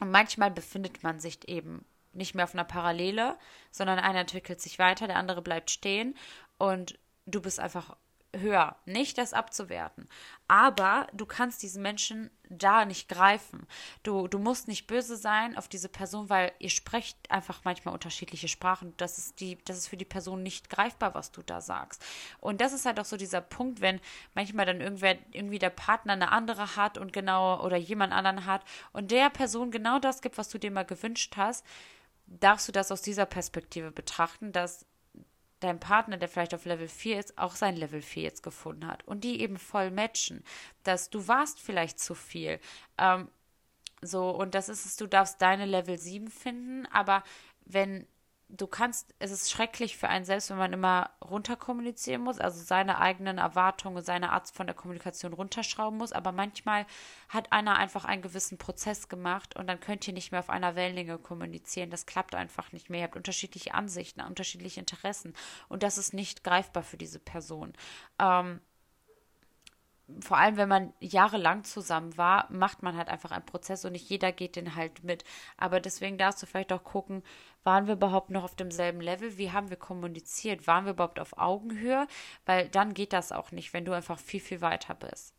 Und 0.00 0.10
manchmal 0.10 0.50
befindet 0.50 1.02
man 1.02 1.20
sich 1.20 1.48
eben 1.48 1.84
nicht 2.12 2.34
mehr 2.34 2.44
auf 2.44 2.54
einer 2.54 2.64
Parallele, 2.64 3.38
sondern 3.70 3.98
einer 3.98 4.20
entwickelt 4.20 4.60
sich 4.60 4.78
weiter, 4.78 5.06
der 5.06 5.16
andere 5.16 5.42
bleibt 5.42 5.70
stehen 5.70 6.16
und 6.58 6.98
du 7.26 7.40
bist 7.40 7.60
einfach 7.60 7.96
höher. 8.36 8.76
Nicht 8.84 9.18
das 9.18 9.32
abzuwerten. 9.32 10.08
Aber 10.46 11.06
du 11.12 11.26
kannst 11.26 11.62
diesen 11.62 11.82
Menschen 11.82 12.30
da 12.48 12.84
nicht 12.84 13.08
greifen. 13.08 13.66
Du, 14.02 14.28
du 14.28 14.38
musst 14.38 14.68
nicht 14.68 14.86
böse 14.86 15.16
sein 15.16 15.56
auf 15.56 15.68
diese 15.68 15.88
Person, 15.88 16.28
weil 16.28 16.52
ihr 16.58 16.70
sprecht 16.70 17.16
einfach 17.30 17.60
manchmal 17.64 17.94
unterschiedliche 17.94 18.48
Sprachen. 18.48 18.94
Das 18.96 19.18
ist, 19.18 19.40
die, 19.40 19.58
das 19.64 19.78
ist 19.78 19.88
für 19.88 19.96
die 19.96 20.04
Person 20.04 20.42
nicht 20.42 20.70
greifbar, 20.70 21.14
was 21.14 21.32
du 21.32 21.42
da 21.42 21.60
sagst. 21.60 22.04
Und 22.40 22.60
das 22.60 22.72
ist 22.72 22.86
halt 22.86 22.98
auch 22.98 23.04
so 23.04 23.16
dieser 23.16 23.40
Punkt, 23.40 23.80
wenn 23.80 24.00
manchmal 24.34 24.66
dann 24.66 24.80
irgendwer, 24.80 25.16
irgendwie 25.32 25.58
der 25.58 25.70
Partner 25.70 26.14
eine 26.14 26.32
andere 26.32 26.76
hat 26.76 26.98
und 26.98 27.12
genau 27.12 27.64
oder 27.64 27.76
jemand 27.76 28.12
anderen 28.12 28.46
hat 28.46 28.64
und 28.92 29.10
der 29.10 29.30
Person 29.30 29.70
genau 29.70 29.98
das 29.98 30.22
gibt, 30.22 30.38
was 30.38 30.48
du 30.48 30.58
dir 30.58 30.70
mal 30.70 30.84
gewünscht 30.84 31.34
hast 31.36 31.64
darfst 32.30 32.68
du 32.68 32.72
das 32.72 32.90
aus 32.90 33.02
dieser 33.02 33.26
Perspektive 33.26 33.90
betrachten, 33.90 34.52
dass 34.52 34.86
dein 35.58 35.78
Partner, 35.78 36.16
der 36.16 36.28
vielleicht 36.28 36.54
auf 36.54 36.64
Level 36.64 36.88
4 36.88 37.18
ist, 37.20 37.36
auch 37.36 37.54
sein 37.54 37.76
Level 37.76 38.00
4 38.00 38.22
jetzt 38.22 38.42
gefunden 38.42 38.86
hat 38.86 39.06
und 39.06 39.24
die 39.24 39.40
eben 39.40 39.58
voll 39.58 39.90
matchen, 39.90 40.42
dass 40.84 41.10
du 41.10 41.28
warst 41.28 41.60
vielleicht 41.60 42.00
zu 42.00 42.14
viel. 42.14 42.58
Ähm, 42.96 43.28
so, 44.00 44.30
und 44.30 44.54
das 44.54 44.70
ist 44.70 44.86
es, 44.86 44.96
du 44.96 45.06
darfst 45.06 45.42
deine 45.42 45.66
Level 45.66 45.98
7 45.98 46.28
finden, 46.30 46.86
aber 46.86 47.22
wenn 47.66 48.06
du 48.56 48.66
kannst, 48.66 49.14
es 49.18 49.30
ist 49.30 49.50
schrecklich 49.50 49.96
für 49.96 50.08
einen 50.08 50.24
selbst, 50.24 50.50
wenn 50.50 50.58
man 50.58 50.72
immer 50.72 51.10
runter 51.22 51.56
kommunizieren 51.56 52.22
muss, 52.22 52.38
also 52.38 52.62
seine 52.62 52.98
eigenen 52.98 53.38
Erwartungen, 53.38 54.02
seine 54.02 54.32
Art 54.32 54.50
von 54.50 54.66
der 54.66 54.74
Kommunikation 54.74 55.32
runterschrauben 55.32 55.98
muss, 55.98 56.12
aber 56.12 56.32
manchmal 56.32 56.86
hat 57.28 57.52
einer 57.52 57.76
einfach 57.76 58.04
einen 58.04 58.22
gewissen 58.22 58.58
Prozess 58.58 59.08
gemacht 59.08 59.56
und 59.56 59.66
dann 59.66 59.80
könnt 59.80 60.06
ihr 60.06 60.14
nicht 60.14 60.32
mehr 60.32 60.40
auf 60.40 60.50
einer 60.50 60.74
Wellenlänge 60.74 61.18
kommunizieren. 61.18 61.90
Das 61.90 62.06
klappt 62.06 62.34
einfach 62.34 62.72
nicht 62.72 62.90
mehr. 62.90 63.00
Ihr 63.00 63.04
habt 63.04 63.16
unterschiedliche 63.16 63.74
Ansichten, 63.74 64.20
unterschiedliche 64.20 64.80
Interessen 64.80 65.34
und 65.68 65.82
das 65.82 65.98
ist 65.98 66.12
nicht 66.14 66.44
greifbar 66.44 66.82
für 66.82 66.96
diese 66.96 67.18
Person. 67.18 67.72
Ähm, 68.18 68.60
vor 70.20 70.38
allem, 70.38 70.56
wenn 70.56 70.68
man 70.68 70.92
jahrelang 71.00 71.64
zusammen 71.64 72.16
war, 72.16 72.46
macht 72.50 72.82
man 72.82 72.96
halt 72.96 73.08
einfach 73.08 73.30
einen 73.30 73.46
Prozess 73.46 73.84
und 73.84 73.92
nicht 73.92 74.08
jeder 74.08 74.32
geht 74.32 74.56
den 74.56 74.74
halt 74.74 75.04
mit. 75.04 75.24
Aber 75.56 75.80
deswegen 75.80 76.18
darfst 76.18 76.42
du 76.42 76.46
vielleicht 76.46 76.72
auch 76.72 76.84
gucken, 76.84 77.22
waren 77.62 77.86
wir 77.86 77.94
überhaupt 77.94 78.30
noch 78.30 78.44
auf 78.44 78.56
demselben 78.56 79.00
Level? 79.00 79.36
Wie 79.38 79.52
haben 79.52 79.70
wir 79.70 79.76
kommuniziert? 79.76 80.66
Waren 80.66 80.84
wir 80.84 80.92
überhaupt 80.92 81.20
auf 81.20 81.38
Augenhöhe? 81.38 82.06
Weil 82.46 82.68
dann 82.68 82.94
geht 82.94 83.12
das 83.12 83.32
auch 83.32 83.52
nicht, 83.52 83.72
wenn 83.72 83.84
du 83.84 83.92
einfach 83.92 84.18
viel, 84.18 84.40
viel 84.40 84.60
weiter 84.60 84.94
bist. 84.94 85.34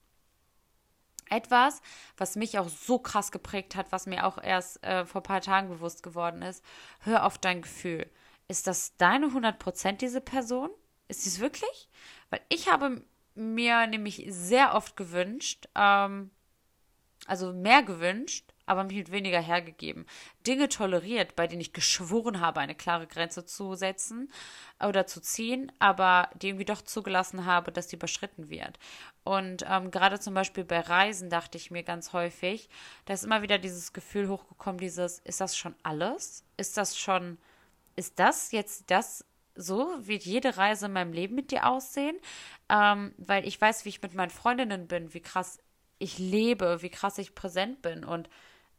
Etwas, 1.30 1.82
was 2.18 2.36
mich 2.36 2.60
auch 2.60 2.68
so 2.68 3.00
krass 3.00 3.32
geprägt 3.32 3.76
hat, 3.76 3.92
was 3.92 4.06
mir 4.06 4.26
auch 4.26 4.38
erst 4.42 4.84
äh, 4.84 5.06
vor 5.06 5.22
ein 5.22 5.24
paar 5.24 5.42
Tagen 5.42 5.70
bewusst 5.70 6.04
geworden 6.04 6.42
ist, 6.42 6.64
hör 7.00 7.26
auf 7.26 7.38
dein 7.38 7.62
Gefühl. 7.62 8.10
Ist 8.48 8.68
das 8.68 8.98
deine 8.98 9.28
100% 9.28 9.94
diese 9.94 10.20
Person? 10.20 10.70
Ist 11.08 11.26
dies 11.26 11.40
wirklich? 11.40 11.90
Weil 12.30 12.42
ich 12.50 12.70
habe 12.70 13.02
mir 13.36 13.88
nämlich 13.88 14.26
sehr 14.30 14.76
oft 14.76 14.98
gewünscht, 14.98 15.68
ähm, 15.76 16.32
also 17.28 17.54
mehr 17.54 17.84
gewünscht, 17.84 18.52
aber 18.66 18.84
mich 18.84 18.96
mit 18.96 19.12
weniger 19.12 19.42
hergegeben. 19.42 20.06
Dinge 20.48 20.70
toleriert, 20.70 21.36
bei 21.36 21.46
denen 21.46 21.62
ich 21.62 21.74
geschworen 21.74 22.40
habe, 22.40 22.62
eine 22.62 22.74
klare 22.74 23.06
Grenze 23.06 23.46
zu 23.46 23.76
setzen 23.76 24.32
oder 24.80 25.06
zu 25.06 25.22
ziehen, 25.22 25.72
aber 25.80 26.30
die 26.36 26.50
irgendwie 26.50 26.66
doch 26.66 26.82
zugelassen 26.82 27.46
habe, 27.46 27.72
dass 27.72 27.88
die 27.88 27.98
überschritten 27.98 28.50
wird. 28.50 28.80
Und 29.24 29.66
ähm, 29.68 29.92
gerade 29.92 30.20
zum 30.20 30.34
Beispiel 30.34 30.64
bei 30.64 30.80
Reisen 30.80 31.30
dachte 31.30 31.58
ich 31.58 31.70
mir 31.70 31.84
ganz 31.84 32.14
häufig, 32.14 32.70
da 33.06 33.14
ist 33.14 33.26
immer 33.26 33.42
wieder 33.42 33.58
dieses 33.58 33.94
Gefühl 33.94 34.30
hochgekommen, 34.30 34.80
dieses, 34.80 35.20
ist 35.20 35.42
das 35.42 35.58
schon 35.58 35.76
alles? 35.84 36.46
Ist 36.58 36.78
das 36.78 36.98
schon, 36.98 37.38
ist 37.96 38.20
das 38.20 38.52
jetzt 38.52 38.90
das, 38.90 39.26
so 39.56 39.96
wird 40.00 40.24
jede 40.24 40.58
Reise 40.58 40.88
in 40.88 40.94
meinem 40.94 41.14
Leben 41.14 41.36
mit 41.36 41.52
dir 41.52 41.68
aussehen, 41.68 42.18
ähm, 42.70 43.14
weil 43.18 43.48
ich 43.48 43.60
weiß, 43.60 43.86
wie 43.86 43.90
ich 43.90 44.02
mit 44.02 44.14
meinen 44.14 44.30
Freundinnen 44.30 44.88
bin, 44.88 45.14
wie 45.14 45.22
krass 45.22 45.60
ich 46.00 46.18
lebe, 46.18 46.82
wie 46.82 46.90
krass 46.90 47.18
ich 47.18 47.36
präsent 47.36 47.82
bin 47.82 48.04
und 48.04 48.30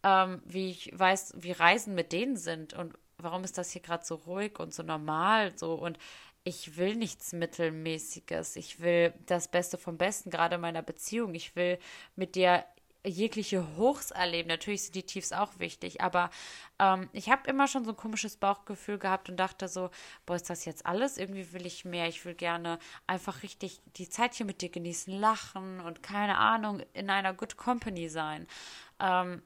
ähm, 0.03 0.43
wie 0.45 0.71
ich 0.71 0.91
weiß, 0.99 1.35
wie 1.37 1.53
Reisen 1.53 1.95
mit 1.95 2.13
denen 2.13 2.37
sind 2.37 2.75
und 2.75 2.95
warum 3.19 3.45
ist 3.45 3.59
das 3.59 3.71
hier 3.71 3.83
gerade 3.83 4.05
so 4.05 4.17
ruhig 4.17 4.59
und 4.59 4.75
so 4.75 4.83
normal 4.83 5.57
so 5.57 5.75
und 5.75 5.99
ich 6.45 6.77
will 6.77 6.97
nichts 6.97 7.33
Mittelmäßiges. 7.33 8.57
Ich 8.57 8.81
will 8.81 9.15
das 9.27 9.49
Beste 9.49 9.79
vom 9.79 9.97
Besten, 9.97 10.31
gerade 10.31 10.57
in 10.57 10.61
meiner 10.61 10.83
Beziehung. 10.83 11.35
Ich 11.35 11.55
will 11.55 11.79
mit 12.17 12.35
dir 12.35 12.65
jegliche 13.05 13.77
Hochs 13.77 14.11
erleben. 14.11 14.49
Natürlich 14.49 14.85
sind 14.85 14.95
die 14.95 15.03
Tiefs 15.03 15.33
auch 15.33 15.59
wichtig, 15.59 16.01
aber 16.01 16.31
ähm, 16.79 17.09
ich 17.13 17.31
habe 17.31 17.49
immer 17.49 17.67
schon 17.67 17.85
so 17.85 17.91
ein 17.91 17.97
komisches 17.97 18.37
Bauchgefühl 18.37 18.99
gehabt 18.99 19.29
und 19.29 19.37
dachte 19.37 19.69
so, 19.69 19.91
boah, 20.25 20.37
ist 20.37 20.51
das 20.51 20.65
jetzt 20.65 20.87
alles? 20.87 21.19
Irgendwie 21.19 21.53
will 21.53 21.67
ich 21.67 21.85
mehr. 21.85 22.09
Ich 22.09 22.25
will 22.25 22.35
gerne 22.35 22.79
einfach 23.07 23.43
richtig 23.43 23.81
die 23.97 24.09
Zeit 24.09 24.35
hier 24.35 24.47
mit 24.47 24.63
dir 24.63 24.71
genießen, 24.71 25.13
lachen 25.13 25.81
und 25.81 26.03
keine 26.03 26.39
Ahnung, 26.39 26.83
in 26.93 27.11
einer 27.11 27.35
Good 27.35 27.57
Company 27.57 28.09
sein. 28.09 28.47
Ähm, 29.01 29.43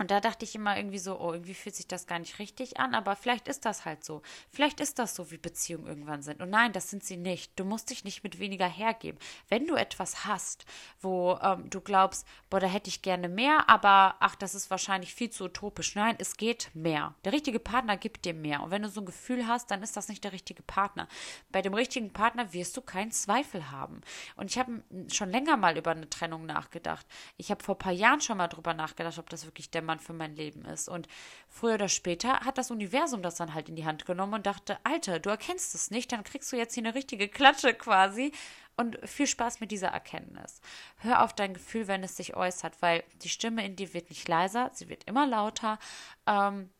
und 0.00 0.10
da 0.10 0.18
dachte 0.18 0.46
ich 0.46 0.54
immer 0.54 0.78
irgendwie 0.78 0.98
so, 0.98 1.20
oh, 1.20 1.34
irgendwie 1.34 1.52
fühlt 1.52 1.76
sich 1.76 1.86
das 1.86 2.06
gar 2.06 2.18
nicht 2.18 2.38
richtig 2.38 2.80
an, 2.80 2.94
aber 2.94 3.16
vielleicht 3.16 3.48
ist 3.48 3.66
das 3.66 3.84
halt 3.84 4.02
so. 4.02 4.22
Vielleicht 4.48 4.80
ist 4.80 4.98
das 4.98 5.14
so, 5.14 5.30
wie 5.30 5.36
Beziehungen 5.36 5.86
irgendwann 5.86 6.22
sind. 6.22 6.40
Und 6.40 6.48
nein, 6.48 6.72
das 6.72 6.88
sind 6.88 7.04
sie 7.04 7.18
nicht. 7.18 7.52
Du 7.60 7.66
musst 7.66 7.90
dich 7.90 8.02
nicht 8.02 8.24
mit 8.24 8.38
weniger 8.38 8.66
hergeben. 8.66 9.18
Wenn 9.50 9.66
du 9.66 9.74
etwas 9.74 10.24
hast, 10.24 10.64
wo 11.02 11.38
ähm, 11.42 11.68
du 11.68 11.82
glaubst, 11.82 12.26
boah, 12.48 12.60
da 12.60 12.66
hätte 12.66 12.88
ich 12.88 13.02
gerne 13.02 13.28
mehr, 13.28 13.68
aber 13.68 14.16
ach, 14.20 14.36
das 14.36 14.54
ist 14.54 14.70
wahrscheinlich 14.70 15.14
viel 15.14 15.28
zu 15.28 15.44
utopisch. 15.44 15.94
Nein, 15.94 16.16
es 16.18 16.38
geht 16.38 16.70
mehr. 16.72 17.14
Der 17.26 17.34
richtige 17.34 17.60
Partner 17.60 17.98
gibt 17.98 18.24
dir 18.24 18.32
mehr. 18.32 18.62
Und 18.62 18.70
wenn 18.70 18.80
du 18.80 18.88
so 18.88 19.02
ein 19.02 19.06
Gefühl 19.06 19.46
hast, 19.46 19.70
dann 19.70 19.82
ist 19.82 19.98
das 19.98 20.08
nicht 20.08 20.24
der 20.24 20.32
richtige 20.32 20.62
Partner. 20.62 21.08
Bei 21.52 21.60
dem 21.60 21.74
richtigen 21.74 22.10
Partner 22.10 22.54
wirst 22.54 22.74
du 22.74 22.80
keinen 22.80 23.12
Zweifel 23.12 23.70
haben. 23.70 24.00
Und 24.36 24.50
ich 24.50 24.58
habe 24.58 24.82
schon 25.12 25.30
länger 25.30 25.58
mal 25.58 25.76
über 25.76 25.90
eine 25.90 26.08
Trennung 26.08 26.46
nachgedacht. 26.46 27.04
Ich 27.36 27.50
habe 27.50 27.62
vor 27.62 27.74
ein 27.74 27.80
paar 27.80 27.92
Jahren 27.92 28.22
schon 28.22 28.38
mal 28.38 28.48
drüber 28.48 28.72
nachgedacht, 28.72 29.18
ob 29.18 29.28
das 29.28 29.44
wirklich 29.44 29.68
der 29.70 29.89
Mann 29.90 29.98
für 29.98 30.12
mein 30.12 30.36
Leben 30.36 30.64
ist. 30.64 30.88
Und 30.88 31.08
früher 31.48 31.74
oder 31.74 31.88
später 31.88 32.40
hat 32.40 32.58
das 32.58 32.70
Universum 32.70 33.22
das 33.22 33.34
dann 33.34 33.54
halt 33.54 33.68
in 33.68 33.74
die 33.74 33.84
Hand 33.84 34.06
genommen 34.06 34.34
und 34.34 34.46
dachte, 34.46 34.78
Alter, 34.84 35.18
du 35.18 35.30
erkennst 35.30 35.74
es 35.74 35.90
nicht, 35.90 36.12
dann 36.12 36.22
kriegst 36.22 36.52
du 36.52 36.56
jetzt 36.56 36.74
hier 36.74 36.84
eine 36.84 36.94
richtige 36.94 37.28
Klatsche 37.28 37.74
quasi. 37.74 38.32
Und 38.76 38.98
viel 39.06 39.26
Spaß 39.26 39.60
mit 39.60 39.72
dieser 39.72 39.88
Erkenntnis. 39.88 40.62
Hör 40.98 41.22
auf 41.22 41.34
dein 41.34 41.52
Gefühl, 41.52 41.86
wenn 41.86 42.02
es 42.02 42.16
sich 42.16 42.34
äußert, 42.34 42.80
weil 42.80 43.04
die 43.22 43.28
Stimme 43.28 43.66
in 43.66 43.76
dir 43.76 43.92
wird 43.92 44.08
nicht 44.08 44.26
leiser, 44.26 44.70
sie 44.72 44.88
wird 44.88 45.04
immer 45.04 45.26
lauter. 45.26 45.78
Ähm, 46.26 46.70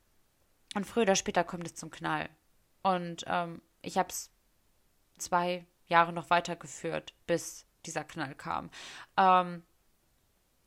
und 0.75 0.87
früher 0.87 1.03
oder 1.03 1.17
später 1.17 1.45
kommt 1.45 1.67
es 1.67 1.75
zum 1.75 1.91
Knall. 1.91 2.31
Und 2.83 3.25
ähm, 3.27 3.61
ich 3.83 3.99
habe 3.99 4.09
es 4.09 4.31
zwei 5.19 5.67
Jahre 5.89 6.15
noch 6.15 6.31
weitergeführt, 6.31 7.13
bis 7.27 7.67
dieser 7.85 8.05
Knall 8.05 8.35
kam. 8.35 8.71
Ähm, 9.19 9.63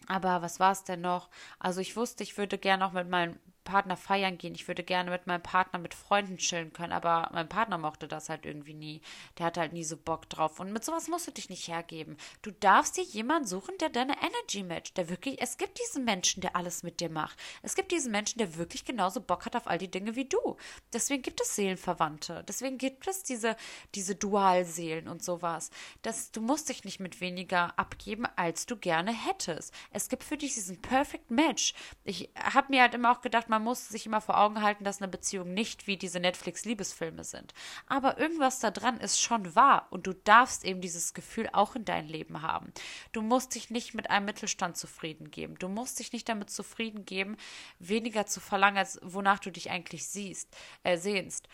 aber 0.07 0.41
was 0.41 0.59
war 0.59 0.71
es 0.71 0.83
denn 0.83 1.01
noch? 1.01 1.29
Also 1.59 1.81
ich 1.81 1.95
wusste, 1.95 2.23
ich 2.23 2.37
würde 2.37 2.57
gerne 2.57 2.85
auch 2.85 2.91
mit 2.91 3.09
meinem 3.09 3.39
Partner 3.63 3.97
feiern 3.97 4.37
gehen. 4.37 4.55
Ich 4.55 4.67
würde 4.67 4.83
gerne 4.83 5.11
mit 5.11 5.27
meinem 5.27 5.43
Partner 5.43 5.79
mit 5.79 5.93
Freunden 5.93 6.37
chillen 6.37 6.73
können, 6.73 6.93
aber 6.93 7.29
mein 7.33 7.49
Partner 7.49 7.77
mochte 7.77 8.07
das 8.07 8.29
halt 8.29 8.45
irgendwie 8.45 8.73
nie. 8.73 9.01
Der 9.37 9.47
hatte 9.47 9.61
halt 9.61 9.73
nie 9.73 9.83
so 9.83 9.97
Bock 9.97 10.29
drauf. 10.29 10.59
Und 10.59 10.73
mit 10.73 10.83
sowas 10.83 11.07
musst 11.07 11.27
du 11.27 11.31
dich 11.31 11.49
nicht 11.49 11.67
hergeben. 11.67 12.17
Du 12.41 12.51
darfst 12.51 12.97
dir 12.97 13.03
jemanden 13.03 13.47
suchen, 13.47 13.77
der 13.79 13.89
deine 13.89 14.15
Energy 14.21 14.63
matcht. 14.63 14.97
Der 14.97 15.09
wirklich, 15.09 15.41
es 15.41 15.57
gibt 15.57 15.79
diesen 15.79 16.05
Menschen, 16.05 16.41
der 16.41 16.55
alles 16.55 16.83
mit 16.83 16.99
dir 16.99 17.09
macht. 17.09 17.37
Es 17.61 17.75
gibt 17.75 17.91
diesen 17.91 18.11
Menschen, 18.11 18.39
der 18.39 18.55
wirklich 18.55 18.85
genauso 18.85 19.21
Bock 19.21 19.45
hat 19.45 19.55
auf 19.55 19.67
all 19.67 19.77
die 19.77 19.91
Dinge 19.91 20.15
wie 20.15 20.25
du. 20.25 20.57
Deswegen 20.91 21.23
gibt 21.23 21.41
es 21.41 21.55
Seelenverwandte. 21.55 22.43
Deswegen 22.47 22.77
gibt 22.77 23.07
es 23.07 23.23
diese, 23.23 23.55
diese 23.95 24.15
Dualseelen 24.15 25.07
und 25.07 25.23
sowas. 25.23 25.69
Das, 26.01 26.31
du 26.31 26.41
musst 26.41 26.69
dich 26.69 26.83
nicht 26.83 26.99
mit 26.99 27.21
weniger 27.21 27.77
abgeben, 27.77 28.25
als 28.35 28.65
du 28.65 28.75
gerne 28.77 29.11
hättest. 29.11 29.73
Es 29.91 30.09
gibt 30.09 30.23
für 30.23 30.37
dich 30.37 30.53
diesen 30.53 30.81
Perfect 30.81 31.31
Match. 31.31 31.73
Ich 32.03 32.29
habe 32.35 32.67
mir 32.69 32.81
halt 32.81 32.93
immer 32.93 33.11
auch 33.11 33.21
gedacht, 33.21 33.49
man 33.53 33.65
muss 33.65 33.87
sich 33.87 34.07
immer 34.07 34.19
vor 34.19 34.39
Augen 34.39 34.63
halten, 34.63 34.83
dass 34.83 34.99
eine 34.99 35.07
Beziehung 35.07 35.53
nicht 35.53 35.85
wie 35.85 35.95
diese 35.95 36.19
Netflix-Liebesfilme 36.19 37.23
sind. 37.23 37.53
Aber 37.85 38.17
irgendwas 38.17 38.59
da 38.59 38.71
dran 38.71 38.99
ist 38.99 39.21
schon 39.21 39.53
wahr 39.53 39.85
und 39.91 40.07
du 40.07 40.13
darfst 40.13 40.65
eben 40.65 40.81
dieses 40.81 41.13
Gefühl 41.13 41.49
auch 41.53 41.75
in 41.75 41.85
dein 41.85 42.07
Leben 42.07 42.41
haben. 42.41 42.73
Du 43.11 43.21
musst 43.21 43.53
dich 43.53 43.69
nicht 43.69 43.93
mit 43.93 44.09
einem 44.09 44.25
Mittelstand 44.25 44.75
zufrieden 44.75 45.29
geben. 45.29 45.53
Du 45.59 45.67
musst 45.67 45.99
dich 45.99 46.11
nicht 46.13 46.27
damit 46.27 46.49
zufrieden 46.49 47.05
geben, 47.05 47.37
weniger 47.77 48.25
zu 48.25 48.39
verlangen, 48.39 48.79
als 48.79 48.99
wonach 49.03 49.37
du 49.37 49.51
dich 49.51 49.69
eigentlich 49.69 50.07
siehst, 50.07 50.49
äh, 50.81 50.97
sehnst. 50.97 51.47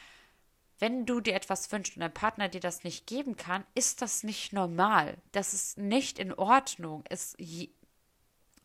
Wenn 0.78 1.06
du 1.06 1.20
dir 1.20 1.36
etwas 1.36 1.70
wünschst 1.74 1.98
und 1.98 2.02
dein 2.02 2.14
Partner 2.14 2.48
dir 2.48 2.62
das 2.62 2.86
nicht 2.86 3.08
geben 3.08 3.36
kann, 3.36 3.66
ist 3.76 4.02
das 4.02 4.24
nicht 4.24 4.54
normal. 4.54 5.18
Das 5.34 5.54
ist 5.54 5.78
nicht 5.78 6.18
in 6.18 6.34
Ordnung. 6.34 7.04
Es, 7.10 7.36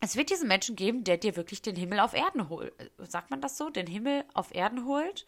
es 0.01 0.15
wird 0.15 0.29
diesen 0.29 0.47
Menschen 0.47 0.75
geben, 0.75 1.03
der 1.03 1.17
dir 1.17 1.35
wirklich 1.35 1.61
den 1.61 1.75
Himmel 1.75 1.99
auf 1.99 2.13
Erden 2.13 2.49
holt. 2.49 2.73
Sagt 2.99 3.31
man 3.31 3.41
das 3.41 3.57
so? 3.57 3.69
Den 3.69 3.87
Himmel 3.87 4.25
auf 4.33 4.53
Erden 4.53 4.85
holt? 4.85 5.25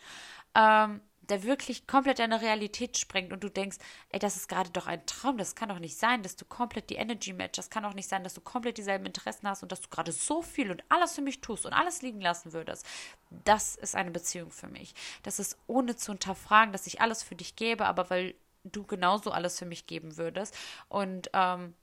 Ähm, 0.55 1.01
der 1.29 1.43
wirklich 1.43 1.87
komplett 1.87 2.19
deine 2.19 2.41
Realität 2.41 2.97
sprengt 2.97 3.33
und 3.33 3.43
du 3.43 3.49
denkst, 3.49 3.77
ey, 4.09 4.19
das 4.19 4.35
ist 4.35 4.47
gerade 4.47 4.69
doch 4.69 4.87
ein 4.87 5.05
Traum, 5.05 5.37
das 5.37 5.55
kann 5.55 5.69
doch 5.69 5.79
nicht 5.79 5.97
sein, 5.97 6.23
dass 6.23 6.35
du 6.35 6.45
komplett 6.45 6.89
die 6.89 6.95
Energy 6.95 7.33
match, 7.33 7.57
das 7.57 7.69
kann 7.69 7.83
doch 7.83 7.93
nicht 7.93 8.07
sein, 8.07 8.23
dass 8.23 8.33
du 8.33 8.41
komplett 8.41 8.77
dieselben 8.77 9.05
Interessen 9.05 9.47
hast 9.47 9.63
und 9.63 9.71
dass 9.71 9.81
du 9.81 9.89
gerade 9.89 10.11
so 10.11 10.41
viel 10.41 10.71
und 10.71 10.83
alles 10.89 11.13
für 11.13 11.21
mich 11.21 11.41
tust 11.41 11.65
und 11.65 11.73
alles 11.73 12.01
liegen 12.01 12.21
lassen 12.21 12.53
würdest. 12.53 12.85
Das 13.29 13.75
ist 13.75 13.95
eine 13.95 14.11
Beziehung 14.11 14.51
für 14.51 14.67
mich. 14.67 14.93
Das 15.23 15.39
ist 15.39 15.57
ohne 15.67 15.95
zu 15.95 16.13
hinterfragen, 16.13 16.71
dass 16.71 16.87
ich 16.87 17.01
alles 17.01 17.23
für 17.23 17.35
dich 17.35 17.55
gebe, 17.55 17.85
aber 17.85 18.09
weil 18.09 18.35
du 18.63 18.85
genauso 18.85 19.31
alles 19.31 19.59
für 19.59 19.65
mich 19.65 19.87
geben 19.87 20.17
würdest 20.17 20.55
und 20.89 21.29
ähm, 21.33 21.73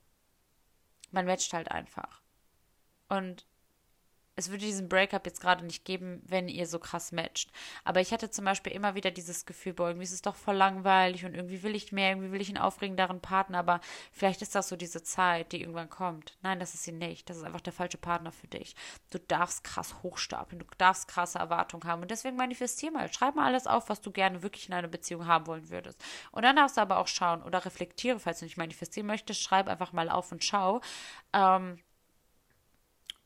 man 1.13 1.27
matcht 1.27 1.53
halt 1.53 1.71
einfach. 1.71 2.24
Und 3.09 3.47
es 4.37 4.49
würde 4.49 4.65
diesen 4.65 4.89
Breakup 4.89 5.27
jetzt 5.27 5.41
gerade 5.41 5.65
nicht 5.65 5.85
geben, 5.85 6.21
wenn 6.27 6.49
ihr 6.49 6.67
so 6.67 6.79
krass 6.79 7.13
matcht. 7.13 7.53
Aber 7.85 8.01
ich 8.01 8.13
hatte 8.13 8.31
zum 8.31 8.45
Beispiel 8.45 8.73
immer 8.73 8.95
wieder 8.97 9.11
dieses 9.13 9.47
Gefühl, 9.47 9.75
boah, 9.75 9.89
irgendwie 9.89 10.05
ist 10.05 10.13
es 10.13 10.23
doch 10.23 10.35
voll 10.35 10.57
langweilig 10.57 11.25
und 11.25 11.35
irgendwie 11.35 11.63
will 11.63 11.77
ich 11.77 11.93
mehr, 11.93 12.11
irgendwie 12.11 12.33
will 12.33 12.41
ich 12.41 12.49
einen 12.49 12.59
aufregenderen 12.59 13.21
Partner, 13.21 13.59
aber 13.59 13.81
vielleicht 14.11 14.43
ist 14.43 14.55
das 14.55 14.69
so 14.69 14.77
diese 14.77 15.03
Zeit, 15.05 15.53
die 15.53 15.61
irgendwann 15.61 15.89
kommt. 15.89 16.37
Nein, 16.43 16.59
das 16.59 16.75
ist 16.75 16.83
sie 16.83 16.93
nicht. 16.93 17.31
Das 17.31 17.37
ist 17.37 17.45
einfach 17.45 17.61
der 17.61 17.73
falsche 17.73 17.99
Partner 17.99 18.33
für 18.33 18.49
dich. 18.49 18.75
Du 19.11 19.19
darfst 19.19 19.63
krass 19.63 20.03
hochstapeln, 20.03 20.59
du 20.59 20.67
darfst 20.79 21.07
krasse 21.07 21.39
Erwartungen 21.39 21.85
haben 21.85 22.03
und 22.03 22.11
deswegen 22.11 22.37
manifestier 22.37 22.91
mal. 22.91 23.13
Schreib 23.13 23.37
mal 23.37 23.47
alles 23.47 23.69
auf, 23.69 23.89
was 23.89 24.01
du 24.01 24.11
gerne 24.11 24.43
wirklich 24.43 24.69
in 24.69 24.75
einer 24.75 24.89
Beziehung 24.89 25.27
haben 25.27 25.47
wollen 25.47 25.71
würdest. 25.71 26.03
Und 26.33 26.43
dann 26.43 26.57
darfst 26.57 26.77
du 26.77 26.81
aber 26.81 26.99
auch 26.99 27.09
schauen 27.09 27.43
oder 27.43 27.65
reflektiere, 27.65 28.19
falls 28.19 28.41
du 28.41 28.47
nicht 28.47 28.57
manifestieren 28.57 29.07
möchtest, 29.07 29.43
schreib 29.43 29.69
einfach 29.69 29.93
mal 29.93 30.11
auf 30.11 30.33
und 30.33 30.43
schau. 30.43 30.81
Ähm, 31.33 31.79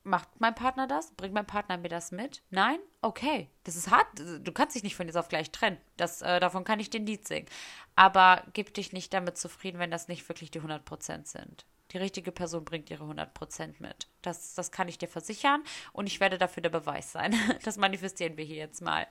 Macht 0.09 0.41
mein 0.41 0.55
Partner 0.55 0.87
das? 0.87 1.11
Bringt 1.13 1.35
mein 1.35 1.47
Partner 1.47 1.77
mir 1.77 1.91
das 1.91 2.13
mit? 2.13 2.43
Nein? 2.49 2.79
Okay. 3.03 3.51
Das 3.65 3.77
ist 3.77 3.91
hart. 3.91 4.07
Du 4.17 4.53
kannst 4.53 4.75
dich 4.75 4.83
nicht 4.83 4.97
von 4.97 5.07
jetzt 5.07 5.17
auf 5.17 5.29
gleich 5.29 5.51
trennen. 5.51 5.77
Das, 5.99 6.23
äh, 6.23 6.41
davon 6.41 6.65
kann 6.65 6.81
ich 6.81 6.89
den 6.89 7.05
Lied 7.05 7.29
singen. 7.29 7.47
Aber 7.95 8.43
gib 8.55 8.73
dich 8.73 8.95
nicht 8.95 9.13
damit 9.13 9.37
zufrieden, 9.37 9.79
wenn 9.79 9.91
das 9.91 10.09
nicht 10.09 10.27
wirklich 10.31 10.51
die 10.51 10.63
100% 10.63 11.27
sind. 11.27 11.67
Die 11.93 11.99
richtige 11.99 12.33
Person 12.33 12.65
bringt 12.65 12.91
ihre 12.91 13.05
100% 13.05 13.75
mit. 13.81 14.09
Das, 14.23 14.55
das 14.55 14.73
kann 14.73 14.89
ich 14.89 14.99
dir 14.99 15.09
versichern 15.09 15.63
und 15.93 16.07
ich 16.07 16.21
werde 16.21 16.39
dafür 16.39 16.63
der 16.63 16.71
Beweis 16.71 17.13
sein. 17.13 17.35
Das 17.65 17.77
manifestieren 17.77 18.37
wir 18.37 18.45
hier 18.45 18.57
jetzt 18.57 18.81
mal. 18.81 19.07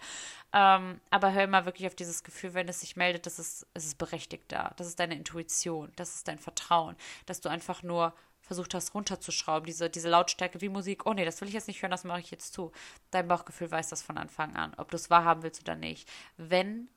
Ähm, 0.53 0.99
aber 1.11 1.33
hör 1.33 1.47
mal 1.47 1.65
wirklich 1.65 1.87
auf 1.87 1.95
dieses 1.95 2.23
Gefühl, 2.23 2.53
wenn 2.53 2.67
es 2.67 2.79
sich 2.79 2.95
meldet, 2.95 3.25
das 3.25 3.37
ist, 3.39 3.67
es 3.73 3.85
ist 3.85 3.97
berechtigt 3.97 4.45
da. 4.51 4.73
Das 4.77 4.87
ist 4.87 4.99
deine 4.99 5.15
Intuition, 5.15 5.91
das 5.95 6.15
ist 6.15 6.27
dein 6.27 6.39
Vertrauen, 6.39 6.95
dass 7.25 7.41
du 7.41 7.49
einfach 7.49 7.83
nur 7.83 8.13
versucht 8.47 8.73
hast 8.73 8.93
runterzuschrauben, 8.95 9.67
diese, 9.67 9.89
diese 9.89 10.09
Lautstärke 10.09 10.61
wie 10.61 10.69
Musik, 10.69 11.05
oh 11.05 11.13
nee, 11.13 11.25
das 11.25 11.39
will 11.41 11.49
ich 11.49 11.53
jetzt 11.53 11.67
nicht 11.67 11.81
hören, 11.81 11.91
das 11.91 12.05
mache 12.05 12.21
ich 12.21 12.31
jetzt 12.31 12.53
zu. 12.53 12.71
Dein 13.11 13.27
Bauchgefühl 13.27 13.69
weiß 13.69 13.89
das 13.89 14.01
von 14.01 14.17
Anfang 14.17 14.55
an, 14.55 14.73
ob 14.77 14.89
du 14.89 14.95
es 14.95 15.09
wahrhaben 15.09 15.43
willst 15.43 15.61
oder 15.61 15.75
nicht. 15.75 16.09
Wenn 16.37 16.87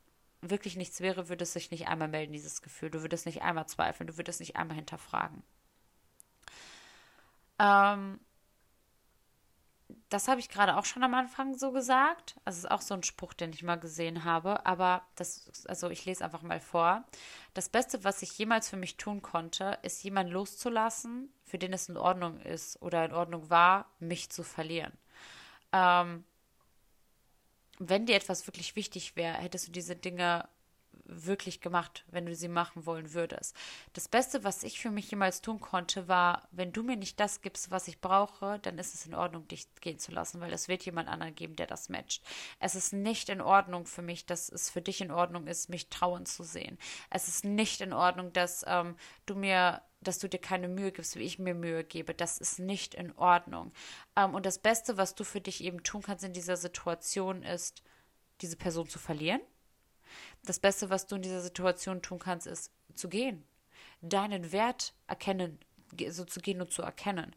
wirklich 0.41 0.77
nichts 0.77 1.01
wäre, 1.01 1.29
würde 1.29 1.43
es 1.43 1.53
sich 1.53 1.71
nicht 1.71 1.89
einmal 1.89 2.09
melden, 2.09 2.33
dieses 2.33 2.63
Gefühl. 2.63 2.91
Du 2.91 3.03
würdest 3.03 3.27
nicht 3.27 3.43
einmal 3.43 3.67
zweifeln, 3.67 4.07
du 4.07 4.17
würdest 4.17 4.41
nicht 4.41 4.57
einmal 4.57 4.77
hinterfragen. 4.77 5.43
Ähm, 7.59 8.21
das 10.11 10.27
habe 10.27 10.41
ich 10.41 10.49
gerade 10.49 10.77
auch 10.77 10.85
schon 10.85 11.05
am 11.05 11.15
Anfang 11.15 11.57
so 11.57 11.71
gesagt. 11.71 12.35
Also 12.45 12.59
es 12.59 12.65
ist 12.65 12.71
auch 12.71 12.81
so 12.81 12.95
ein 12.95 13.05
Spruch, 13.05 13.33
den 13.33 13.53
ich 13.53 13.63
mal 13.63 13.77
gesehen 13.77 14.25
habe. 14.25 14.67
Aber 14.67 15.03
das, 15.15 15.51
also 15.67 15.89
ich 15.89 16.05
lese 16.05 16.25
einfach 16.25 16.43
mal 16.43 16.61
vor. 16.61 17.05
Das 17.55 17.69
Beste, 17.69 18.03
was 18.03 18.21
ich 18.21 18.37
jemals 18.37 18.69
für 18.69 18.77
mich 18.77 18.97
tun 18.97 19.23
konnte, 19.23 19.79
ist 19.83 20.03
jemanden 20.03 20.33
loszulassen, 20.33 21.33
für 21.45 21.59
den 21.59 21.73
es 21.73 21.89
in 21.89 21.97
Ordnung 21.97 22.41
ist 22.41 22.83
oder 22.83 23.05
in 23.05 23.13
Ordnung 23.13 23.51
war, 23.51 23.87
mich 24.01 24.31
zu 24.31 24.43
verlieren. 24.43 24.93
Ähm, 25.73 26.25
wenn 27.79 28.05
dir 28.05 28.17
etwas 28.17 28.49
wirklich 28.49 28.75
wichtig 28.75 29.15
wäre, 29.15 29.35
hättest 29.39 29.69
du 29.69 29.73
diese 29.73 29.95
Dinge 29.95 30.49
wirklich 31.13 31.61
gemacht, 31.61 32.05
wenn 32.09 32.27
du 32.27 32.35
sie 32.35 32.49
machen 32.49 32.87
wollen 32.87 33.13
würdest. 33.13 33.57
Das 33.93 34.09
Beste, 34.09 34.45
was 34.45 34.63
ich 34.63 34.81
für 34.81 34.91
mich 34.91 35.11
jemals 35.11 35.41
tun 35.41 35.61
konnte, 35.61 36.09
war, 36.09 36.49
wenn 36.51 36.73
du 36.73 36.83
mir 36.83 36.97
nicht 36.97 37.21
das 37.21 37.43
gibst, 37.43 37.71
was 37.71 37.89
ich 37.89 38.01
brauche, 38.01 38.59
dann 38.61 38.79
ist 38.79 38.95
es 38.95 39.07
in 39.07 39.15
Ordnung, 39.15 39.47
dich 39.49 39.69
gehen 39.81 39.99
zu 39.99 40.13
lassen, 40.13 40.41
weil 40.41 40.53
es 40.53 40.69
wird 40.69 40.85
jemand 40.85 41.09
anderen 41.09 41.35
geben, 41.35 41.57
der 41.57 41.67
das 41.67 41.89
matcht. 41.89 42.25
Es 42.59 42.75
ist 42.75 42.93
nicht 42.93 43.29
in 43.29 43.41
Ordnung 43.41 43.87
für 43.87 44.03
mich, 44.03 44.27
dass 44.27 44.49
es 44.49 44.71
für 44.71 44.83
dich 44.83 45.01
in 45.01 45.11
Ordnung 45.11 45.47
ist, 45.47 45.69
mich 45.69 45.89
trauen 45.89 46.27
zu 46.27 46.43
sehen. 46.43 46.79
Es 47.11 47.29
ist 47.29 47.45
nicht 47.45 47.81
in 47.81 47.93
Ordnung, 47.93 48.33
dass 48.33 48.65
ähm, 48.67 48.97
du 49.27 49.35
mir 49.35 49.83
dass 50.03 50.19
du 50.19 50.31
dir 50.31 50.39
keine 50.39 50.67
Mühe 50.67 50.93
gibst, 50.93 51.17
wie 51.17 51.25
ich 51.25 51.39
mir 51.39 51.55
Mühe 51.55 51.85
gebe. 51.85 52.15
Das 52.15 52.39
ist 52.39 52.59
nicht 52.59 52.95
in 52.95 53.13
Ordnung. 53.19 53.71
Ähm, 54.17 54.35
und 54.35 54.47
das 54.47 54.59
Beste, 54.59 54.97
was 54.97 55.15
du 55.15 55.25
für 55.25 55.43
dich 55.43 55.63
eben 55.63 55.83
tun 55.83 56.01
kannst 56.01 56.25
in 56.25 56.33
dieser 56.33 56.57
Situation, 56.57 57.43
ist, 57.43 57.83
diese 58.41 58.57
Person 58.57 58.89
zu 58.89 58.99
verlieren 58.99 59.43
das 60.45 60.59
Beste, 60.59 60.91
was 60.91 61.07
du 61.07 61.17
in 61.17 61.23
dieser 61.23 61.41
Situation 61.41 62.03
tun 62.03 62.19
kannst, 62.19 62.47
ist 62.47 62.73
zu 62.95 63.09
gehen. 63.09 63.45
Deinen 64.01 64.53
Wert 64.53 64.95
erkennen, 65.07 65.59
so 66.09 66.25
zu 66.25 66.41
gehen 66.41 66.61
und 66.61 66.73
zu 66.73 66.83
erkennen. 66.83 67.35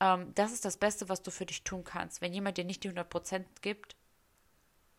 Ähm, 0.00 0.32
das 0.34 0.52
ist 0.52 0.64
das 0.64 0.76
Beste, 0.76 1.08
was 1.08 1.22
du 1.22 1.30
für 1.30 1.46
dich 1.46 1.64
tun 1.64 1.84
kannst. 1.84 2.20
Wenn 2.20 2.32
jemand 2.32 2.58
dir 2.58 2.64
nicht 2.64 2.84
die 2.84 2.90
100% 2.90 3.44
gibt, 3.62 3.95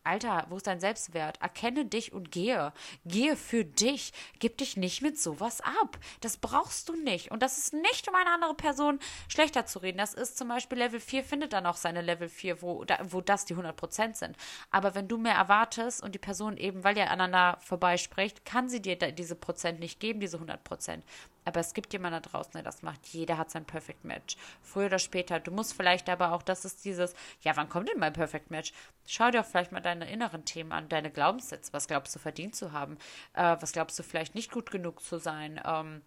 Alter, 0.04 0.46
wo 0.48 0.56
ist 0.56 0.66
dein 0.66 0.80
Selbstwert? 0.80 1.40
Erkenne 1.42 1.84
dich 1.84 2.12
und 2.12 2.30
gehe. 2.30 2.72
Gehe 3.04 3.36
für 3.36 3.64
dich. 3.64 4.12
Gib 4.38 4.56
dich 4.58 4.76
nicht 4.76 5.02
mit 5.02 5.18
sowas 5.18 5.60
ab. 5.60 5.98
Das 6.20 6.38
brauchst 6.38 6.88
du 6.88 6.96
nicht. 6.96 7.30
Und 7.30 7.42
das 7.42 7.58
ist 7.58 7.74
nicht, 7.74 8.08
um 8.08 8.14
eine 8.14 8.30
andere 8.30 8.54
Person 8.54 9.00
schlechter 9.28 9.66
zu 9.66 9.80
reden. 9.80 9.98
Das 9.98 10.14
ist 10.14 10.38
zum 10.38 10.48
Beispiel 10.48 10.78
Level 10.78 11.00
4, 11.00 11.24
findet 11.24 11.52
dann 11.52 11.66
auch 11.66 11.76
seine 11.76 12.00
Level 12.00 12.28
4, 12.28 12.62
wo, 12.62 12.84
wo 13.04 13.20
das 13.20 13.44
die 13.44 13.54
100% 13.54 14.14
sind. 14.14 14.36
Aber 14.70 14.94
wenn 14.94 15.08
du 15.08 15.18
mehr 15.18 15.34
erwartest 15.34 16.02
und 16.02 16.14
die 16.14 16.18
Person 16.18 16.56
eben, 16.56 16.84
weil 16.84 16.96
ihr 16.96 17.10
aneinander 17.10 17.58
vorbeispricht, 17.60 18.44
kann 18.44 18.68
sie 18.68 18.80
dir 18.80 18.96
diese 18.96 19.34
Prozent 19.34 19.80
nicht 19.80 20.00
geben, 20.00 20.20
diese 20.20 20.38
100%. 20.38 21.02
Aber 21.48 21.60
es 21.60 21.72
gibt 21.72 21.94
jemanden 21.94 22.22
da 22.22 22.28
draußen, 22.28 22.52
der 22.52 22.62
das 22.62 22.82
macht. 22.82 23.06
Jeder 23.06 23.38
hat 23.38 23.50
sein 23.50 23.64
Perfect 23.64 24.04
Match. 24.04 24.36
Früher 24.60 24.86
oder 24.86 24.98
später. 24.98 25.40
Du 25.40 25.50
musst 25.50 25.72
vielleicht 25.72 26.10
aber 26.10 26.32
auch, 26.32 26.42
das 26.42 26.66
ist 26.66 26.84
dieses, 26.84 27.14
ja, 27.40 27.56
wann 27.56 27.70
kommt 27.70 27.88
denn 27.88 27.98
mein 27.98 28.12
Perfect 28.12 28.50
Match? 28.50 28.74
Schau 29.06 29.30
dir 29.30 29.40
auch 29.40 29.46
vielleicht 29.46 29.72
mal 29.72 29.80
deine 29.80 30.10
inneren 30.10 30.44
Themen 30.44 30.72
an, 30.72 30.90
deine 30.90 31.10
Glaubenssätze. 31.10 31.72
Was 31.72 31.88
glaubst 31.88 32.14
du 32.14 32.18
verdient 32.18 32.54
zu 32.54 32.72
haben? 32.72 32.98
Äh, 33.32 33.56
was 33.60 33.72
glaubst 33.72 33.98
du 33.98 34.02
vielleicht 34.02 34.34
nicht 34.34 34.52
gut 34.52 34.70
genug 34.70 35.02
zu 35.02 35.18
sein? 35.18 35.58
Ähm, 35.64 36.02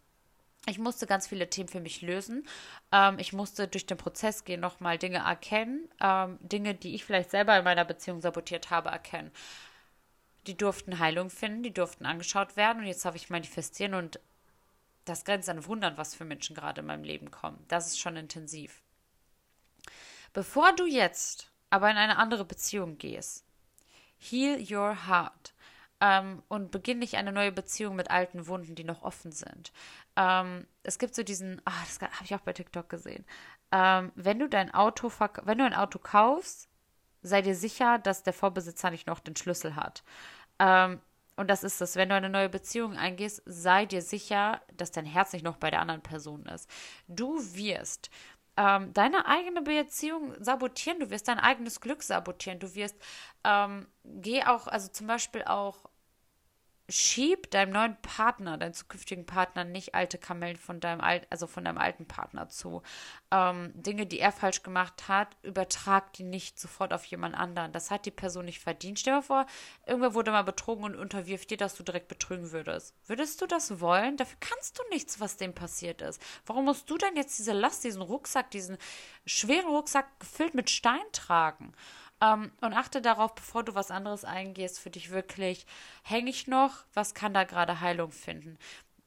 ich 0.67 0.77
musste 0.77 1.07
ganz 1.07 1.25
viele 1.25 1.49
Themen 1.49 1.69
für 1.69 1.79
mich 1.79 2.03
lösen. 2.03 2.47
Ähm, 2.91 3.17
ich 3.17 3.33
musste 3.33 3.67
durch 3.67 3.87
den 3.87 3.97
Prozess 3.97 4.43
gehen, 4.43 4.59
nochmal 4.59 4.99
Dinge 4.99 5.23
erkennen, 5.25 5.89
ähm, 5.99 6.37
Dinge, 6.41 6.75
die 6.75 6.93
ich 6.93 7.03
vielleicht 7.03 7.31
selber 7.31 7.57
in 7.57 7.63
meiner 7.63 7.83
Beziehung 7.83 8.21
sabotiert 8.21 8.69
habe, 8.69 8.89
erkennen. 8.89 9.31
Die 10.45 10.55
durften 10.55 10.99
Heilung 10.99 11.31
finden, 11.31 11.63
die 11.63 11.73
durften 11.73 12.05
angeschaut 12.05 12.57
werden 12.57 12.83
und 12.83 12.85
jetzt 12.85 13.05
darf 13.05 13.15
ich 13.15 13.31
manifestieren 13.31 13.95
und 13.95 14.19
das 15.05 15.25
grenzt 15.25 15.49
an 15.49 15.65
Wundern, 15.65 15.97
was 15.97 16.15
für 16.15 16.25
Menschen 16.25 16.55
gerade 16.55 16.81
in 16.81 16.87
meinem 16.87 17.03
Leben 17.03 17.31
kommen. 17.31 17.63
Das 17.67 17.87
ist 17.87 17.99
schon 17.99 18.17
intensiv. 18.17 18.81
Bevor 20.33 20.73
du 20.73 20.85
jetzt 20.85 21.51
aber 21.69 21.89
in 21.89 21.97
eine 21.97 22.17
andere 22.17 22.45
Beziehung 22.45 22.97
gehst, 22.97 23.45
heal 24.17 24.59
your 24.69 25.07
heart 25.07 25.53
ähm, 25.99 26.43
und 26.47 26.71
beginn 26.71 26.99
nicht 26.99 27.15
eine 27.15 27.31
neue 27.31 27.51
Beziehung 27.51 27.95
mit 27.95 28.11
alten 28.11 28.47
Wunden, 28.47 28.75
die 28.75 28.83
noch 28.83 29.03
offen 29.03 29.31
sind. 29.31 29.71
Ähm, 30.15 30.67
es 30.83 30.99
gibt 30.99 31.15
so 31.15 31.23
diesen, 31.23 31.61
ah, 31.65 31.71
das 31.85 32.01
habe 32.01 32.25
ich 32.25 32.35
auch 32.35 32.41
bei 32.41 32.53
TikTok 32.53 32.89
gesehen. 32.89 33.25
Ähm, 33.71 34.11
wenn 34.15 34.39
du 34.39 34.49
dein 34.49 34.73
Auto, 34.73 35.11
wenn 35.43 35.57
du 35.57 35.65
ein 35.65 35.73
Auto 35.73 35.99
kaufst, 35.99 36.69
sei 37.21 37.41
dir 37.41 37.55
sicher, 37.55 37.99
dass 37.99 38.23
der 38.23 38.33
Vorbesitzer 38.33 38.89
nicht 38.91 39.07
noch 39.07 39.19
den 39.19 39.35
Schlüssel 39.35 39.75
hat. 39.75 40.03
Ähm, 40.59 40.99
und 41.41 41.47
das 41.47 41.63
ist 41.63 41.81
es, 41.81 41.95
wenn 41.95 42.09
du 42.09 42.15
eine 42.15 42.29
neue 42.29 42.49
Beziehung 42.49 42.95
eingehst, 42.95 43.41
sei 43.47 43.87
dir 43.87 44.03
sicher, 44.03 44.61
dass 44.77 44.91
dein 44.91 45.07
Herz 45.07 45.33
nicht 45.33 45.43
noch 45.43 45.57
bei 45.57 45.71
der 45.71 45.81
anderen 45.81 46.01
Person 46.01 46.45
ist. 46.45 46.69
Du 47.07 47.39
wirst 47.55 48.11
ähm, 48.57 48.93
deine 48.93 49.25
eigene 49.25 49.63
Beziehung 49.63 50.35
sabotieren, 50.39 50.99
du 50.99 51.09
wirst 51.09 51.27
dein 51.27 51.39
eigenes 51.39 51.81
Glück 51.81 52.03
sabotieren, 52.03 52.59
du 52.59 52.75
wirst, 52.75 52.95
ähm, 53.43 53.87
geh 54.03 54.43
auch, 54.43 54.67
also 54.67 54.87
zum 54.89 55.07
Beispiel 55.07 55.43
auch 55.43 55.89
schieb 56.91 57.49
deinem 57.51 57.71
neuen 57.71 58.01
Partner, 58.01 58.57
deinem 58.57 58.73
zukünftigen 58.73 59.25
Partner, 59.25 59.63
nicht 59.63 59.95
alte 59.95 60.17
Kamellen 60.17 60.57
von 60.57 60.79
deinem 60.79 61.01
alten, 61.01 61.25
also 61.29 61.47
von 61.47 61.63
deinem 61.63 61.77
alten 61.77 62.05
Partner 62.05 62.49
zu. 62.49 62.83
Ähm, 63.31 63.71
Dinge, 63.73 64.05
die 64.05 64.19
er 64.19 64.31
falsch 64.31 64.61
gemacht 64.63 65.07
hat, 65.07 65.37
übertrag 65.41 66.13
die 66.13 66.23
nicht 66.23 66.59
sofort 66.59 66.93
auf 66.93 67.05
jemand 67.05 67.35
anderen. 67.35 67.71
Das 67.71 67.91
hat 67.91 68.05
die 68.05 68.11
Person 68.11 68.45
nicht 68.45 68.59
verdient. 68.59 68.99
Stell 68.99 69.15
dir 69.15 69.23
vor, 69.23 69.45
irgendwer 69.85 70.13
wurde 70.13 70.31
mal 70.31 70.43
betrogen 70.43 70.83
und 70.83 70.95
unterwirft 70.95 71.49
dir, 71.49 71.57
dass 71.57 71.75
du 71.75 71.83
direkt 71.83 72.07
betrügen 72.07 72.51
würdest. 72.51 72.93
Würdest 73.07 73.41
du 73.41 73.47
das 73.47 73.79
wollen? 73.79 74.17
Dafür 74.17 74.37
kannst 74.39 74.77
du 74.77 74.83
nichts, 74.91 75.19
was 75.19 75.37
dem 75.37 75.53
passiert 75.53 76.01
ist. 76.01 76.21
Warum 76.45 76.65
musst 76.65 76.89
du 76.89 76.97
denn 76.97 77.15
jetzt 77.15 77.39
diese 77.39 77.53
Last, 77.53 77.83
diesen 77.83 78.01
Rucksack, 78.01 78.51
diesen 78.51 78.77
schweren 79.25 79.67
Rucksack 79.67 80.19
gefüllt 80.19 80.53
mit 80.53 80.69
Stein 80.69 80.99
tragen? 81.13 81.73
Ähm, 82.21 82.51
und 82.61 82.73
achte 82.73 83.01
darauf, 83.01 83.35
bevor 83.35 83.63
du 83.63 83.75
was 83.75 83.91
anderes 83.91 84.23
eingehst, 84.23 84.79
für 84.79 84.91
dich 84.91 85.09
wirklich, 85.09 85.65
hänge 86.03 86.29
ich 86.29 86.47
noch? 86.47 86.85
Was 86.93 87.13
kann 87.13 87.33
da 87.33 87.43
gerade 87.43 87.81
Heilung 87.81 88.11
finden? 88.11 88.57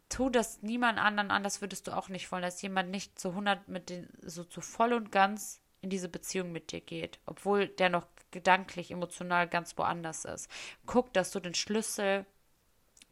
Tu 0.08 0.30
das 0.30 0.62
niemand 0.62 0.98
anderen 0.98 1.30
an, 1.30 1.42
das 1.42 1.60
würdest 1.60 1.86
du 1.86 1.92
auch 1.92 2.08
nicht 2.08 2.30
wollen, 2.30 2.42
dass 2.42 2.62
jemand 2.62 2.90
nicht 2.90 3.18
zu 3.18 3.30
100 3.30 3.68
mit 3.68 3.90
den, 3.90 4.08
so 4.22 4.44
zu 4.44 4.60
voll 4.60 4.92
und 4.92 5.10
ganz 5.10 5.60
in 5.80 5.90
diese 5.90 6.08
Beziehung 6.08 6.50
mit 6.50 6.72
dir 6.72 6.80
geht, 6.80 7.20
obwohl 7.26 7.68
der 7.68 7.90
noch 7.90 8.06
gedanklich, 8.30 8.90
emotional 8.90 9.46
ganz 9.48 9.76
woanders 9.78 10.24
ist. 10.24 10.50
Guck, 10.86 11.12
dass 11.12 11.30
du 11.30 11.40
den 11.40 11.54
Schlüssel, 11.54 12.26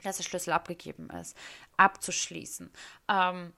dass 0.02 0.16
der 0.16 0.24
Schlüssel 0.24 0.52
abgegeben 0.52 1.10
ist, 1.10 1.36
abzuschließen. 1.76 2.72
Ähm, 3.08 3.52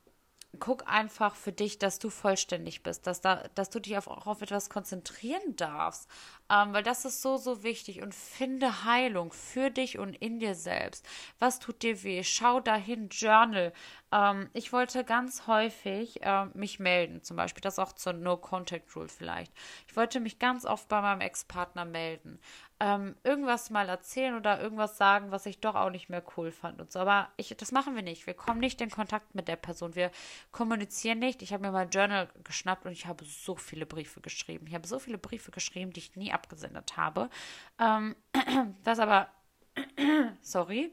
guck 0.59 0.89
einfach 0.89 1.35
für 1.35 1.53
dich, 1.53 1.79
dass 1.79 1.99
du 1.99 2.11
vollständig 2.11 2.83
bist, 2.83 3.07
dass, 3.07 3.21
da, 3.21 3.45
dass 3.55 3.71
du 3.71 3.81
dich 3.81 3.97
auf, 3.97 4.09
auch 4.09 4.27
auf 4.27 4.43
etwas 4.43 4.71
konzentrieren 4.71 5.57
darfst, 5.57 6.09
ähm, 6.51 6.73
weil 6.73 6.83
das 6.83 7.05
ist 7.05 7.23
so, 7.23 7.37
so 7.37 7.63
wichtig 7.63 8.03
und 8.03 8.15
finde 8.15 8.85
Heilung 8.85 9.33
für 9.33 9.71
dich 9.71 9.99
und 9.99 10.15
in 10.15 10.39
dir 10.39 10.55
selbst. 10.55 11.07
Was 11.39 11.59
tut 11.59 11.83
dir 11.83 12.03
weh? 12.03 12.23
Schau 12.23 12.61
dahin, 12.61 13.09
Journal. 13.09 13.73
Ähm, 14.13 14.51
ich 14.53 14.73
wollte 14.73 15.05
ganz 15.05 15.47
häufig 15.47 16.23
äh, 16.23 16.47
mich 16.55 16.79
melden, 16.79 17.23
zum 17.23 17.37
Beispiel, 17.37 17.63
das 17.63 17.79
auch 17.79 17.93
zur 17.93 18.13
No-Contact-Rule 18.13 19.09
vielleicht. 19.09 19.53
Ich 19.89 19.97
wollte 19.97 20.21
mich 20.21 20.39
ganz 20.39 20.65
oft 20.65 20.89
bei 20.89 21.01
meinem 21.01 21.21
Ex-Partner 21.21 21.85
melden 21.85 22.39
ähm, 22.85 23.17
irgendwas 23.23 23.71
mal 23.71 23.89
erzählen 23.89 24.37
oder 24.37 24.61
irgendwas 24.61 24.99
sagen, 24.99 25.31
was 25.31 25.47
ich 25.47 25.59
doch 25.59 25.75
auch 25.75 25.89
nicht 25.89 26.11
mehr 26.11 26.23
cool 26.37 26.51
fand 26.51 26.83
und 26.83 26.93
so. 26.93 26.99
Aber 26.99 27.31
ich, 27.39 27.57
das 27.57 27.73
machen 27.73 27.95
wir 27.95 28.03
nicht. 28.03 28.27
Wir 28.27 28.35
kommen 28.35 28.61
nicht 28.61 28.79
in 28.83 28.91
Kontakt 28.91 29.35
mit 29.35 29.49
der 29.49 29.57
Person. 29.57 29.95
Wir 29.95 30.11
kommunizieren 30.53 31.19
nicht. 31.19 31.41
Ich 31.41 31.55
habe 31.55 31.63
mir 31.63 31.73
mein 31.73 31.89
Journal 31.89 32.29
geschnappt 32.45 32.85
und 32.85 32.93
ich 32.93 33.07
habe 33.07 33.25
so 33.25 33.57
viele 33.57 33.87
Briefe 33.87 34.21
geschrieben. 34.21 34.67
Ich 34.67 34.75
habe 34.75 34.87
so 34.87 34.99
viele 34.99 35.17
Briefe 35.17 35.51
geschrieben, 35.51 35.93
die 35.95 36.01
ich 36.01 36.15
nie 36.15 36.31
abgesendet 36.31 36.99
habe. 36.99 37.31
Ähm, 37.79 38.17
was 38.85 38.99
aber, 38.99 39.29
sorry, 40.43 40.93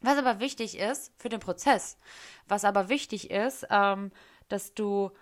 was 0.00 0.16
aber 0.16 0.40
wichtig 0.40 0.78
ist 0.78 1.12
für 1.18 1.28
den 1.28 1.40
Prozess, 1.40 1.98
was 2.48 2.64
aber 2.64 2.88
wichtig 2.88 3.30
ist, 3.30 3.66
ähm, 3.68 4.12
dass 4.48 4.72
du 4.72 5.12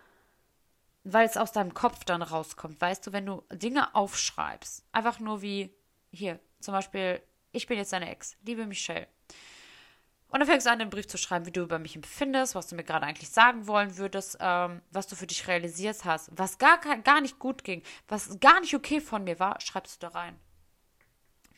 weil 1.03 1.27
es 1.27 1.39
aus 1.39 1.51
deinem 1.51 1.73
Kopf 1.73 2.05
dann 2.05 2.21
rauskommt. 2.21 2.79
Weißt 2.79 3.07
du, 3.07 3.13
wenn 3.15 3.25
du 3.25 3.43
Dinge 3.51 3.95
aufschreibst, 3.95 4.85
einfach 4.93 5.19
nur 5.19 5.41
wie 5.41 5.75
hier, 6.11 6.41
zum 6.61 6.73
Beispiel, 6.73 7.23
ich 7.53 7.67
bin 7.67 7.79
jetzt 7.79 7.93
deine 7.93 8.11
Ex, 8.11 8.37
liebe 8.45 8.67
Michelle. 8.67 9.09
Und 10.29 10.39
dann 10.39 10.47
fängst 10.47 10.67
du 10.67 10.71
an, 10.71 10.79
den 10.79 10.91
Brief 10.91 11.09
zu 11.09 11.19
schreiben, 11.19 11.47
wie 11.47 11.51
du 11.51 11.63
über 11.63 11.81
mich 11.81 11.97
empfindest, 11.97 12.55
was 12.55 12.69
du 12.69 12.77
mir 12.77 12.85
gerade 12.85 13.05
eigentlich 13.05 13.31
sagen 13.31 13.67
wollen 13.67 13.97
würdest, 13.97 14.39
ähm, 14.41 14.81
was 14.93 15.09
du 15.09 15.17
für 15.17 15.27
dich 15.27 15.49
realisiert 15.49 16.05
hast, 16.05 16.31
was 16.33 16.59
gar, 16.59 16.79
gar 16.79 17.21
nicht 17.21 17.41
gut 17.41 17.65
ging, 17.65 17.83
was 18.07 18.39
gar 18.39 18.61
nicht 18.61 18.75
okay 18.75 19.01
von 19.01 19.25
mir 19.25 19.41
war, 19.41 19.61
schreibst 19.61 20.01
du 20.01 20.07
da 20.07 20.13
rein 20.17 20.39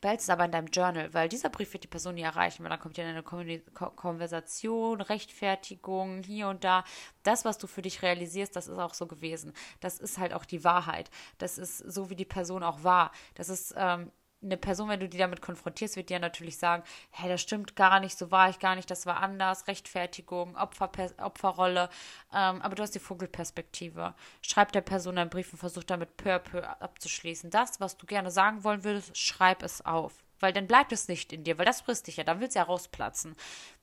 behältst 0.03 0.26
es 0.26 0.30
aber 0.30 0.44
in 0.44 0.53
deinem 0.53 0.66
Journal, 0.66 1.14
weil 1.14 1.28
dieser 1.28 1.48
Brief 1.48 1.72
wird 1.72 1.84
die 1.84 1.88
Person 1.88 2.16
nie 2.16 2.22
erreichen, 2.22 2.62
weil 2.62 2.70
dann 2.70 2.80
kommt 2.80 2.98
ja 2.98 3.07
eine 3.07 3.22
Konversation, 3.22 5.00
Rechtfertigung, 5.00 6.22
hier 6.24 6.48
und 6.48 6.64
da. 6.64 6.84
Das, 7.22 7.44
was 7.44 7.57
du 7.57 7.66
für 7.66 7.82
dich 7.82 8.03
realisierst, 8.03 8.55
das 8.55 8.66
ist 8.66 8.78
auch 8.78 8.94
so 8.94 9.07
gewesen. 9.07 9.55
Das 9.80 9.98
ist 9.98 10.18
halt 10.18 10.34
auch 10.34 10.44
die 10.44 10.64
Wahrheit. 10.64 11.09
Das 11.38 11.57
ist 11.57 11.78
so, 11.78 12.11
wie 12.11 12.16
die 12.16 12.24
Person 12.24 12.64
auch 12.64 12.82
war. 12.82 13.12
Das 13.36 13.48
ist 13.48 13.74
ähm, 13.76 14.11
eine 14.43 14.57
Person, 14.57 14.88
wenn 14.88 15.01
du 15.01 15.09
die 15.09 15.18
damit 15.18 15.40
konfrontierst, 15.40 15.97
wird 15.97 16.11
dir 16.11 16.18
natürlich 16.18 16.59
sagen, 16.59 16.82
hey, 17.11 17.28
das 17.28 17.40
stimmt 17.40 17.76
gar 17.76 18.01
nicht, 18.01 18.18
so 18.18 18.30
war 18.30 18.51
ich 18.51 18.59
gar 18.59 18.74
nicht, 18.74 18.90
das 18.90 19.07
war 19.07 19.18
anders, 19.18 19.66
Rechtfertigung, 19.68 20.57
Opfer, 20.57 20.90
Opferrolle, 21.18 21.88
ähm, 22.32 22.61
aber 22.62 22.74
du 22.74 22.82
hast 22.82 22.95
die 22.95 23.01
Vogelperspektive. 23.01 24.14
Schreib 24.43 24.72
der 24.72 24.80
Person 24.80 25.18
einen 25.18 25.30
Brief 25.30 25.53
und 25.53 25.59
versuch 25.59 25.84
damit 25.84 26.16
peu 26.16 26.34
à 26.34 26.38
peu 26.38 26.62
abzuschließen. 26.62 27.51
Das, 27.51 27.80
was 27.80 27.97
du 27.97 28.07
gerne 28.07 28.30
sagen 28.30 28.64
wollen 28.64 28.84
würdest, 28.84 29.16
schreib 29.16 29.62
es 29.62 29.84
auf. 29.84 30.24
Weil 30.40 30.53
dann 30.53 30.66
bleibt 30.66 30.90
es 30.90 31.07
nicht 31.07 31.32
in 31.32 31.45
dir, 31.45 31.57
weil 31.59 31.66
das 31.66 31.82
frisst 31.82 32.09
dich 32.09 32.16
ja, 32.16 32.24
dann 32.24 32.40
willst 32.40 32.57
du 32.57 32.59
ja 32.59 32.64
rausplatzen. 32.64 33.36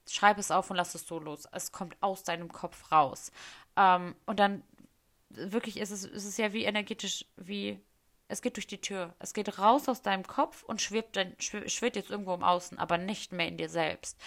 Schreib 0.09 0.37
es 0.37 0.51
auf 0.51 0.69
und 0.69 0.75
lass 0.75 0.93
es 0.93 1.07
so 1.07 1.19
los. 1.19 1.47
Es 1.53 1.71
kommt 1.71 1.95
aus 2.01 2.23
deinem 2.23 2.51
Kopf 2.51 2.91
raus. 2.91 3.31
Ähm, 3.77 4.15
und 4.25 4.39
dann 4.39 4.63
wirklich 5.29 5.77
ist 5.77 5.91
es, 5.91 6.03
ist 6.03 6.25
es 6.25 6.37
ja 6.37 6.51
wie 6.51 6.65
energetisch, 6.65 7.25
wie 7.37 7.79
Es 8.29 8.41
geht 8.41 8.55
durch 8.55 8.67
die 8.67 8.79
Tür. 8.79 9.13
Es 9.19 9.33
geht 9.33 9.57
raus 9.57 9.89
aus 9.89 10.01
deinem 10.03 10.25
Kopf 10.25 10.63
und 10.63 10.81
schwebt, 10.81 11.15
dann, 11.17 11.35
schwebt 11.39 11.95
jetzt 11.95 12.11
irgendwo 12.11 12.35
im 12.35 12.43
Außen, 12.43 12.77
aber 12.77 12.97
nicht 12.97 13.33
mehr 13.33 13.47
in 13.47 13.57
dir 13.57 13.69
selbst. 13.69 14.17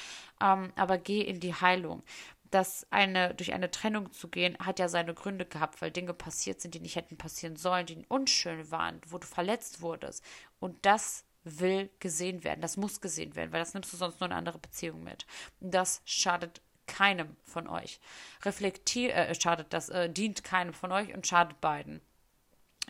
Ähm, 0.41 0.73
aber 0.77 0.99
geh 0.99 1.23
in 1.23 1.41
die 1.41 1.55
Heilung. 1.55 2.03
Das 2.51 2.87
eine, 2.91 3.35
durch 3.35 3.55
eine 3.55 3.71
Trennung 3.71 4.13
zu 4.13 4.29
gehen, 4.29 4.59
hat 4.59 4.81
ja 4.81 4.89
seine 4.89 5.15
Gründe 5.15 5.47
gehabt, 5.47 5.81
weil 5.81 5.93
Dinge 5.93 6.13
passiert 6.13 6.61
sind, 6.61 6.75
die 6.75 6.81
nicht 6.81 6.97
hätten 6.97 7.17
passieren 7.17 7.57
sollen, 7.57 7.87
die 7.87 8.05
unschön 8.09 8.71
waren, 8.71 9.01
wo 9.07 9.19
du 9.19 9.27
verletzt 9.27 9.81
wurdest. 9.81 10.23
Und 10.59 10.85
das 10.85 11.25
will 11.45 11.89
gesehen 12.01 12.45
werden. 12.45 12.61
Das 12.61 12.77
muss 12.77 13.01
gesehen 13.01 13.37
werden, 13.37 13.53
weil 13.53 13.61
das 13.61 13.73
nimmst 13.73 13.93
du 13.93 13.97
sonst 13.97 14.21
nur 14.21 14.29
in 14.29 14.35
andere 14.37 14.59
Beziehung 14.59 15.03
mit. 15.03 15.27
Und 15.61 15.73
das 15.73 16.03
schadet 16.05 16.61
keinem 16.87 17.37
von 17.45 17.69
euch. 17.69 18.01
Reflektier, 18.45 19.15
äh, 19.15 19.35
schadet 19.41 19.73
das, 19.73 19.89
äh, 19.89 20.11
dient 20.11 20.45
keinem 20.45 20.75
von 20.75 20.93
euch 20.93 21.15
und 21.15 21.27
schadet 21.27 21.61
beiden. 21.61 22.01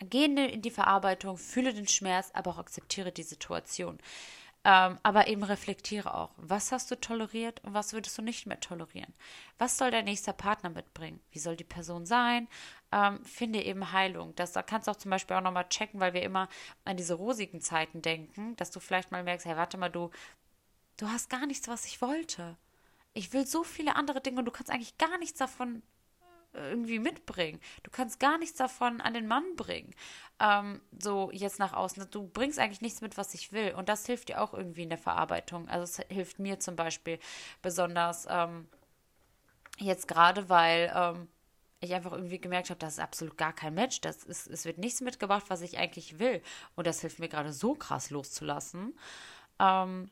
Geh 0.00 0.24
in 0.24 0.62
die 0.62 0.70
Verarbeitung, 0.70 1.36
fühle 1.36 1.74
den 1.74 1.88
Schmerz, 1.88 2.30
aber 2.32 2.52
auch 2.52 2.58
akzeptiere 2.58 3.12
die 3.12 3.22
Situation. 3.22 3.98
Ähm, 4.64 4.98
aber 5.02 5.26
eben 5.26 5.42
reflektiere 5.42 6.14
auch, 6.14 6.30
was 6.36 6.70
hast 6.70 6.88
du 6.90 7.00
toleriert 7.00 7.64
und 7.64 7.74
was 7.74 7.92
würdest 7.92 8.16
du 8.16 8.22
nicht 8.22 8.46
mehr 8.46 8.60
tolerieren? 8.60 9.12
Was 9.58 9.76
soll 9.76 9.90
dein 9.90 10.04
nächster 10.04 10.32
Partner 10.32 10.70
mitbringen? 10.70 11.20
Wie 11.32 11.40
soll 11.40 11.56
die 11.56 11.64
Person 11.64 12.06
sein? 12.06 12.46
Ähm, 12.92 13.24
finde 13.24 13.60
eben 13.62 13.90
Heilung. 13.90 14.36
Das, 14.36 14.52
da 14.52 14.62
kannst 14.62 14.86
du 14.86 14.92
auch 14.92 14.96
zum 14.96 15.10
Beispiel 15.10 15.36
auch 15.36 15.40
nochmal 15.40 15.68
checken, 15.68 15.98
weil 15.98 16.14
wir 16.14 16.22
immer 16.22 16.48
an 16.84 16.96
diese 16.96 17.14
rosigen 17.14 17.60
Zeiten 17.60 18.02
denken, 18.02 18.54
dass 18.56 18.70
du 18.70 18.78
vielleicht 18.78 19.10
mal 19.10 19.24
merkst, 19.24 19.46
hey, 19.46 19.56
warte 19.56 19.78
mal, 19.78 19.88
du, 19.88 20.10
du 20.96 21.08
hast 21.08 21.28
gar 21.28 21.46
nichts, 21.46 21.66
was 21.66 21.84
ich 21.86 22.00
wollte. 22.00 22.56
Ich 23.14 23.32
will 23.32 23.46
so 23.46 23.64
viele 23.64 23.96
andere 23.96 24.20
Dinge 24.20 24.38
und 24.38 24.44
du 24.44 24.52
kannst 24.52 24.70
eigentlich 24.70 24.96
gar 24.96 25.18
nichts 25.18 25.38
davon 25.38 25.82
irgendwie 26.54 26.98
mitbringen. 26.98 27.60
Du 27.82 27.90
kannst 27.90 28.20
gar 28.20 28.38
nichts 28.38 28.58
davon 28.58 29.00
an 29.00 29.14
den 29.14 29.26
Mann 29.26 29.56
bringen. 29.56 29.94
Ähm, 30.38 30.80
so 30.98 31.30
jetzt 31.32 31.58
nach 31.58 31.72
außen. 31.72 32.10
Du 32.10 32.28
bringst 32.28 32.58
eigentlich 32.58 32.80
nichts 32.80 33.00
mit, 33.00 33.16
was 33.16 33.34
ich 33.34 33.52
will. 33.52 33.74
Und 33.74 33.88
das 33.88 34.06
hilft 34.06 34.28
dir 34.28 34.40
auch 34.40 34.54
irgendwie 34.54 34.82
in 34.82 34.88
der 34.90 34.98
Verarbeitung. 34.98 35.68
Also 35.68 35.84
es 35.84 36.06
hilft 36.08 36.38
mir 36.38 36.60
zum 36.60 36.76
Beispiel 36.76 37.18
besonders 37.62 38.26
ähm, 38.28 38.68
jetzt 39.78 40.08
gerade, 40.08 40.48
weil 40.48 40.92
ähm, 40.94 41.28
ich 41.80 41.94
einfach 41.94 42.12
irgendwie 42.12 42.40
gemerkt 42.40 42.70
habe, 42.70 42.78
das 42.78 42.94
ist 42.94 43.00
absolut 43.00 43.36
gar 43.36 43.52
kein 43.52 43.74
Match. 43.74 44.00
Das 44.00 44.24
ist, 44.24 44.46
es 44.46 44.64
wird 44.64 44.78
nichts 44.78 45.00
mitgebracht, 45.00 45.44
was 45.48 45.62
ich 45.62 45.78
eigentlich 45.78 46.18
will. 46.18 46.42
Und 46.76 46.86
das 46.86 47.00
hilft 47.00 47.18
mir 47.18 47.28
gerade 47.28 47.52
so 47.52 47.74
krass 47.74 48.10
loszulassen. 48.10 48.94
Ähm, 49.58 50.10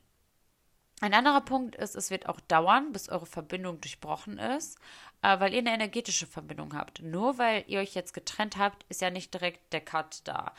ein 1.01 1.15
anderer 1.15 1.41
Punkt 1.41 1.75
ist, 1.75 1.95
es 1.95 2.11
wird 2.11 2.29
auch 2.29 2.39
dauern, 2.41 2.91
bis 2.91 3.09
eure 3.09 3.25
Verbindung 3.25 3.81
durchbrochen 3.81 4.37
ist, 4.37 4.77
äh, 5.21 5.39
weil 5.39 5.53
ihr 5.53 5.59
eine 5.59 5.73
energetische 5.73 6.27
Verbindung 6.27 6.73
habt. 6.75 7.01
Nur 7.01 7.37
weil 7.37 7.63
ihr 7.67 7.79
euch 7.79 7.93
jetzt 7.93 8.13
getrennt 8.13 8.57
habt, 8.57 8.85
ist 8.89 9.01
ja 9.01 9.09
nicht 9.09 9.33
direkt 9.33 9.73
der 9.73 9.81
Cut 9.81 10.21
da. 10.25 10.53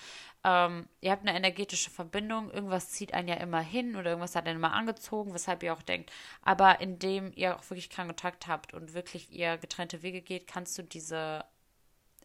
Ähm, 0.45 0.89
ihr 1.01 1.11
habt 1.11 1.27
eine 1.27 1.37
energetische 1.37 1.91
Verbindung, 1.91 2.51
irgendwas 2.51 2.91
zieht 2.91 3.15
einen 3.15 3.29
ja 3.29 3.37
immer 3.37 3.61
hin 3.61 3.97
oder 3.97 4.11
irgendwas 4.11 4.37
hat 4.37 4.47
einen 4.47 4.59
immer 4.59 4.73
angezogen, 4.73 5.35
weshalb 5.35 5.63
ihr 5.63 5.73
auch 5.73 5.83
denkt. 5.83 6.13
Aber 6.43 6.81
indem 6.81 7.33
ihr 7.35 7.57
auch 7.57 7.71
wirklich 7.71 7.91
keinen 7.91 8.09
Kontakt 8.09 8.47
habt 8.47 8.75
und 8.75 8.95
wirklich 8.95 9.31
ihr 9.31 9.59
getrennte 9.59 10.03
Wege 10.03 10.23
geht, 10.23 10.47
kannst 10.47 10.77
du 10.79 10.83
diese 10.83 11.45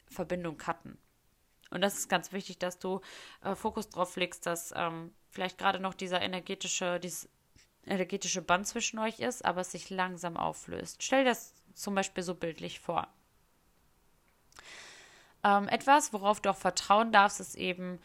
Verbindung 0.07 0.57
cutten. 0.57 0.97
Und 1.69 1.81
das 1.81 1.97
ist 1.97 2.09
ganz 2.09 2.31
wichtig, 2.31 2.59
dass 2.59 2.79
du 2.79 3.01
äh, 3.43 3.55
Fokus 3.55 3.89
drauf 3.89 4.15
legst, 4.15 4.45
dass 4.45 4.73
ähm, 4.75 5.13
vielleicht 5.29 5.57
gerade 5.57 5.79
noch 5.79 5.93
dieser 5.93 6.21
energetische, 6.21 6.99
dieses 6.99 7.29
energetische 7.85 8.41
Band 8.41 8.67
zwischen 8.67 8.99
euch 8.99 9.19
ist, 9.19 9.45
aber 9.45 9.61
es 9.61 9.71
sich 9.71 9.89
langsam 9.89 10.37
auflöst. 10.37 11.03
Stell 11.03 11.23
dir 11.23 11.31
das 11.31 11.53
zum 11.77 11.95
Beispiel 11.95 12.23
so 12.23 12.35
bildlich 12.35 12.79
vor. 12.79 13.07
Ähm, 15.43 15.67
etwas, 15.67 16.13
worauf 16.13 16.41
du 16.41 16.49
auch 16.49 16.57
vertrauen 16.57 17.11
darfst, 17.11 17.39
ist 17.39 17.55
eben, 17.55 17.99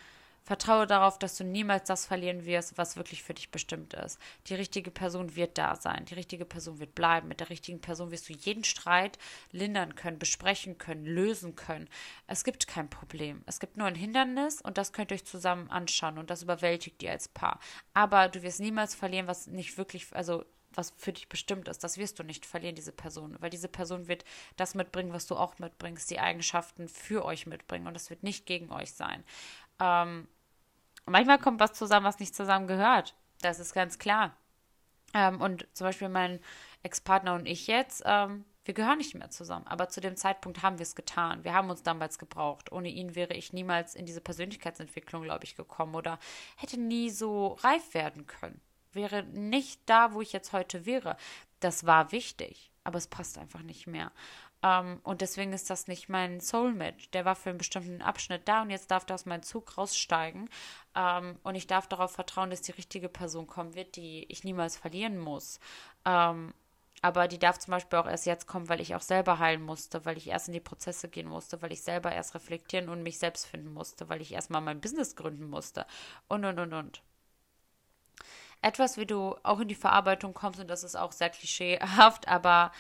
Vertraue 0.45 0.89
darauf, 0.89 1.21
dass 1.21 1.37
du 1.37 1.45
niemals 1.45 1.87
das 1.87 2.07
verlieren 2.07 2.45
wirst, 2.45 2.77
was 2.77 2.97
wirklich 2.97 3.23
für 3.23 3.33
dich 3.33 3.53
bestimmt 3.53 3.95
ist. 3.95 4.19
Die 4.49 4.57
richtige 4.57 4.91
Person 4.91 5.37
wird 5.37 5.57
da 5.57 5.77
sein. 5.77 6.05
Die 6.07 6.15
richtige 6.15 6.45
Person 6.45 6.81
wird 6.81 6.97
bleiben. 6.97 7.29
Mit 7.29 7.39
der 7.39 7.49
richtigen 7.49 7.81
Person 7.81 8.11
wirst 8.11 8.29
du 8.29 8.33
jeden 8.33 8.65
Streit 8.65 9.19
lindern 9.53 9.95
können, 9.95 10.19
besprechen 10.19 10.79
können, 10.79 11.07
lösen 11.07 11.55
können. 11.55 11.89
Es 12.27 12.43
gibt 12.43 12.67
kein 12.67 12.91
Problem. 12.91 13.45
Es 13.47 13.61
gibt 13.61 13.77
nur 13.77 13.87
ein 13.87 13.95
Hindernis 13.95 14.61
und 14.61 14.79
das 14.79 14.93
könnt 14.93 15.13
ihr 15.13 15.15
euch 15.15 15.25
zusammen 15.25 15.71
anschauen 15.71 16.19
und 16.19 16.29
das 16.29 16.43
überwältigt 16.43 17.01
ihr 17.05 17.13
als 17.13 17.29
Paar. 17.29 17.61
Aber 17.95 18.29
du 18.29 18.43
wirst 18.43 18.59
niemals 18.59 18.97
verlieren, 18.97 19.29
was 19.29 19.47
nicht 19.47 19.79
wirklich, 19.79 20.09
also 20.13 20.45
was 20.77 20.93
für 20.97 21.13
dich 21.13 21.29
bestimmt 21.29 21.69
ist. 21.69 21.85
Das 21.85 21.99
wirst 21.99 22.19
du 22.19 22.23
nicht 22.23 22.47
verlieren, 22.47 22.75
diese 22.75 22.93
Person, 22.93 23.37
weil 23.41 23.51
diese 23.51 23.69
Person 23.69 24.09
wird 24.09 24.25
das 24.57 24.75
mitbringen, 24.75 25.13
was 25.13 25.27
du 25.27 25.37
auch 25.37 25.59
mitbringst, 25.59 26.11
die 26.11 26.21
Eigenschaften 26.21 26.89
für 26.89 27.25
euch 27.25 27.47
mitbringen 27.47 27.87
und 27.87 27.95
das 27.95 28.11
wird 28.11 28.23
nicht 28.23 28.47
gegen 28.47 28.71
euch 28.71 28.93
sein. 28.93 29.25
Ähm, 29.81 30.29
manchmal 31.07 31.39
kommt 31.39 31.61
was 31.61 31.73
zusammen, 31.73 32.07
was 32.07 32.21
nicht 32.21 32.35
zusammen 32.35 32.67
gehört. 32.67 33.15
Das 33.41 33.59
ist 33.59 33.75
ganz 33.75 33.99
klar. 33.99 34.37
Ähm, 35.15 35.41
und 35.41 35.67
zum 35.73 35.87
Beispiel 35.87 36.09
mein 36.09 36.41
Ex-Partner 36.83 37.35
und 37.35 37.47
ich 37.47 37.67
jetzt, 37.67 38.03
ähm, 38.07 38.45
wir 38.65 38.75
gehören 38.75 38.99
nicht 38.99 39.15
mehr 39.15 39.31
zusammen. 39.31 39.67
Aber 39.67 39.89
zu 39.89 40.01
dem 40.01 40.17
Zeitpunkt 40.17 40.63
haben 40.63 40.79
wir 40.79 40.85
es 40.85 40.95
getan. 40.95 41.45
Wir 41.45 41.53
haben 41.53 41.71
uns 41.71 41.83
damals 41.83 42.19
gebraucht. 42.19 42.71
Ohne 42.71 42.89
ihn 42.89 43.15
wäre 43.15 43.35
ich 43.35 43.53
niemals 43.53 43.95
in 43.95 44.07
diese 44.07 44.21
Persönlichkeitsentwicklung, 44.21 45.25
glaube 45.25 45.45
ich, 45.45 45.57
gekommen 45.57 45.95
oder 45.95 46.19
hätte 46.57 46.79
nie 46.79 47.11
so 47.11 47.55
reif 47.63 47.95
werden 47.95 48.27
können. 48.27 48.61
Wäre 48.93 49.23
nicht 49.25 49.81
da, 49.87 50.13
wo 50.13 50.21
ich 50.21 50.33
jetzt 50.33 50.53
heute 50.53 50.87
wäre. 50.87 51.17
Das 51.61 51.87
war 51.87 52.13
wichtig, 52.13 52.71
aber 52.85 52.99
es 52.99 53.07
passt 53.07 53.39
einfach 53.39 53.63
nicht 53.63 53.87
mehr. 53.87 54.13
Um, 54.65 54.71
ähm, 54.71 55.01
und 55.03 55.23
deswegen 55.23 55.53
ist 55.53 55.71
das 55.71 55.89
nicht 55.89 56.09
mein 56.09 56.39
Soulmate. 56.39 57.09
Der 57.13 57.25
war 57.25 57.35
für 57.35 57.51
einen 57.51 57.59
bestimmten 57.59 58.01
Abschnitt 58.01 58.47
da 58.47 58.63
und 58.63 58.71
jetzt 58.71 58.93
darf 58.93 59.05
der 59.05 59.15
aus 59.15 59.27
meinem 59.27 59.43
Zug 59.43 59.77
raussteigen. 59.77 60.43
Um, 60.95 61.03
ähm, 61.03 61.39
und 61.43 61.57
ich 61.57 61.67
darf 61.67 61.89
darauf 61.89 62.13
vertrauen, 62.13 62.51
dass 62.51 62.63
die 62.63 62.73
richtige 62.73 63.09
Person 63.09 63.49
kommen 63.49 63.75
wird, 63.75 63.97
die 63.97 64.25
ich 64.29 64.45
niemals 64.45 64.77
verlieren 64.77 65.19
muss. 65.19 65.59
Um, 66.05 66.13
ähm, 66.13 66.55
aber 67.05 67.27
die 67.27 67.39
darf 67.39 67.59
zum 67.59 67.73
Beispiel 67.73 67.99
auch 67.99 68.07
erst 68.07 68.27
jetzt 68.27 68.47
kommen, 68.47 68.69
weil 68.69 68.81
ich 68.81 68.95
auch 68.95 69.01
selber 69.01 69.41
heilen 69.41 69.63
musste, 69.63 70.05
weil 70.05 70.17
ich 70.17 70.29
erst 70.29 70.47
in 70.47 70.55
die 70.55 70.61
Prozesse 70.61 71.09
gehen 71.09 71.27
musste, 71.27 71.61
weil 71.61 71.73
ich 71.73 71.83
selber 71.83 72.13
erst 72.13 72.37
reflektieren 72.37 72.89
und 72.89 73.03
mich 73.03 73.19
selbst 73.19 73.47
finden 73.47 73.73
musste, 73.75 74.09
weil 74.09 74.21
ich 74.21 74.33
erstmal 74.33 74.61
mein 74.61 74.81
Business 74.81 75.17
gründen 75.17 75.51
musste. 75.51 75.85
Und, 76.29 76.45
und, 76.45 76.61
und, 76.61 76.73
und 76.73 77.03
etwas, 78.63 78.97
wie 78.97 79.07
du 79.07 79.37
auch 79.43 79.61
in 79.61 79.69
die 79.69 79.75
Verarbeitung 79.75 80.35
kommst, 80.35 80.61
und 80.61 80.69
das 80.69 80.85
ist 80.85 80.97
auch 80.97 81.13
sehr 81.13 81.31
klischeehaft, 81.31 82.29
aber 82.29 82.73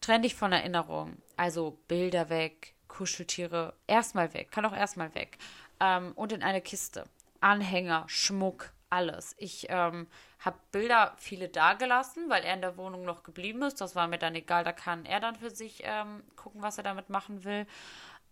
Trenn 0.00 0.22
dich 0.22 0.34
von 0.34 0.52
Erinnerungen. 0.52 1.20
Also 1.36 1.78
Bilder 1.86 2.30
weg, 2.30 2.74
Kuscheltiere 2.88 3.74
erstmal 3.86 4.32
weg, 4.34 4.50
kann 4.50 4.64
auch 4.64 4.76
erstmal 4.76 5.14
weg. 5.14 5.38
Ähm, 5.78 6.12
und 6.14 6.32
in 6.32 6.42
eine 6.42 6.60
Kiste. 6.60 7.04
Anhänger, 7.40 8.04
Schmuck, 8.06 8.72
alles. 8.90 9.34
Ich 9.38 9.66
ähm, 9.68 10.08
habe 10.40 10.58
Bilder 10.72 11.14
viele 11.16 11.48
dagelassen, 11.48 12.28
weil 12.28 12.44
er 12.44 12.54
in 12.54 12.60
der 12.60 12.76
Wohnung 12.76 13.04
noch 13.04 13.22
geblieben 13.22 13.62
ist. 13.62 13.80
Das 13.80 13.94
war 13.94 14.08
mir 14.08 14.18
dann 14.18 14.34
egal, 14.34 14.64
da 14.64 14.72
kann 14.72 15.04
er 15.04 15.20
dann 15.20 15.36
für 15.36 15.50
sich 15.50 15.82
ähm, 15.84 16.22
gucken, 16.36 16.62
was 16.62 16.78
er 16.78 16.84
damit 16.84 17.08
machen 17.08 17.44
will. 17.44 17.66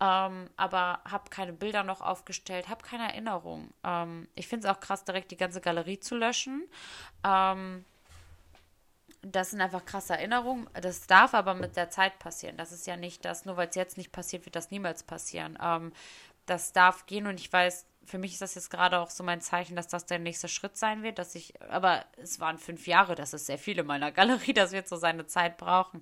Ähm, 0.01 0.49
aber 0.57 1.01
habe 1.11 1.29
keine 1.31 1.53
Bilder 1.53 1.83
noch 1.83 2.01
aufgestellt, 2.01 2.69
habe 2.69 2.85
keine 2.85 3.09
Erinnerung. 3.09 3.73
Ähm, 3.83 4.29
ich 4.37 4.47
finde 4.47 4.69
es 4.69 4.75
auch 4.75 4.81
krass, 4.81 5.05
direkt 5.05 5.31
die 5.33 5.37
ganze 5.37 5.61
Galerie 5.61 5.99
zu 5.99 6.17
löschen. 6.17 6.69
Ähm, 7.25 7.85
das 9.23 9.51
sind 9.51 9.61
einfach 9.61 9.85
krasse 9.85 10.15
Erinnerungen. 10.15 10.69
Das 10.81 11.07
darf 11.07 11.35
aber 11.35 11.55
mit 11.55 11.77
der 11.77 11.91
Zeit 11.91 12.19
passieren. 12.21 12.57
Das 12.57 12.71
ist 12.71 12.87
ja 12.87 12.97
nicht 12.97 13.25
das, 13.25 13.45
nur 13.45 13.57
weil 13.57 13.69
es 13.69 13.75
jetzt 13.75 13.97
nicht 13.97 14.13
passiert, 14.13 14.45
wird 14.45 14.55
das 14.55 14.71
niemals 14.71 15.03
passieren. 15.03 15.59
Ähm, 15.61 15.93
das 16.47 16.73
darf 16.73 17.07
gehen 17.07 17.27
und 17.27 17.41
ich 17.41 17.53
weiß, 17.53 17.85
für 18.09 18.19
mich 18.19 18.33
ist 18.33 18.43
das 18.43 18.55
jetzt 18.55 18.71
gerade 18.71 18.99
auch 18.99 19.11
so 19.11 19.23
mein 19.23 19.41
Zeichen, 19.41 19.77
dass 19.77 19.87
das 19.87 20.07
der 20.07 20.19
nächste 20.19 20.49
Schritt 20.49 20.77
sein 20.77 21.03
wird, 21.03 21.19
dass 21.19 21.35
ich, 21.35 21.61
aber 21.63 22.05
es 22.17 22.41
waren 22.41 22.59
fünf 22.59 22.87
Jahre, 22.87 23.15
das 23.15 23.35
ist 23.35 23.47
sehr 23.47 23.59
viel 23.59 23.79
in 23.79 23.87
meiner 23.87 24.11
Galerie, 24.19 24.55
das 24.55 24.73
wird 24.73 24.89
so 24.89 24.97
seine 24.97 25.27
Zeit 25.27 25.59
brauchen. 25.59 26.01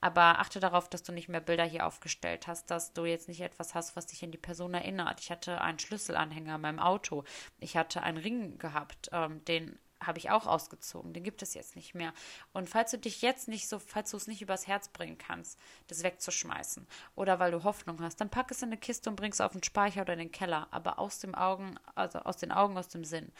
Aber 0.00 0.38
achte 0.38 0.60
darauf, 0.60 0.88
dass 0.88 1.02
du 1.02 1.12
nicht 1.12 1.28
mehr 1.28 1.40
Bilder 1.40 1.64
hier 1.64 1.84
aufgestellt 1.84 2.46
hast, 2.46 2.70
dass 2.70 2.92
du 2.92 3.04
jetzt 3.04 3.28
nicht 3.28 3.40
etwas 3.40 3.74
hast, 3.74 3.96
was 3.96 4.06
dich 4.06 4.22
an 4.22 4.30
die 4.30 4.38
Person 4.38 4.72
erinnert. 4.72 5.20
Ich 5.20 5.30
hatte 5.30 5.60
einen 5.60 5.80
Schlüsselanhänger 5.80 6.54
in 6.54 6.60
meinem 6.60 6.78
Auto. 6.78 7.24
Ich 7.58 7.76
hatte 7.76 8.02
einen 8.02 8.18
Ring 8.18 8.58
gehabt, 8.58 9.10
ähm, 9.12 9.44
den 9.46 9.78
habe 10.02 10.18
ich 10.18 10.30
auch 10.30 10.46
ausgezogen. 10.46 11.12
Den 11.12 11.24
gibt 11.24 11.42
es 11.42 11.54
jetzt 11.54 11.76
nicht 11.76 11.94
mehr. 11.94 12.12
Und 12.52 12.68
falls 12.68 12.90
du 12.90 12.98
dich 12.98 13.22
jetzt 13.22 13.48
nicht 13.48 13.68
so, 13.68 13.78
falls 13.78 14.10
du 14.10 14.16
es 14.16 14.26
nicht 14.26 14.42
übers 14.42 14.66
Herz 14.66 14.88
bringen 14.88 15.18
kannst, 15.18 15.58
das 15.88 16.02
wegzuschmeißen 16.02 16.86
oder 17.14 17.38
weil 17.38 17.50
du 17.50 17.64
Hoffnung 17.64 18.00
hast, 18.00 18.20
dann 18.20 18.30
pack 18.30 18.50
es 18.50 18.62
in 18.62 18.68
eine 18.68 18.78
Kiste 18.78 19.10
und 19.10 19.16
bring 19.16 19.32
es 19.32 19.40
auf 19.40 19.52
den 19.52 19.62
Speicher 19.62 20.02
oder 20.02 20.12
in 20.12 20.20
den 20.20 20.32
Keller. 20.32 20.68
Aber 20.70 20.98
aus 20.98 21.18
dem 21.18 21.34
Augen, 21.34 21.78
also 21.94 22.20
aus 22.20 22.36
den 22.36 22.52
Augen, 22.52 22.78
aus 22.78 22.88
dem 22.88 23.04
Sinn. 23.04 23.32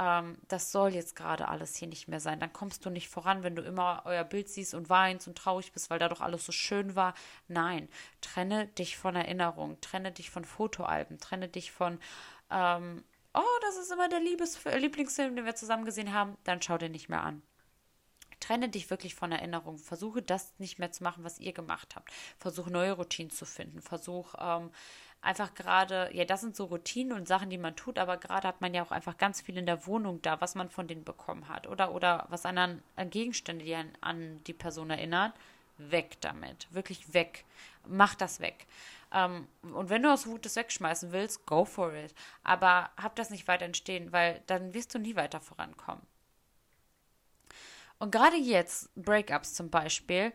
Ähm, 0.00 0.38
das 0.48 0.72
soll 0.72 0.94
jetzt 0.94 1.14
gerade 1.14 1.48
alles 1.48 1.76
hier 1.76 1.88
nicht 1.88 2.08
mehr 2.08 2.20
sein. 2.20 2.40
Dann 2.40 2.52
kommst 2.52 2.84
du 2.86 2.90
nicht 2.90 3.08
voran, 3.08 3.42
wenn 3.42 3.54
du 3.54 3.62
immer 3.62 4.02
euer 4.06 4.24
Bild 4.24 4.48
siehst 4.48 4.74
und 4.74 4.88
weinst 4.88 5.28
und 5.28 5.36
traurig 5.36 5.72
bist, 5.72 5.90
weil 5.90 5.98
da 5.98 6.08
doch 6.08 6.22
alles 6.22 6.46
so 6.46 6.52
schön 6.52 6.96
war. 6.96 7.14
Nein, 7.48 7.88
trenne 8.20 8.66
dich 8.68 8.96
von 8.96 9.14
Erinnerungen, 9.14 9.80
trenne 9.80 10.10
dich 10.10 10.30
von 10.30 10.44
Fotoalben, 10.44 11.18
trenne 11.18 11.48
dich 11.48 11.70
von 11.70 11.98
ähm, 12.50 13.04
oh, 13.34 13.58
das 13.62 13.76
ist 13.76 13.92
immer 13.92 14.08
der 14.08 14.20
Liebes 14.20 14.58
Lieblingsfilm, 14.64 15.36
den 15.36 15.44
wir 15.44 15.54
zusammen 15.54 15.84
gesehen 15.84 16.12
haben, 16.12 16.36
dann 16.44 16.62
schau 16.62 16.78
den 16.78 16.92
nicht 16.92 17.08
mehr 17.08 17.22
an. 17.22 17.42
Trenne 18.40 18.70
dich 18.70 18.88
wirklich 18.88 19.14
von 19.14 19.32
Erinnerungen. 19.32 19.78
Versuche 19.78 20.22
das 20.22 20.54
nicht 20.58 20.78
mehr 20.78 20.92
zu 20.92 21.04
machen, 21.04 21.24
was 21.24 21.38
ihr 21.38 21.52
gemacht 21.52 21.94
habt. 21.94 22.10
Versuche 22.38 22.70
neue 22.70 22.92
Routinen 22.92 23.30
zu 23.30 23.44
finden. 23.44 23.82
Versuche 23.82 24.36
ähm, 24.40 24.70
einfach 25.20 25.54
gerade, 25.54 26.10
ja, 26.14 26.24
das 26.24 26.40
sind 26.40 26.56
so 26.56 26.64
Routinen 26.64 27.12
und 27.12 27.28
Sachen, 27.28 27.50
die 27.50 27.58
man 27.58 27.76
tut, 27.76 27.98
aber 27.98 28.16
gerade 28.16 28.48
hat 28.48 28.62
man 28.62 28.72
ja 28.72 28.82
auch 28.82 28.90
einfach 28.90 29.18
ganz 29.18 29.42
viel 29.42 29.58
in 29.58 29.66
der 29.66 29.86
Wohnung 29.86 30.22
da, 30.22 30.40
was 30.40 30.54
man 30.54 30.70
von 30.70 30.88
denen 30.88 31.04
bekommen 31.04 31.48
hat. 31.48 31.66
Oder, 31.66 31.94
oder 31.94 32.26
was 32.30 32.46
an, 32.46 32.82
an 32.96 33.10
Gegenstände, 33.10 33.64
die 33.64 33.74
an, 33.74 33.92
an 34.00 34.42
die 34.44 34.54
Person 34.54 34.90
erinnern. 34.90 35.32
Weg 35.76 36.20
damit. 36.20 36.66
Wirklich 36.70 37.12
weg. 37.14 37.44
Mach 37.86 38.14
das 38.14 38.40
weg. 38.40 38.66
Ähm, 39.12 39.48
und 39.62 39.90
wenn 39.90 40.02
du 40.02 40.12
aus 40.12 40.26
Wut 40.26 40.44
das 40.44 40.56
wegschmeißen 40.56 41.12
willst, 41.12 41.46
go 41.46 41.64
for 41.64 41.92
it. 41.92 42.14
Aber 42.42 42.90
hab 42.96 43.16
das 43.16 43.30
nicht 43.30 43.48
weiter 43.48 43.64
entstehen, 43.64 44.12
weil 44.12 44.42
dann 44.46 44.74
wirst 44.74 44.94
du 44.94 44.98
nie 44.98 45.16
weiter 45.16 45.40
vorankommen. 45.40 46.06
Und 47.98 48.12
gerade 48.12 48.36
jetzt, 48.36 48.90
Breakups 48.94 49.54
zum 49.54 49.70
Beispiel, 49.70 50.32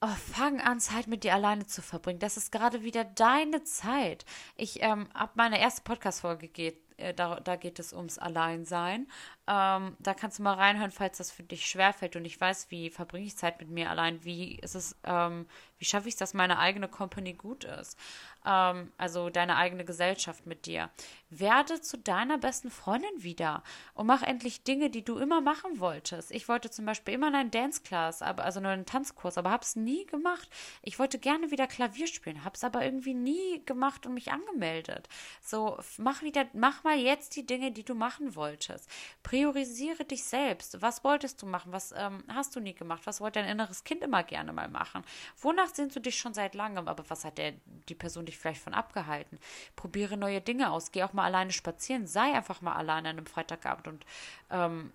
oh, 0.00 0.16
fang 0.32 0.60
an, 0.60 0.80
Zeit 0.80 1.06
mit 1.06 1.22
dir 1.22 1.34
alleine 1.34 1.66
zu 1.66 1.82
verbringen. 1.82 2.18
Das 2.18 2.36
ist 2.36 2.50
gerade 2.50 2.82
wieder 2.82 3.04
deine 3.04 3.62
Zeit. 3.64 4.24
Ich 4.56 4.82
ähm, 4.82 5.08
habe 5.14 5.32
meine 5.36 5.60
erste 5.60 5.82
Podcast-Folge 5.82 6.48
geht, 6.48 6.78
äh, 6.96 7.14
da, 7.14 7.40
da, 7.40 7.56
geht 7.56 7.78
es 7.78 7.92
ums 7.92 8.18
Alleinsein. 8.18 9.06
Ähm, 9.48 9.96
da 9.98 10.14
kannst 10.14 10.38
du 10.38 10.44
mal 10.44 10.54
reinhören, 10.54 10.92
falls 10.92 11.18
das 11.18 11.32
für 11.32 11.42
dich 11.42 11.66
schwerfällt 11.66 12.14
und 12.14 12.24
ich 12.24 12.40
weiß, 12.40 12.70
wie 12.70 12.90
verbringe 12.90 13.26
ich 13.26 13.36
Zeit 13.36 13.58
mit 13.58 13.68
mir 13.70 13.90
allein, 13.90 14.24
wie 14.24 14.54
ist 14.56 14.76
es, 14.76 14.96
ähm, 15.02 15.46
wie 15.78 15.84
schaffe 15.84 16.06
ich 16.06 16.14
es, 16.14 16.18
dass 16.18 16.32
meine 16.32 16.60
eigene 16.60 16.86
Company 16.88 17.32
gut 17.32 17.64
ist 17.64 17.98
ähm, 18.44 18.92
also 18.98 19.30
deine 19.30 19.56
eigene 19.56 19.84
Gesellschaft 19.84 20.46
mit 20.46 20.66
dir. 20.66 20.90
Werde 21.30 21.80
zu 21.80 21.96
deiner 21.96 22.38
besten 22.38 22.70
Freundin 22.70 23.22
wieder 23.22 23.62
und 23.94 24.06
mach 24.06 24.22
endlich 24.22 24.64
Dinge, 24.64 24.90
die 24.90 25.04
du 25.04 25.18
immer 25.18 25.40
machen 25.40 25.80
wolltest. 25.80 26.30
Ich 26.30 26.48
wollte 26.48 26.70
zum 26.70 26.84
Beispiel 26.84 27.14
immer 27.14 27.28
in 27.28 27.34
einen 27.34 27.50
Dance-Class, 27.50 28.22
also 28.22 28.60
nur 28.60 28.70
einen 28.70 28.86
Tanzkurs, 28.86 29.38
aber 29.38 29.50
hab's 29.50 29.76
nie 29.76 30.04
gemacht. 30.06 30.48
Ich 30.82 30.98
wollte 30.98 31.18
gerne 31.18 31.50
wieder 31.50 31.66
Klavier 31.66 32.06
spielen, 32.06 32.44
hab's 32.44 32.64
aber 32.64 32.84
irgendwie 32.84 33.14
nie 33.14 33.64
gemacht 33.64 34.06
und 34.06 34.14
mich 34.14 34.32
angemeldet. 34.32 35.08
So, 35.40 35.78
mach 35.96 36.22
wieder, 36.22 36.46
mach 36.52 36.84
mal 36.84 36.98
jetzt 36.98 37.36
die 37.36 37.46
Dinge, 37.46 37.72
die 37.72 37.84
du 37.84 37.94
machen 37.94 38.34
wolltest. 38.34 38.88
Priorisiere 39.32 40.04
dich 40.04 40.24
selbst. 40.24 40.82
Was 40.82 41.04
wolltest 41.04 41.40
du 41.40 41.46
machen? 41.46 41.72
Was 41.72 41.94
ähm, 41.96 42.22
hast 42.28 42.54
du 42.54 42.60
nie 42.60 42.74
gemacht? 42.74 43.00
Was 43.06 43.22
wollte 43.22 43.40
dein 43.40 43.48
inneres 43.48 43.82
Kind 43.82 44.02
immer 44.02 44.22
gerne 44.22 44.52
mal 44.52 44.68
machen? 44.68 45.02
Wonach 45.40 45.68
sehnst 45.72 45.96
du 45.96 46.00
dich 46.00 46.18
schon 46.18 46.34
seit 46.34 46.54
langem? 46.54 46.86
Aber 46.86 47.08
was 47.08 47.24
hat 47.24 47.38
der, 47.38 47.54
die 47.88 47.94
Person, 47.94 48.26
dich 48.26 48.36
vielleicht 48.36 48.60
von 48.60 48.74
abgehalten. 48.74 49.38
Probiere 49.74 50.18
neue 50.18 50.42
Dinge 50.42 50.70
aus. 50.70 50.92
Geh 50.92 51.02
auch 51.02 51.14
mal 51.14 51.24
alleine 51.24 51.50
spazieren. 51.50 52.06
Sei 52.06 52.30
einfach 52.34 52.60
mal 52.60 52.74
alleine 52.74 53.08
an 53.08 53.16
einem 53.16 53.24
Freitagabend 53.24 53.88
und 53.88 54.04
ähm, 54.50 54.92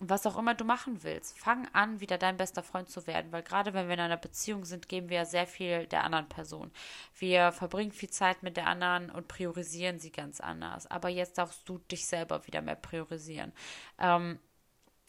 was 0.00 0.26
auch 0.26 0.38
immer 0.38 0.54
du 0.54 0.64
machen 0.64 1.02
willst. 1.02 1.38
Fang 1.38 1.68
an, 1.74 2.00
wieder 2.00 2.16
dein 2.18 2.38
bester 2.38 2.62
Freund 2.62 2.88
zu 2.88 3.06
werden, 3.06 3.30
weil 3.32 3.42
gerade 3.42 3.74
wenn 3.74 3.86
wir 3.86 3.94
in 3.94 4.00
einer 4.00 4.16
Beziehung 4.16 4.64
sind, 4.64 4.88
geben 4.88 5.10
wir 5.10 5.18
ja 5.18 5.24
sehr 5.26 5.46
viel 5.46 5.86
der 5.86 6.04
anderen 6.04 6.28
Person. 6.28 6.72
Wir 7.14 7.52
verbringen 7.52 7.92
viel 7.92 8.10
Zeit 8.10 8.42
mit 8.42 8.56
der 8.56 8.66
anderen 8.66 9.10
und 9.10 9.28
priorisieren 9.28 9.98
sie 9.98 10.10
ganz 10.10 10.40
anders. 10.40 10.86
Aber 10.86 11.10
jetzt 11.10 11.36
darfst 11.36 11.68
du 11.68 11.78
dich 11.78 12.06
selber 12.06 12.46
wieder 12.46 12.62
mehr 12.62 12.76
priorisieren. 12.76 13.52
Ähm, 13.98 14.38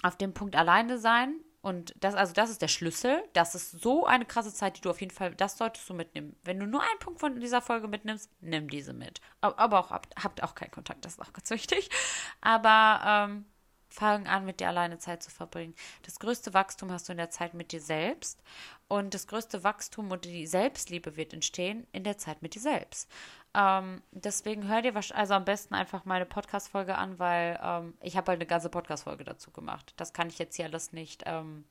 auf 0.03 0.17
dem 0.17 0.33
Punkt 0.33 0.55
alleine 0.55 0.97
sein 0.97 1.35
und 1.61 1.93
das, 1.99 2.15
also 2.15 2.33
das 2.33 2.49
ist 2.49 2.61
der 2.61 2.67
Schlüssel. 2.67 3.23
Das 3.33 3.53
ist 3.53 3.71
so 3.71 4.05
eine 4.05 4.25
krasse 4.25 4.53
Zeit, 4.53 4.77
die 4.77 4.81
du 4.81 4.89
auf 4.89 4.99
jeden 4.99 5.13
Fall, 5.13 5.35
das 5.35 5.57
solltest 5.57 5.87
du 5.89 5.93
mitnehmen. 5.93 6.35
Wenn 6.43 6.59
du 6.59 6.65
nur 6.65 6.81
einen 6.81 6.99
Punkt 6.99 7.19
von 7.19 7.39
dieser 7.39 7.61
Folge 7.61 7.87
mitnimmst, 7.87 8.31
nimm 8.41 8.67
diese 8.69 8.93
mit. 8.93 9.21
Aber 9.41 9.79
auch 9.79 9.91
habt, 9.91 10.43
auch 10.43 10.55
keinen 10.55 10.71
Kontakt, 10.71 11.05
das 11.05 11.13
ist 11.13 11.21
auch 11.21 11.33
ganz 11.33 11.49
wichtig. 11.51 11.89
Aber 12.41 13.29
ähm, 13.29 13.45
fang 13.91 14.27
an, 14.27 14.45
mit 14.45 14.59
dir 14.59 14.69
alleine 14.69 14.97
Zeit 14.97 15.21
zu 15.21 15.29
verbringen. 15.29 15.75
Das 16.03 16.19
größte 16.19 16.53
Wachstum 16.53 16.91
hast 16.91 17.07
du 17.07 17.11
in 17.11 17.17
der 17.17 17.29
Zeit 17.29 17.53
mit 17.53 17.71
dir 17.71 17.81
selbst. 17.81 18.41
Und 18.87 19.13
das 19.13 19.27
größte 19.27 19.63
Wachstum 19.63 20.11
und 20.11 20.25
die 20.25 20.47
Selbstliebe 20.47 21.15
wird 21.15 21.33
entstehen 21.33 21.87
in 21.91 22.03
der 22.03 22.17
Zeit 22.17 22.41
mit 22.41 22.55
dir 22.55 22.61
selbst. 22.61 23.09
Ähm, 23.53 24.01
deswegen 24.11 24.67
hör 24.67 24.81
dir 24.81 24.95
also 24.95 25.33
am 25.33 25.45
besten 25.45 25.75
einfach 25.75 26.05
meine 26.05 26.25
Podcast-Folge 26.25 26.97
an, 26.97 27.19
weil 27.19 27.59
ähm, 27.61 27.93
ich 28.01 28.15
habe 28.17 28.31
halt 28.31 28.37
eine 28.37 28.47
ganze 28.47 28.69
Podcast-Folge 28.69 29.23
dazu 29.23 29.51
gemacht. 29.51 29.93
Das 29.97 30.13
kann 30.13 30.29
ich 30.29 30.39
jetzt 30.39 30.55
hier 30.55 30.65
alles 30.65 30.93
nicht 30.93 31.23
ähm, 31.25 31.65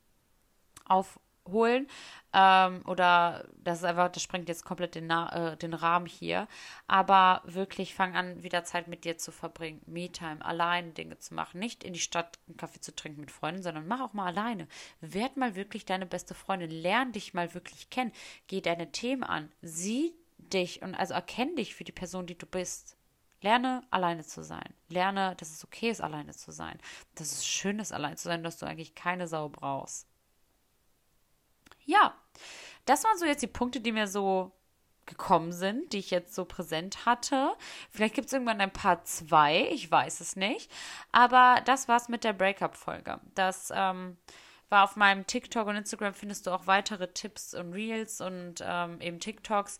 aufholen. 1.45 1.88
Ähm, 2.32 2.82
oder 2.86 3.49
das 3.57 3.78
ist 3.78 3.84
einfach, 3.84 4.11
das 4.11 4.22
sprengt 4.22 4.49
jetzt 4.49 4.64
komplett 4.64 4.95
den, 4.95 5.11
äh, 5.11 5.57
den 5.57 5.74
Rahmen 5.74 6.07
hier. 6.07 6.47
Aber 6.86 7.43
wirklich 7.45 7.95
fang 7.95 8.14
an, 8.14 8.43
wieder 8.43 8.64
Zeit 8.64 8.88
mit 8.88 9.05
dir 9.05 9.18
zu 9.18 9.32
verbringen. 9.32 9.82
Me-Time, 9.86 10.45
alleine 10.45 10.93
Dinge 10.93 11.18
zu 11.18 11.34
machen. 11.34 11.59
Nicht 11.59 11.82
in 11.82 11.93
die 11.93 12.01
Stadt 12.01 12.38
einen 12.47 12.57
Kaffee 12.57 12.80
zu 12.80 12.95
trinken 12.95 13.20
mit 13.20 13.30
Freunden, 13.30 13.62
sondern 13.62 13.88
mach 13.88 14.01
auch 14.01 14.12
mal 14.12 14.26
alleine. 14.26 14.68
Werd 15.01 15.36
mal 15.36 15.57
wirklich 15.57 15.84
deine 15.84 16.07
beste 16.07 16.34
Freundin. 16.34 16.70
Lern 16.70 17.12
dich 17.12 17.34
mal 17.34 17.53
wirklich 17.55 17.91
kennen. 17.91 18.12
Geh 18.47 18.61
deine 18.61 18.93
Themen 18.93 19.24
an. 19.24 19.51
Sieh 19.62 20.14
dich 20.38 20.82
und 20.82 20.95
also 20.95 21.14
erkenn 21.14 21.57
dich 21.57 21.74
für 21.74 21.84
die 21.84 21.93
Person, 21.93 22.26
die 22.26 22.38
du 22.38 22.47
bist. 22.47 22.97
Lerne 23.43 23.82
alleine 23.91 24.22
zu 24.22 24.45
sein. 24.45 24.74
Lerne, 24.88 25.34
dass 25.36 25.51
es 25.51 25.64
okay 25.64 25.91
ist, 25.91 26.03
alleine 26.03 26.32
zu 26.32 26.53
sein. 26.53 26.78
Dass 27.14 27.32
es 27.32 27.47
schön 27.47 27.78
ist, 27.78 27.93
alleine 27.93 28.16
zu 28.16 28.24
sein, 28.24 28.43
dass 28.43 28.59
du 28.59 28.66
eigentlich 28.66 28.95
keine 28.95 29.26
Sau 29.26 29.49
brauchst. 29.49 30.10
Ja, 31.91 32.14
das 32.86 33.03
waren 33.03 33.18
so 33.18 33.26
jetzt 33.26 33.43
die 33.43 33.49
Punkte, 33.49 33.80
die 33.80 33.91
mir 33.91 34.07
so 34.07 34.53
gekommen 35.07 35.53
sind, 35.53 35.93
die 35.93 35.99
ich 35.99 36.12
jetzt 36.12 36.36
so 36.36 36.45
präsent 36.45 37.05
hatte. 37.05 37.57
Vielleicht 37.91 38.14
gibt 38.14 38.28
es 38.28 38.32
irgendwann 38.32 38.61
ein 38.61 38.72
paar 38.72 39.03
zwei, 39.03 39.66
ich 39.72 39.91
weiß 39.91 40.20
es 40.20 40.36
nicht. 40.36 40.70
Aber 41.11 41.61
das 41.64 41.88
war's 41.88 42.09
mit 42.09 42.22
der 42.22 42.32
Breakup-Folge. 42.32 43.18
Das 43.34 43.72
ähm, 43.74 44.16
war 44.68 44.84
auf 44.84 44.95
meinem 44.95 45.26
TikTok 45.26 45.66
und 45.66 45.74
Instagram 45.74 46.14
findest 46.14 46.47
du 46.47 46.53
auch 46.53 46.68
weitere 46.68 47.09
Tipps 47.09 47.55
und 47.55 47.72
Reels 47.72 48.20
und 48.20 48.62
ähm, 48.62 49.01
eben 49.01 49.18
TikToks 49.18 49.78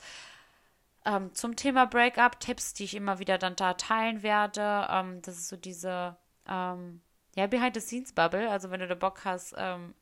ähm, 1.05 1.33
zum 1.33 1.55
Thema 1.55 1.87
Breakup, 1.87 2.41
Tipps, 2.41 2.75
die 2.75 2.85
ich 2.85 2.97
immer 2.97 3.21
wieder 3.21 3.39
dann 3.39 3.55
da 3.55 3.75
teilen 3.75 4.25
werde. 4.25 4.89
Ähm, 4.91 5.23
das 5.23 5.37
ist 5.37 5.49
so 5.49 5.57
diese, 5.57 6.17
ähm, 6.49 7.03
ja, 7.37 7.47
Behind-the-Scenes-Bubble. 7.47 8.51
Also 8.51 8.73
wenn 8.73 8.81
du 8.81 8.89
da 8.89 8.97
Bock 8.97 9.25
hast, 9.25 9.55
ähm, 9.57 9.95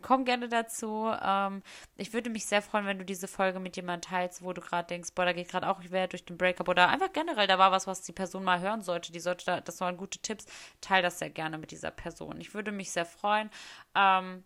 komm 0.00 0.24
gerne 0.24 0.48
dazu. 0.48 1.12
Ähm, 1.22 1.62
ich 1.96 2.12
würde 2.12 2.30
mich 2.30 2.46
sehr 2.46 2.62
freuen, 2.62 2.86
wenn 2.86 2.98
du 2.98 3.04
diese 3.04 3.28
Folge 3.28 3.60
mit 3.60 3.76
jemandem 3.76 4.10
teilst, 4.10 4.42
wo 4.42 4.52
du 4.52 4.60
gerade 4.60 4.88
denkst, 4.88 5.10
boah, 5.14 5.24
da 5.24 5.32
geht 5.32 5.48
gerade 5.48 5.68
auch 5.68 5.80
wer 5.88 6.08
durch 6.08 6.24
den 6.24 6.38
Breakup 6.38 6.68
oder 6.68 6.88
einfach 6.88 7.12
generell, 7.12 7.46
da 7.46 7.58
war 7.58 7.72
was, 7.72 7.86
was 7.86 8.02
die 8.02 8.12
Person 8.12 8.44
mal 8.44 8.60
hören 8.60 8.82
sollte. 8.82 9.12
Die 9.12 9.20
sollte 9.20 9.44
da, 9.44 9.60
das 9.60 9.80
waren 9.80 9.96
gute 9.96 10.18
Tipps. 10.20 10.46
Teil 10.80 11.02
das 11.02 11.18
sehr 11.18 11.30
gerne 11.30 11.58
mit 11.58 11.70
dieser 11.70 11.90
Person. 11.90 12.40
Ich 12.40 12.54
würde 12.54 12.72
mich 12.72 12.90
sehr 12.92 13.06
freuen. 13.06 13.50
Ähm, 13.94 14.44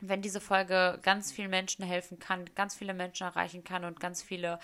wenn 0.00 0.22
diese 0.22 0.40
Folge 0.40 0.98
ganz 1.02 1.30
vielen 1.30 1.50
Menschen 1.50 1.84
helfen 1.84 2.18
kann, 2.18 2.46
ganz 2.54 2.74
viele 2.74 2.94
Menschen 2.94 3.26
erreichen 3.26 3.64
kann 3.64 3.84
und 3.84 4.00
ganz 4.00 4.22
viele 4.22 4.58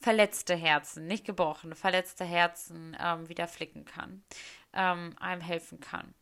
verletzte 0.00 0.54
Herzen, 0.54 1.06
nicht 1.06 1.24
gebrochene, 1.24 1.74
verletzte 1.74 2.24
Herzen 2.24 2.96
ähm, 3.00 3.28
wieder 3.28 3.48
flicken 3.48 3.84
kann, 3.84 4.22
ähm, 4.72 5.14
einem 5.18 5.40
helfen 5.40 5.80
kann, 5.80 6.14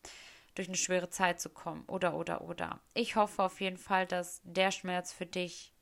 durch 0.57 0.67
eine 0.67 0.77
schwere 0.77 1.09
Zeit 1.09 1.39
zu 1.39 1.49
kommen 1.49 1.83
oder, 1.87 2.15
oder, 2.15 2.41
oder. 2.41 2.79
Ich 2.93 3.15
hoffe 3.15 3.43
auf 3.43 3.61
jeden 3.61 3.77
Fall, 3.77 4.05
dass 4.05 4.41
der 4.43 4.71
Schmerz 4.71 5.13
für 5.13 5.25
dich 5.25 5.73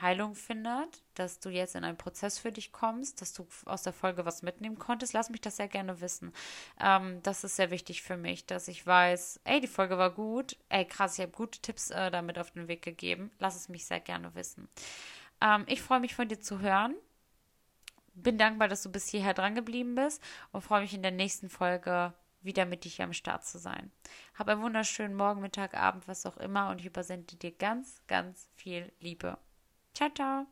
Heilung 0.00 0.34
findet, 0.34 1.02
dass 1.14 1.38
du 1.38 1.50
jetzt 1.50 1.74
in 1.74 1.84
einen 1.84 1.98
Prozess 1.98 2.38
für 2.38 2.50
dich 2.50 2.72
kommst, 2.72 3.20
dass 3.20 3.34
du 3.34 3.46
aus 3.66 3.82
der 3.82 3.92
Folge 3.92 4.24
was 4.24 4.42
mitnehmen 4.42 4.78
konntest. 4.78 5.12
Lass 5.12 5.28
mich 5.28 5.42
das 5.42 5.58
sehr 5.58 5.68
gerne 5.68 6.00
wissen. 6.00 6.32
Ähm, 6.80 7.22
das 7.22 7.44
ist 7.44 7.56
sehr 7.56 7.70
wichtig 7.70 8.02
für 8.02 8.16
mich, 8.16 8.46
dass 8.46 8.68
ich 8.68 8.86
weiß, 8.86 9.40
ey, 9.44 9.60
die 9.60 9.66
Folge 9.66 9.98
war 9.98 10.10
gut, 10.10 10.56
ey, 10.70 10.86
krass, 10.86 11.18
ich 11.18 11.22
habe 11.22 11.32
gute 11.32 11.60
Tipps 11.60 11.90
äh, 11.90 12.10
damit 12.10 12.38
auf 12.38 12.52
den 12.52 12.68
Weg 12.68 12.82
gegeben. 12.82 13.30
Lass 13.38 13.56
es 13.56 13.68
mich 13.68 13.84
sehr 13.84 14.00
gerne 14.00 14.34
wissen. 14.34 14.68
Ähm, 15.42 15.64
ich 15.66 15.82
freue 15.82 16.00
mich 16.00 16.14
von 16.14 16.28
dir 16.28 16.40
zu 16.40 16.60
hören. 16.60 16.94
Bin 18.14 18.38
dankbar, 18.38 18.68
dass 18.68 18.82
du 18.82 18.90
bis 18.90 19.08
hierher 19.08 19.34
dran 19.34 19.54
geblieben 19.54 19.94
bist 19.94 20.22
und 20.52 20.62
freue 20.62 20.82
mich 20.82 20.94
in 20.94 21.02
der 21.02 21.12
nächsten 21.12 21.48
Folge 21.48 22.14
wieder 22.44 22.66
mit 22.66 22.84
dich 22.84 23.02
am 23.02 23.12
Start 23.12 23.44
zu 23.44 23.58
sein. 23.58 23.90
Hab 24.34 24.48
einen 24.48 24.62
wunderschönen 24.62 25.14
Morgen, 25.14 25.40
Mittag, 25.40 25.74
Abend, 25.74 26.08
was 26.08 26.26
auch 26.26 26.36
immer 26.36 26.70
und 26.70 26.80
ich 26.80 26.86
übersende 26.86 27.36
dir 27.36 27.52
ganz, 27.52 28.02
ganz 28.06 28.48
viel 28.54 28.92
Liebe. 29.00 29.38
Ciao, 29.94 30.10
ciao. 30.10 30.46